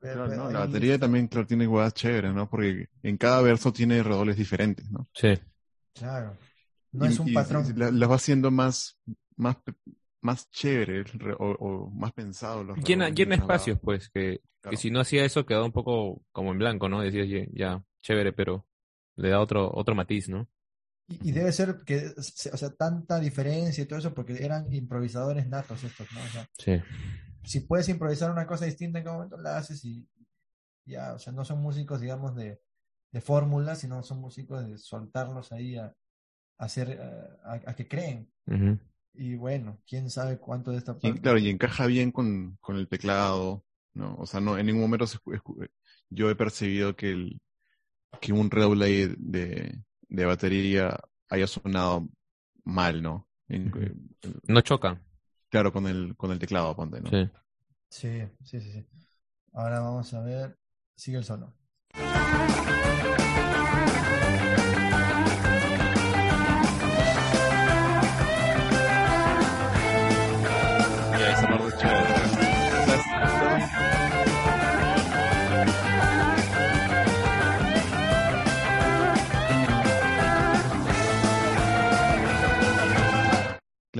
[0.00, 0.46] Claro, pero ¿no?
[0.48, 2.50] ahí- La batería también, claro, tiene huevas chéveres, ¿no?
[2.50, 5.08] Porque en cada verso tiene redobles diferentes, ¿no?
[5.14, 5.28] Sí.
[5.94, 6.36] Claro.
[6.90, 7.64] No Y- es un y- patrón.
[7.76, 8.98] la- las va haciendo más,
[9.36, 9.56] más,
[10.22, 11.04] más chévere
[11.38, 12.64] o, o más pensado.
[12.64, 16.52] Los Llena, llena espacios, pues, que, que si no hacía eso quedaba un poco como
[16.52, 17.00] en blanco, ¿no?
[17.00, 18.66] Decías, "Ye- ya, chévere, pero
[19.16, 20.48] le da otro, otro matiz, ¿no?
[21.08, 24.72] Y, y debe ser que, se- o sea, tanta diferencia y todo eso, porque eran
[24.72, 26.20] improvisadores natos estos, ¿no?
[26.20, 26.72] O sea, Sí.
[27.44, 30.08] si puedes improvisar una cosa distinta en cada momento, la haces y
[30.86, 32.60] ya, o sea, no son músicos, digamos, de,
[33.12, 35.94] de fórmula, sino son músicos de soltarlos ahí a, a
[36.58, 37.00] hacer, eh,
[37.44, 38.30] a, a que creen.
[38.46, 38.78] Ujú.
[39.14, 41.20] Y bueno, quién sabe cuánto de esta Y, parte.
[41.20, 43.64] claro, y encaja bien con, con el teclado,
[43.94, 44.14] ¿no?
[44.16, 45.18] O sea, no, en ningún momento se
[46.08, 47.40] yo he percibido que el,
[48.20, 49.78] que un redoble de,
[50.08, 50.98] de batería
[51.28, 52.08] haya sonado
[52.64, 53.28] mal, ¿no?
[53.48, 53.70] Eh,
[54.48, 55.00] No chocan.
[55.50, 57.10] claro, con el, con el teclado, ponte, ¿no?
[57.10, 57.28] Sí.
[57.88, 58.86] Sí, sí, sí, sí.
[59.52, 60.58] Ahora vamos a ver,
[60.96, 61.52] sigue el solo.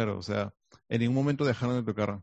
[0.04, 0.52] Claro, o sea,
[0.88, 2.20] en ningún momento dejaron de tocar,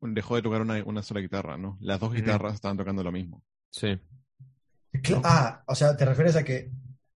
[0.00, 1.78] dejó de tocar una, una sola guitarra, ¿no?
[1.80, 3.44] Las dos guitarras estaban tocando lo mismo.
[3.70, 4.00] Sí.
[5.22, 6.70] Ah, o sea, te refieres a que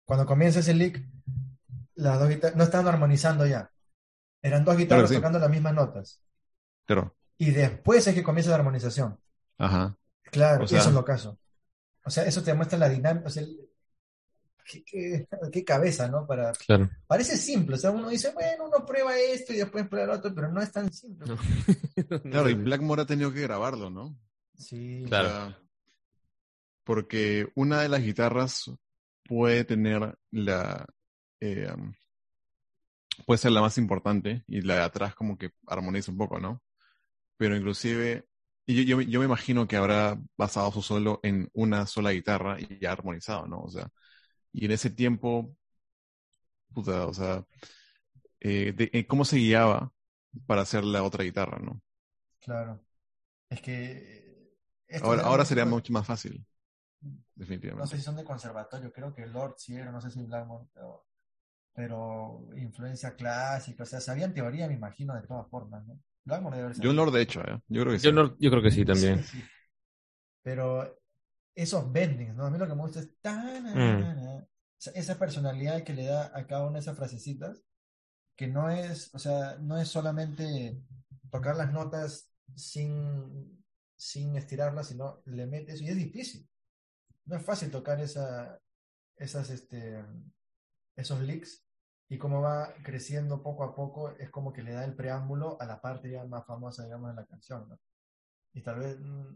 [0.03, 1.07] cuando comienza ese lick,
[1.95, 3.72] las dos guitarras no estaban armonizando ya.
[4.41, 5.15] Eran dos guitarras sí.
[5.15, 6.22] tocando las mismas notas.
[6.85, 9.18] Claro, Y después es que comienza la armonización.
[9.57, 9.95] ajá.
[10.23, 11.39] Claro, O sea- eso es lo caso.
[12.03, 13.27] O sea, eso te muestra la dinámica.
[13.27, 13.69] O sea, el-
[14.70, 16.26] qué, qué- qué cabeza, ¿no?
[16.28, 16.90] Para, Claro.
[17.08, 17.76] parece simple.
[17.76, 20.62] O sea, uno dice, bueno, uno prueba esto y después prueba lo otro, pero no
[20.62, 21.28] es tan simple.
[21.28, 21.38] No.
[22.32, 24.18] Claro, y Blackmore ha tenido que grabarlo, ¿no?
[24.58, 25.28] Sí, Claro.
[25.28, 25.60] O sea,
[26.84, 28.72] porque una de las guitarras
[29.26, 30.86] puede tener la.
[31.40, 31.72] eh,
[33.26, 36.62] puede ser la más importante y la de atrás como que armoniza un poco, ¿no?
[37.38, 38.26] Pero inclusive.
[38.66, 42.60] Y yo, yo, yo me imagino que habrá basado su solo en una sola guitarra
[42.60, 43.62] y ya armonizado, ¿no?
[43.62, 43.90] O sea,
[44.54, 45.56] y en ese tiempo.
[46.74, 47.46] Puta, o sea.
[48.42, 49.94] eh, de- eh, ¿Cómo se guiaba
[50.48, 51.82] para hacer la otra guitarra, no?
[52.40, 52.82] claro.
[53.50, 54.54] Es que.
[54.88, 56.46] estos Ahora, sería mucho más fácil.
[57.78, 57.92] No Definitivamente.
[57.92, 61.06] sé si son de conservatorio, creo que Lord sí era, no sé si Blackmore, pero,
[61.74, 66.00] pero influencia clásica, o sea, sabían teoría, me imagino, de todas formas, ¿no?
[66.26, 66.96] Blackmore debe haber John.
[66.96, 67.60] Lord, de hecho, ¿eh?
[67.68, 68.08] Yo creo que sí.
[68.08, 69.20] Yo, no, yo creo que sí también.
[69.20, 69.50] Sí, sí.
[70.44, 71.00] Pero
[71.56, 72.46] esos bendings, ¿no?
[72.46, 73.10] A mí lo que me gusta es
[74.80, 77.64] o sea, esa personalidad que le da a cada una de esas frasecitas,
[78.36, 80.82] que no es, o sea, no es solamente
[81.30, 83.64] tocar las notas sin,
[83.98, 86.50] sin estirarlas, sino le metes, y es difícil.
[87.26, 88.60] No es fácil tocar esa,
[89.18, 90.06] esas, este,
[90.96, 91.66] esos licks,
[92.08, 95.66] y cómo va creciendo poco a poco, es como que le da el preámbulo a
[95.66, 97.80] la parte ya más famosa, digamos, de la canción, ¿no?
[98.54, 99.36] Y tal vez mm,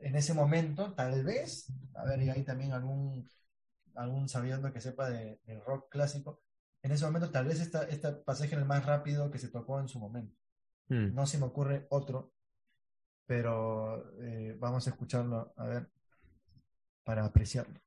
[0.00, 3.28] en ese momento, tal vez, a ver, y hay también algún,
[3.94, 6.40] algún sabiendo que sepa de, del rock clásico,
[6.82, 9.80] en ese momento tal vez esta, este pasaje era el más rápido que se tocó
[9.80, 10.36] en su momento.
[10.88, 11.14] Mm.
[11.14, 12.32] No se me ocurre otro,
[13.26, 15.90] pero eh, vamos a escucharlo, a ver,
[17.02, 17.80] para apreciarlo.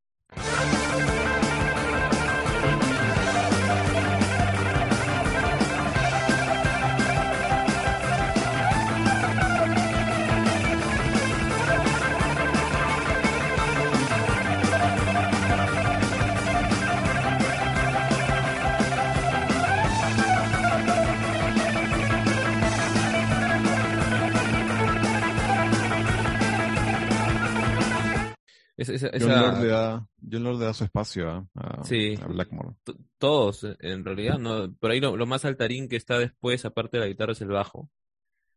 [28.81, 31.83] Esa, esa- John esa- Lord le da, John Lord le da su espacio a, a-
[31.83, 32.15] Sí.
[32.21, 32.75] a Blackmore.
[32.83, 34.73] to- todos, en realidad, ¿no?
[34.73, 37.49] Por ahí lo, lo más saltarín que está después, aparte de la guitarra, es el
[37.49, 37.89] bajo,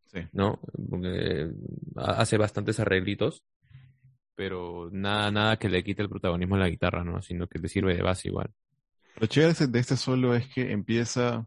[0.06, 0.20] Sí.
[0.32, 0.60] ¿no?
[0.88, 1.50] Porque
[1.96, 3.42] ha- hace bastantes arreglitos,
[4.36, 7.20] pero nada, nada que le quite el protagonismo a la guitarra, ¿no?
[7.22, 8.50] Sino que le sirve de base igual.
[9.16, 11.46] Lo chévere de este solo es que empieza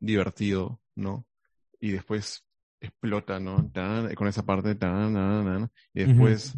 [0.00, 1.26] divertido, ¿no?
[1.80, 2.44] Y después
[2.80, 3.70] explota, ¿no?
[3.72, 6.54] Tan, con esa parte, tan, tan, tan, y después.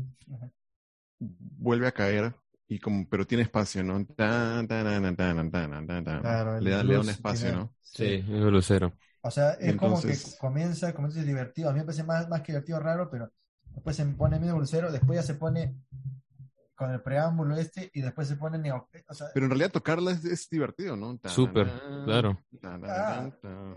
[1.18, 2.34] Vuelve a caer,
[2.68, 4.04] y como, pero tiene espacio, ¿no?
[4.06, 5.50] Tan, tan, tan.
[6.20, 7.74] Claro, le, da, le da un espacio, tiene- ¿no?
[7.82, 8.92] Sí, es lucero.
[9.22, 11.70] O sea, es como que comienza, como dices, divertido.
[11.70, 13.30] A mí me parece más, más que divertido raro, pero
[13.74, 15.76] después se pone medio dulcero, después ya se pone
[16.74, 18.88] con el preámbulo este y después se pone neo.
[19.08, 21.18] O sea, Pero en realidad tocarla es, es divertido, ¿no?
[21.24, 21.68] Súper,
[22.04, 22.38] claro.
[22.60, 23.76] tan, tan, Ah.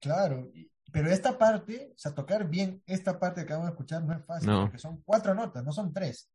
[0.00, 0.50] claro.
[0.54, 4.14] y- Pero esta parte, o sea, tocar bien esta parte que acabamos de escuchar no
[4.14, 4.60] es fácil, No.
[4.62, 6.30] porque son cuatro notas, no son tres.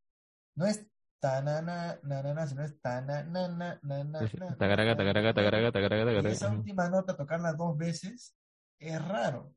[0.54, 0.86] No es
[1.22, 6.52] tanana, nanana, sino es tanana, na, na, na, Es na, Tagaraga, tagaraga, tagaraga, tagaraga, esa
[6.52, 8.36] última nota, tocarla dos veces,
[8.80, 9.54] es raro.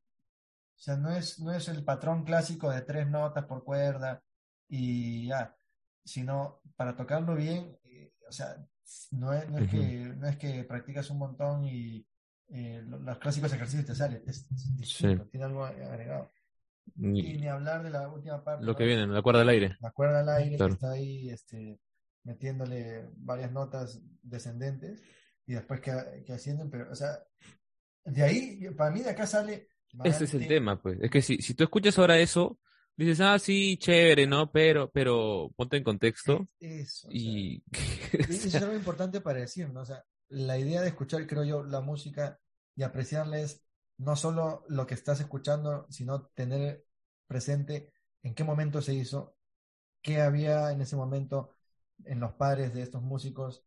[0.77, 4.23] O sea, no es, no es el patrón clásico de tres notas por cuerda
[4.69, 5.57] y ya,
[6.05, 8.55] sino para tocarlo bien, eh, o sea,
[9.11, 12.07] no es, no es que, no es que practicas un montón y
[12.53, 16.31] eh, lo- los clásicos ejercicios te salen, es, es distinto, tiene algo agregado.
[16.97, 18.79] Y Y ni hablar de la última parte, lo ¿no?
[18.79, 19.77] que viene, la cuerda al aire.
[19.81, 20.71] la cuerda al aire Claro.
[20.71, 21.81] que está ahí este,
[22.25, 25.03] metiéndole varias notas descendentes
[25.47, 25.93] y después que,
[26.27, 27.19] que ascienden, pero, o sea,
[28.05, 29.69] de ahí, para mí de acá sale.
[30.05, 30.99] Ese es el tema, pues.
[31.01, 32.59] Es que si, si tú escuchas ahora eso,
[32.97, 34.51] dices, ah, sí, chévere, ¿no?
[34.51, 37.63] Pero, pero ponte en contexto Eso, o sea, y...
[38.13, 39.83] y eso es algo importante para decir, ¿no?
[39.83, 40.03] O sea,
[40.33, 42.41] la idea de escuchar, creo yo, la música
[42.75, 43.65] y apreciarla es
[43.99, 46.85] no solo lo que estás escuchando, sino tener
[47.27, 47.93] presente
[48.23, 49.37] en qué momento se hizo,
[50.03, 51.55] qué había en ese momento
[52.05, 53.65] en los pares de estos músicos,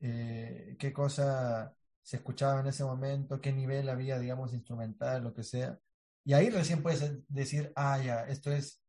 [0.00, 5.42] eh, qué cosa se escuchaba en ese momento, qué nivel había, digamos, instrumental, lo que
[5.42, 5.78] sea.
[6.24, 8.82] Y ahí recién puedes decir, ah, ya, esto es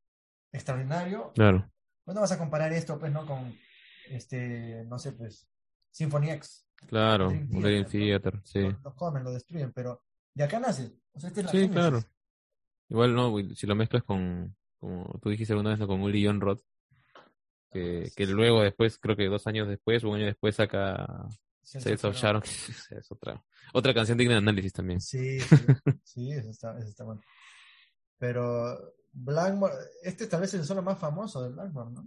[0.52, 1.72] extraordinario, Claro,
[2.04, 3.26] pues no vas a comparar esto, pues, ¿no?
[3.26, 3.58] Con,
[4.10, 5.48] este, no sé, pues,
[5.92, 6.67] Symphony X.
[6.86, 8.60] claro, un Dream Theater, sí.
[8.62, 10.94] Lo, lo comen, lo destruyen, pero de acá nace.
[11.14, 11.76] O sea, esta es la Sí, génesis.
[11.76, 12.04] claro.
[12.90, 13.36] Igual, ¿no?
[13.56, 15.88] Si lo mezclas con, como tú dijiste alguna vez, ¿no?
[15.88, 16.62] con Uli John Roth,
[17.70, 21.28] que, que luego después, creo que dos años después, un año después saca
[21.62, 22.42] Sales of Sharon,
[22.92, 23.44] es otra,
[23.74, 25.02] otra canción digna de análisis también.
[25.02, 25.56] Sí, sí,
[26.04, 27.22] sí, eso está, eso está bueno.
[28.18, 29.74] Pero Blackmore,
[30.04, 32.06] este tal vez es el solo más famoso de Blackmore, ¿no?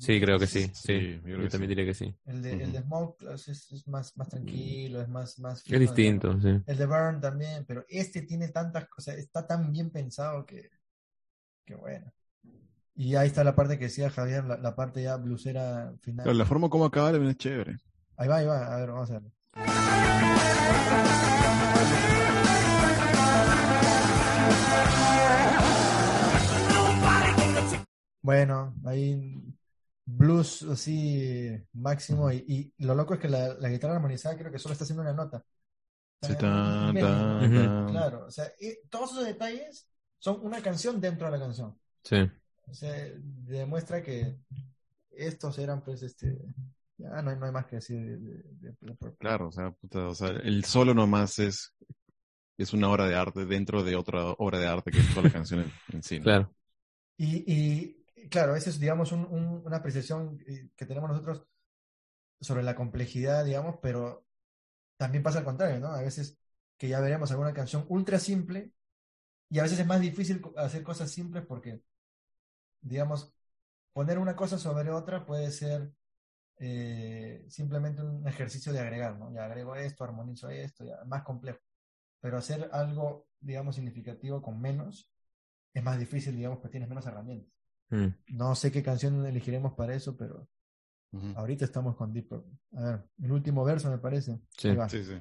[0.00, 1.14] Sí, creo que sí, Sí, sí.
[1.16, 1.74] yo creo Yo que también sí.
[1.76, 2.14] diría que sí.
[2.24, 5.80] El de, el de Smoke Class es, es más, más tranquilo, es más, más Es
[5.80, 6.58] distinto, sí.
[6.66, 10.70] El de Burn también, pero este tiene tantas cosas, está tan bien pensado que,
[11.66, 12.12] que bueno.
[12.94, 16.24] Y ahí está la parte que decía Javier, la, la parte ya blusera final.
[16.24, 17.76] Claro, la forma como acaba también es chévere.
[18.16, 19.32] Ahí va, ahí va, a ver, vamos a ver.
[28.22, 29.54] Bueno, ahí
[30.16, 34.58] blues así máximo y, y lo loco es que la, la guitarra armonizada creo que
[34.58, 35.44] solo está haciendo una nota.
[36.22, 37.88] Sí, Tan, tan, tan.
[37.88, 39.88] Claro, o sea, y todos esos detalles
[40.18, 41.78] son una canción dentro de la canción.
[42.04, 42.16] Sí.
[42.66, 44.36] O sea, demuestra que
[45.10, 46.38] estos eran pues este
[46.98, 49.70] ya no hay, no hay más que decir de, de- de- de- Claro, o sea,
[49.72, 51.74] puta, o sea, el solo nomás es,
[52.58, 55.32] es una obra de arte dentro de otra obra de arte que es toda la
[55.32, 56.18] canción en, en sí.
[56.18, 56.24] ¿no?
[56.24, 56.54] Claro.
[57.16, 57.99] Y, y
[58.30, 61.46] claro, esa es, digamos, un- un- una apreciación eh, que tenemos nosotros
[62.40, 64.26] sobre la complejidad, digamos, pero
[64.98, 65.88] también pasa al contrario, ¿no?
[65.88, 66.38] A veces
[66.78, 68.72] que ya veremos alguna canción ultra simple
[69.50, 71.82] y a veces es más difícil hacer cosas simples porque,
[72.80, 73.32] digamos,
[73.92, 75.92] poner una cosa sobre otra puede ser
[76.58, 79.32] eh, simplemente un ejercicio de agregar, ¿no?
[79.34, 81.60] Ya agrego esto, armonizo esto, ya, más complejo.
[82.20, 85.10] Pero hacer algo, digamos, significativo con menos
[85.74, 87.52] es más difícil, digamos, que tienes menos herramientas.
[87.90, 88.06] Mm.
[88.28, 90.48] No sé qué canción elegiremos para eso, pero
[91.34, 92.58] ahorita estamos con Deep Purple.
[92.76, 94.40] A ver, el último verso me parece.
[94.56, 94.68] Sí.
[94.68, 94.88] Ahí va.
[94.88, 95.20] Sí, sí.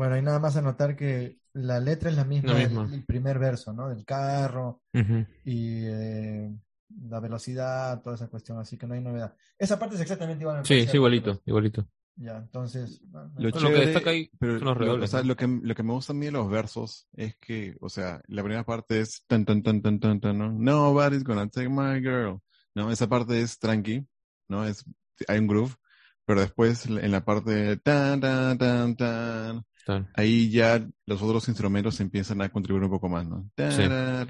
[0.00, 2.86] Bueno, hay nada más anotar que la letra es la misma La del misma.
[2.88, 3.90] del primer verso, ¿no?
[3.90, 4.80] Del carro
[5.44, 6.50] y eh,
[7.08, 9.34] la velocidad, toda esa cuestión, así que no hay novedad.
[9.58, 10.60] Esa parte es exactamente igual.
[10.60, 11.42] me Sí, a los igualito, otros.
[11.44, 11.86] igualito.
[12.16, 13.02] Ya, entonces.
[13.12, 15.28] no, no- Lo, Lo que destaca ahí pero son los lo- redobles, o sea, ¿no?
[15.28, 18.22] lo que, lo que me gusta a mí de los versos es que, o sea,
[18.28, 20.50] la primera parte es tan, tan, tan, tan, tan, tan, ¿no?
[20.50, 22.40] Nobody's gonna take my girl.
[22.74, 24.06] No, esa parte es tranqui,
[24.48, 24.64] ¿no?
[24.64, 24.82] Es,
[25.28, 25.74] hay un groove,
[26.24, 29.62] pero después en la parte de tan, tan, tan, tan,
[29.98, 30.08] Claro.
[30.14, 33.50] ahí ya los otros instrumentos empiezan a contribuir un poco más, ¿no?
[33.56, 33.82] Sí.
[33.82, 34.28] Entonces,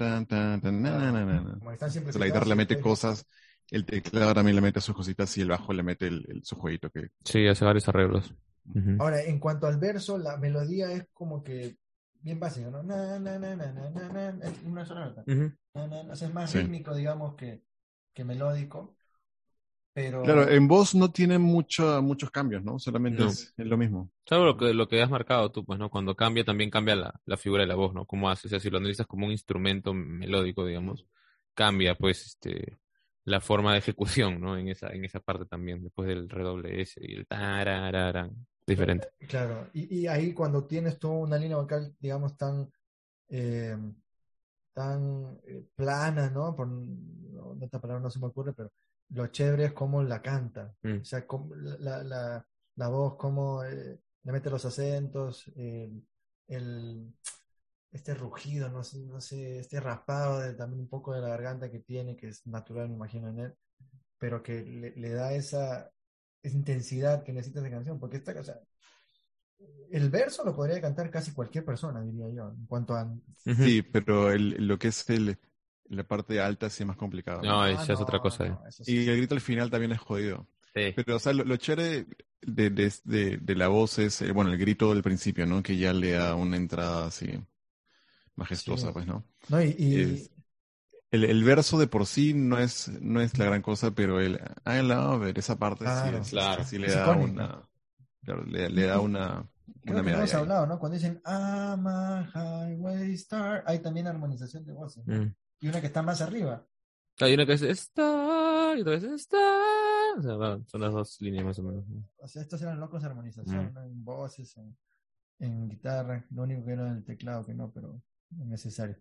[2.19, 3.25] la guitarra le mete cosas,
[3.69, 6.55] el teclado también le mete sus cositas y el bajo le mete el, el- su
[6.55, 8.33] jueguito que Sí, hace varios arreglos.
[8.97, 11.77] Ahora, en cuanto al verso, la melodía es como que
[12.21, 12.83] bien básica, ¿no?
[12.83, 15.23] Na, na, na, na, na, na, na, es una sola nota.
[15.27, 15.51] Ujú.
[15.73, 16.59] Na, na, na, o sea, es más Sí.
[16.59, 17.63] rítmico, digamos, que,
[18.13, 18.95] que melódico.
[19.93, 20.23] Pero.
[20.23, 22.79] Claro, en voz no tiene mucho, muchos cambios, ¿no?
[22.79, 23.29] Solamente No.
[23.29, 24.09] es, es lo mismo.
[24.25, 25.89] Salvo lo que, lo que has marcado tú, pues, ¿no?
[25.89, 28.05] Cuando cambia, también cambia la, la figura de la voz, ¿no?
[28.05, 28.47] ¿Cómo hace?
[28.47, 31.05] O sea, si lo analizas como un instrumento melódico, digamos,
[31.53, 32.77] cambia, pues, este,
[33.25, 34.57] la forma de ejecución, ¿no?
[34.57, 39.09] En esa, en esa parte también, después del redoble ese y el tarararán, diferente.
[39.27, 42.71] Claro, y, y ahí cuando tienes tú una línea vocal, digamos, tan,
[43.29, 43.77] eh,
[44.73, 46.55] tan eh, plana, ¿no?
[46.55, 48.71] Por no, esta palabra no se me ocurre, pero
[49.11, 50.73] lo chévere es cómo la canta.
[50.83, 51.01] Mm.
[51.01, 56.05] O sea, cómo la, la, la voz, cómo eh, le mete los acentos, el,
[56.47, 57.13] el-
[57.91, 61.71] este rugido, no sé, no sé, este raspado de- también un poco de la garganta
[61.71, 63.55] que tiene, que es natural, me imagino, en él,
[64.19, 65.91] pero que le, le da esa,
[66.43, 68.59] esa intensidad que necesita esa canción, porque esta, o sea,
[69.91, 73.11] el verso lo podría cantar casi cualquier persona, diría yo, en cuanto a...
[73.57, 75.37] Sí, pero el, lo que es el,
[75.85, 77.41] la parte alta sí es más complicado.
[77.41, 77.65] No, ¿no?
[77.67, 78.45] esa es no, otra cosa.
[78.47, 78.69] no, eh.
[78.69, 78.93] eso sí.
[78.97, 80.47] Y el grito al final también es jodido.
[80.73, 80.93] Sí.
[80.95, 82.05] Pero, o sea, lo, lo chévere
[82.41, 85.61] de, de, de, de la voz es, eh, bueno, el grito del principio, ¿no?
[85.61, 87.27] Que ya le da una entrada así
[88.35, 88.93] majestuosa, Sí.
[88.93, 89.25] pues, ¿no?
[89.49, 90.31] No, y, y- Es-
[91.11, 94.39] El, el verso de por sí no es, no es la gran cosa, pero el
[94.65, 96.17] I love it, esa parte sí, Claro.
[96.19, 96.63] es- Claro.
[96.63, 97.69] sí le Es da una,
[98.23, 99.45] claro, le, le da una,
[99.81, 100.79] creo una que hemos hablado, ¿no?
[100.79, 105.17] Cuando dicen I'm a highway star, hay también armonización de voces, ¿no?
[105.25, 105.35] Mm.
[105.61, 106.65] Y una que está más arriba.
[107.19, 110.17] Hay una que es Star y otra vez Star.
[110.17, 111.85] O sea, va, son las dos líneas más o menos.
[112.17, 113.73] O sea, estos eran locos de armonización, Mm.
[113.73, 113.83] ¿no?
[113.83, 114.75] En voces, en,
[115.39, 118.01] en guitarra, lo único que era el teclado que no, pero
[118.31, 118.97] es necesario.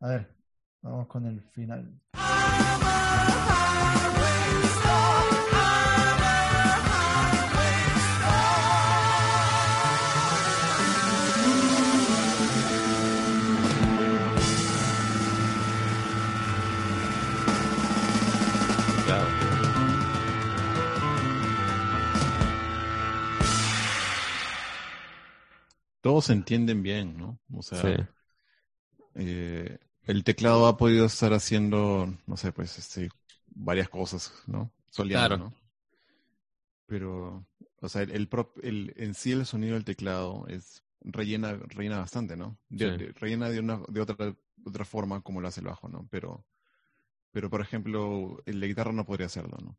[0.00, 0.34] A ver,
[0.82, 2.00] vamos con el final.
[26.02, 27.40] Todos se entienden bien, ¿no?
[27.50, 28.06] O sea, Sí.
[29.14, 33.10] eh, el teclado ha podido estar haciendo, no sé, pues, este,
[33.54, 34.72] varias cosas, ¿no?
[34.90, 35.38] Soleando, Claro.
[35.38, 35.54] ¿no?
[36.86, 37.46] Pero,
[37.80, 41.98] o sea, el, el, prop- el- en sí el sonido del teclado es rellena, rellena
[41.98, 42.58] bastante, ¿no?
[42.68, 42.92] De- Sí.
[42.92, 46.06] de- rellena de una, de otra, otra forma como lo hace el bajo, ¿no?
[46.10, 46.44] Pero,
[47.32, 49.78] pero por ejemplo, el de guitarra no podría hacerlo, ¿no?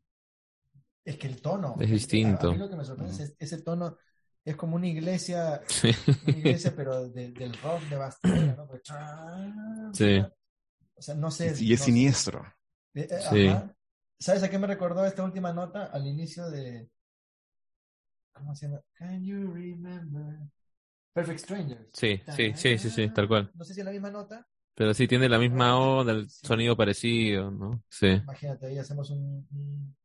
[1.04, 1.74] Es que el tono.
[1.78, 2.48] Es distinto.
[2.48, 3.96] A, mí lo que me sorprende es es ese tono.
[4.44, 5.90] Es como una iglesia, Sí.
[6.26, 8.66] una iglesia, pero de- del rock de Bastilla, ¿no?
[8.66, 8.90] Porque-
[9.92, 10.22] Sí.
[10.96, 11.46] O sea, no sé.
[11.60, 11.84] Y es no sé.
[11.84, 12.44] siniestro.
[12.94, 13.46] Eh, eh, Sí.
[13.48, 13.74] ajá.
[14.20, 15.86] ¿Sabes a qué me recordó esta última nota?
[15.86, 16.88] Al inicio de.
[18.32, 18.82] ¿Cómo se llama?
[18.94, 20.40] Can you remember?
[21.12, 21.88] Perfect Strangers.
[21.92, 23.50] Sí, sí, sí, sí, sí, tal cual.
[23.54, 24.46] No sé si es la misma nota.
[24.74, 27.82] Pero sí tiene la misma onda, el sonido parecido, ¿no?
[27.88, 28.08] Sí.
[28.08, 29.96] Imagínate, ahí hacemos un, un-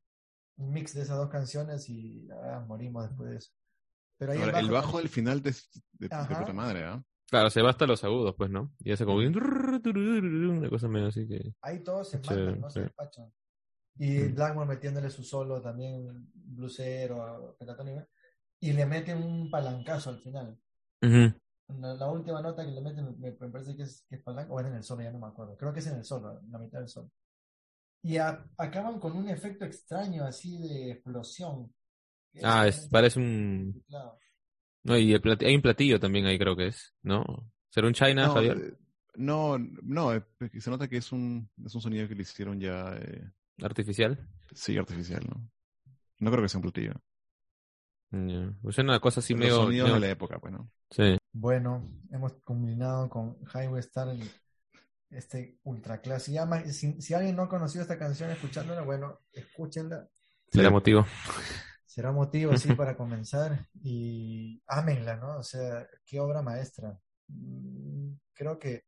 [0.57, 3.51] un mix de esas dos canciones y ah, morimos después de eso.
[4.19, 5.51] Pero ahí Ahora, el bajo también- del final de,
[5.93, 7.03] de, de puta madre, ¿ah?
[7.29, 8.73] Claro, se va hasta los agudos, pues, ¿no?
[8.79, 11.53] Y hace como una cosa medio así que.
[11.61, 13.31] Ahí todos se Chévere, mandan, no se despachan.
[13.97, 14.35] Y Mm.
[14.35, 18.05] Blackmore metiéndole su solo también, blusero, pentatónico,
[18.59, 20.57] y le meten un palancazo al final.
[21.01, 21.33] Ujú.
[21.79, 24.51] La, la última nota que le meten me, me parece que es, que es palanca,
[24.51, 25.55] o era en el solo, ya no me acuerdo.
[25.55, 27.11] Creo que es en el solo, en la mitad del solo.
[28.01, 31.71] Y a- acaban con un efecto extraño así de explosión.
[32.33, 33.83] Que Ah, es, parece un.
[34.83, 37.23] No, y el plati- hay un platillo también ahí, creo que es, ¿no?
[37.69, 38.57] ¿Será un China, No, Javier?
[38.57, 38.77] eh,
[39.15, 40.23] no, no, eh,
[40.59, 43.29] se nota que es un, es un sonido que le hicieron ya, eh,
[43.61, 44.17] Artificial.
[44.53, 45.49] sí, artificial, ¿no?
[46.19, 46.93] No creo que sea un platillo.
[48.11, 48.53] Ya.
[48.61, 49.55] Pues es una cosa así Los medio.
[49.57, 50.71] sonidos medio- de la época, pues, ¿no?
[50.89, 51.17] Sí.
[51.31, 54.31] Bueno, hemos combinado con Highway Star el-
[55.11, 56.33] este ultra clase.
[56.71, 60.07] Si, si alguien no ha conocido esta canción escuchándola, bueno, escúchenla.
[60.51, 60.73] Será Sí.
[60.73, 61.05] motivo.
[61.89, 65.37] Será motivo, sí, para comenzar y ámenla, ¿no?
[65.39, 66.95] O sea, qué obra maestra.
[67.29, 68.85] Mm, Creo que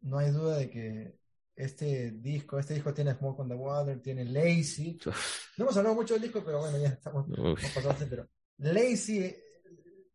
[0.00, 1.16] no hay duda de que
[1.54, 4.98] este disco, este disco tiene Smoke on the Water, tiene Lazy.
[5.58, 7.36] No hemos hablado mucho del disco, pero bueno, ya estamos Uf.
[7.38, 8.28] hemos pasado bastante, pero
[8.58, 9.32] Lazy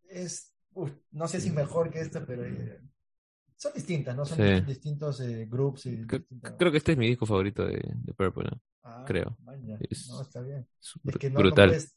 [0.09, 2.81] es, uf, no sé si mejor que esta, pero eh,
[3.55, 4.25] son distintas, ¿no?
[4.25, 4.61] Son Sí.
[4.65, 8.43] distintos eh, groups y distintas- Creo que este es mi disco favorito de, de Purple,
[8.51, 8.61] ¿no?
[8.83, 9.37] Ah, creo.
[9.41, 9.77] maña.
[9.89, 10.67] Es- No, está bien.
[10.81, 11.69] Es Es br- que no, no brutal.
[11.69, 11.95] puedes-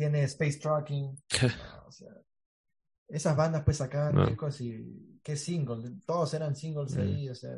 [0.00, 1.04] tiene Space Trucking.
[1.12, 1.18] no,
[1.86, 2.08] o sea,
[3.08, 4.26] esas bandas pues sacaban No.
[4.26, 7.00] discos y qué single, todos eran singles Mm.
[7.00, 7.54] ahí, o sea,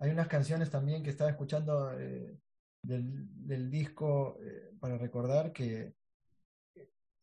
[0.00, 2.36] hay unas canciones también que estaba escuchando eh,
[2.82, 5.94] del, del disco eh, para recordar que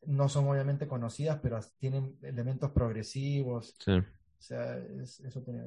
[0.03, 3.91] no son obviamente conocidas, pero tienen elementos progresivos, Sí.
[3.97, 5.61] o sea, es- eso tiene...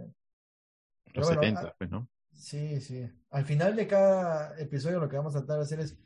[1.05, 2.09] Pero Los bueno, 70, pues, ¿no?
[2.33, 3.07] Sí, sí.
[3.31, 5.99] Al final de cada episodio lo que vamos a tratar de hacer es,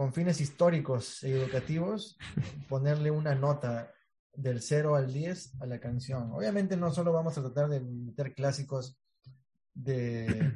[0.00, 2.16] con fines históricos e educativos,
[2.70, 3.92] ponerle una nota
[4.32, 6.32] del 0 al 10 a la canción.
[6.32, 8.96] Obviamente no solo vamos a tratar de meter clásicos
[9.74, 10.54] de,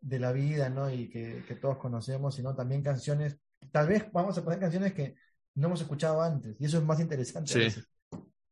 [0.00, 0.88] de la vida, ¿no?
[0.92, 3.36] Y que, que todos conocemos, sino también canciones,
[3.72, 5.16] tal vez vamos a poner canciones que
[5.56, 7.52] no hemos escuchado antes, y eso es más interesante.
[7.52, 7.62] a Sí.
[7.64, 7.88] veces.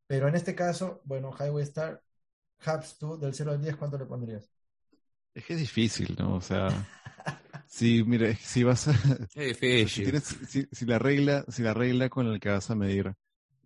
[0.08, 2.02] Pero en este caso, bueno, Highway Star,
[2.66, 4.50] Hubs, tú del 0 al 10, ¿cuánto le pondrías?
[5.34, 6.34] Es que es difícil, ¿no?
[6.36, 6.68] O sea,
[7.66, 8.92] si, mira, si vas a,
[9.34, 9.58] Es
[9.92, 10.04] si, difícil.
[10.04, 13.14] tienes, si, si la regla, si la regla con la que vas a medir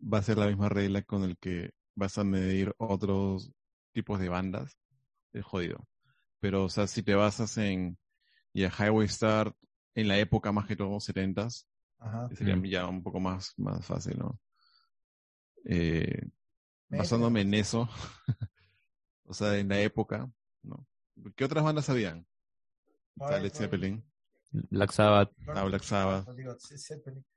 [0.03, 3.53] va a ser la misma regla con el que vas a medir otros
[3.93, 4.79] tipos de bandas,
[5.33, 5.87] es jodido.
[6.41, 7.99] Pero, o sea, si te basas en
[8.55, 9.55] ya Highway Star
[9.95, 11.67] en la época más que todo 70s,
[11.99, 12.29] Ajá.
[12.35, 12.65] sería Mm.
[12.67, 14.39] ya un poco más, más fácil, ¿no?
[15.65, 16.23] Eh,
[16.89, 17.89] basándome en eso,
[19.25, 20.31] o sea, en la época.
[21.37, 22.27] ¿Qué otras bandas habían?
[23.17, 24.05] Está Led Zeppelin,
[24.51, 26.27] Black Sabbath, Ah, Black Sabbath.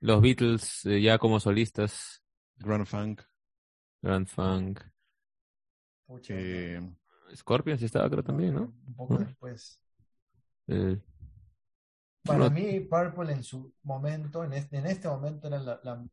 [0.02, 2.22] Los Beatles eh, ya como solistas,
[2.58, 3.22] Grand Funk,
[4.02, 4.82] Grand Funk,
[6.08, 6.82] Pucha, eh,
[7.36, 8.74] Scorpions estaba creo también, ¿no?
[8.88, 9.26] Un poco ¿No?
[9.26, 9.80] después.
[10.68, 10.98] Eh,
[12.26, 12.50] Para No.
[12.50, 16.10] mí, Purple en su momento, en este, en este momento era la, la- O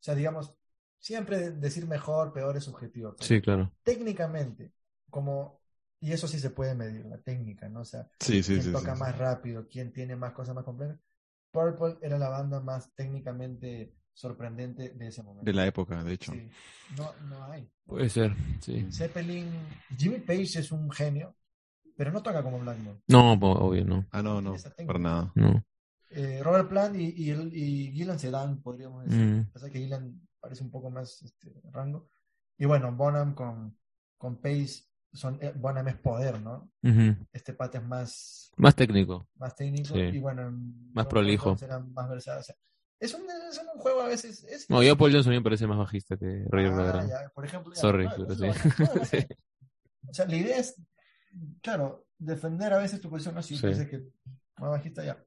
[0.00, 0.54] sea, digamos,
[0.98, 3.14] siempre decir mejor, peor es subjetivo.
[3.20, 3.72] sí, claro.
[3.84, 4.72] Técnicamente,
[5.10, 5.61] como.
[6.02, 7.82] Y eso sí se puede medir, la técnica, ¿no?
[7.82, 9.18] O sea, sí, sí, quién sí, toca sí, más sí.
[9.18, 10.98] rápido, quién tiene más cosas más complejas.
[11.52, 15.44] Purple era la banda más técnicamente sorprendente de ese momento.
[15.44, 16.32] de la época, de hecho.
[16.32, 16.48] Sí.
[16.96, 17.70] No, no hay.
[17.86, 18.84] Puede ser, sí.
[18.90, 19.48] Zeppelin,
[19.96, 21.36] Jimmy Page es un genio,
[21.96, 22.98] pero no toca como Blackmore.
[23.06, 24.04] No, obvio, no.
[24.10, 25.32] Ah, no, no, para nada.
[25.36, 25.64] No.
[26.10, 29.24] Eh, Robert Plant y, y, y Gillan se dan, podríamos decir.
[29.24, 29.52] Mm.
[29.52, 32.08] Pasa que Gillan parece un poco más este, rango.
[32.58, 33.78] Y bueno, Bonham con,
[34.18, 36.70] con Pace, son, eh, Bonham es poder, ¿no?
[36.82, 37.16] Ujú.
[37.32, 39.28] Este pata es más, Más técnico.
[39.36, 40.00] más técnico Sí.
[40.00, 41.56] y bueno, en- Más prolijo.
[41.94, 42.40] más versados.
[42.40, 42.56] O sea,
[43.00, 44.44] es, un, es un juego a veces.
[44.44, 47.74] Es, No, yo Paul Johnson me parece más bajista que Roger Ah, ya, por ejemplo,
[47.74, 48.58] ya, Sorry, claro, pero sí.
[49.10, 49.26] Sí.
[50.08, 50.76] O sea, la idea es,
[51.62, 53.42] claro, defender a veces tu posición, ¿no?
[53.42, 53.66] Si Sí.
[53.66, 53.98] dices que
[54.58, 55.22] más bajista ya.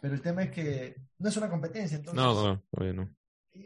[0.00, 3.14] Pero el tema es que no es una competencia, entonces No, no, obvio no.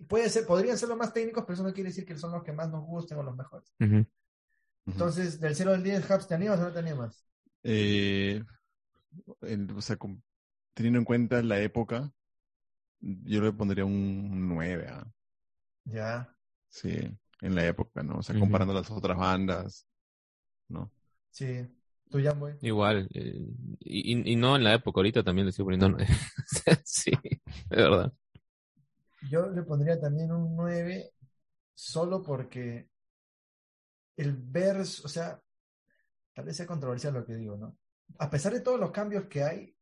[0.08, 2.42] puede ser, podrían ser los más técnicos, pero eso no quiere decir que son los
[2.42, 3.72] que más nos gusten o los mejores.
[3.80, 3.96] Ujú.
[3.96, 4.06] Ujú.
[4.86, 7.24] Entonces, del 0 al 10, Hubs, ¿te animas o no te animas?
[7.64, 8.42] Eh,
[9.76, 10.22] o sea, con-
[10.74, 12.12] teniendo en cuenta la época,
[13.00, 15.06] yo le pondría un 9, ¿ah?
[15.86, 16.34] Ya,
[16.68, 16.90] sí,
[17.40, 18.18] en la época, ¿no?
[18.18, 19.86] O sea, comparando las otras bandas,
[20.68, 20.90] ¿no?
[21.30, 21.66] sí.
[22.10, 22.52] Tú ya, voy.
[22.60, 23.08] Igual.
[23.14, 23.46] eh,
[23.80, 25.88] y, no en la época, ahorita también le sigo poniendo.
[25.90, 26.06] nueve.
[26.84, 27.10] sí,
[27.70, 28.12] de verdad.
[29.30, 31.12] Yo le pondría también un 9
[31.74, 32.88] solo porque
[34.16, 35.42] el verso, o sea,
[36.34, 37.76] tal vez sea controversial lo que digo, ¿no?
[38.18, 39.76] A pesar de todos los cambios que hay,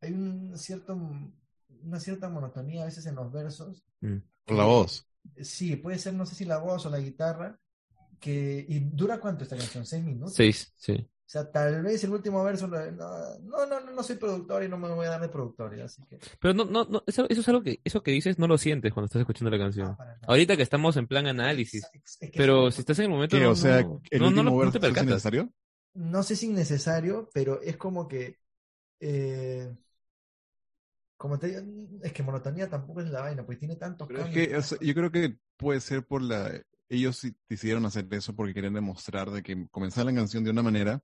[0.00, 0.94] hay un cierto,
[1.82, 3.84] una cierta monotonía a veces en los versos.
[4.00, 4.18] Mm.
[4.44, 5.08] Por la voz.
[5.42, 7.58] Sí, puede ser, no sé si la voz o la guitarra,
[8.20, 10.34] que, y dura cuánto esta canción, seis minutos.
[10.34, 11.06] Seis, sí.
[11.26, 12.78] O sea, tal vez el último verso, no,
[13.40, 16.18] no, no, no soy productor y no me voy a dar de productor, así que.
[16.40, 18.92] Pero no, no, no, eso, eso es algo que, eso que dices no lo sientes
[18.92, 19.88] cuando estás escuchando la ah, canción.
[19.98, 20.18] nada.
[20.26, 21.84] Ahorita que estamos en plan análisis.
[21.92, 24.22] Es- es que Pero es- si estás en el momento, no, O sea, no, el
[24.30, 25.02] no, último verso te ¿es percatas.
[25.02, 25.50] innecesario?
[25.94, 28.38] no sé si innecesario, pero es como que.
[29.00, 29.76] eh,
[31.18, 31.60] como te digo,
[32.02, 34.48] es que monotonía tampoco es la vaina, pues tiene tantos Pero es cambios.
[34.48, 36.60] que, o sea, yo creo que puede ser por la...
[36.88, 40.62] Ellos sí decidieron hacer eso porque querían demostrar de que comenzaba la canción de una
[40.62, 41.02] manera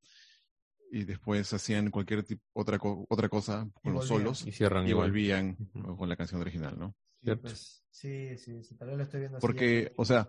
[0.90, 4.08] y después hacían cualquier tipo, otra, co- otra cosa con Y los volvían.
[4.08, 5.96] solos Y cierran y volvían Ujú.
[5.96, 6.94] con la canción original, ¿no?
[7.24, 7.48] Sí, ¿cierto?
[7.48, 10.28] pues, sí, sí, sí, tal vez lo estoy viendo así, Porque, o sea,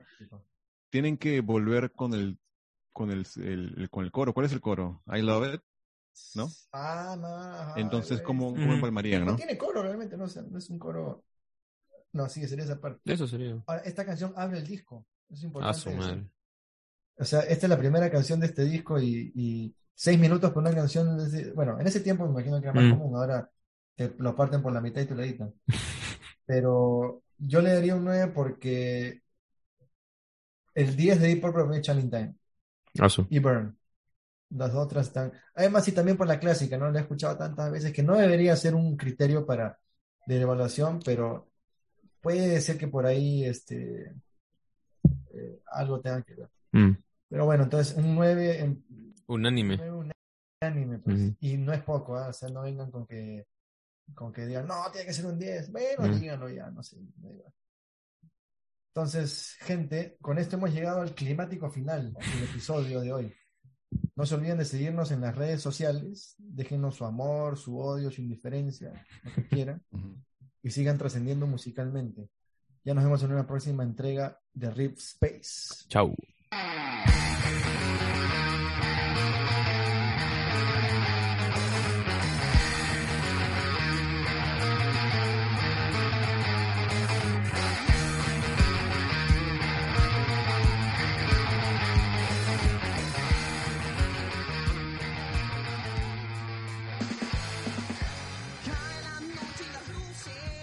[0.92, 2.38] Tienen que volver con el
[2.94, 4.34] con el, el- el- con el coro.
[4.34, 5.04] ¿Cuál es el coro?
[5.08, 5.62] I love it.
[6.36, 6.50] ¿no?
[6.72, 8.22] Ah, no, ajá, Entonces.
[8.22, 9.38] ¿cómo, cómo empalmarían, No no?
[9.38, 11.24] tiene coro realmente, no, O sea, no es un coro.
[12.14, 13.02] No, sí, sería esa parte.
[13.06, 13.64] Eso sería.
[13.68, 15.06] Ahora, esta canción abre el disco.
[15.30, 15.74] Es A importante.
[15.74, 16.00] su decir.
[16.00, 16.28] madre.
[17.18, 20.62] O sea, esta es la primera canción de este disco y, y seis minutos por
[20.64, 21.18] una canción,
[21.56, 22.90] bueno, en ese tiempo me imagino que era más Mm.
[22.90, 23.50] común, ahora
[23.96, 25.54] te lo parten por la mitad y te lo editan.
[26.46, 29.22] Pero yo le daría un 9 porque
[30.76, 32.36] el 10 de Deep Purple es Challenge Time
[33.00, 33.26] Asu.
[33.30, 33.78] y Burn.
[34.50, 35.32] Las otras están.
[35.56, 36.92] Además, y también por la clásica, ¿no?
[36.92, 39.80] La he escuchado tantas veces que no debería ser un criterio para
[40.28, 41.50] de evaluación, pero
[42.22, 44.14] puede ser que por ahí este
[45.34, 46.50] eh, algo tenga que ver.
[46.72, 46.98] Mm.
[47.30, 48.86] Pero bueno, entonces un 9 en,
[49.28, 49.92] Unánime.
[49.92, 50.12] un
[50.62, 51.20] anime, pues.
[51.20, 51.36] Ujú.
[51.40, 52.28] Y no es poco, ¿ah?
[52.30, 53.46] O sea, no vengan con que
[54.14, 55.72] con que digan, no, tiene que ser un 10.
[55.72, 56.20] Bueno, Mm.
[56.20, 56.98] díganlo ya, no sé.
[56.98, 57.54] igual.
[58.96, 63.34] Entonces, gente, con esto hemos llegado al climático final del episodio de hoy.
[64.16, 66.36] No se olviden de seguirnos en las redes sociales.
[66.38, 68.94] Déjenos su amor, su odio, su indiferencia,
[69.24, 69.84] lo que quieran.
[70.62, 72.30] Y sigan trascendiendo musicalmente.
[72.84, 75.86] Ya nos vemos en una próxima entrega de Rip Space.
[75.90, 76.16] Chau.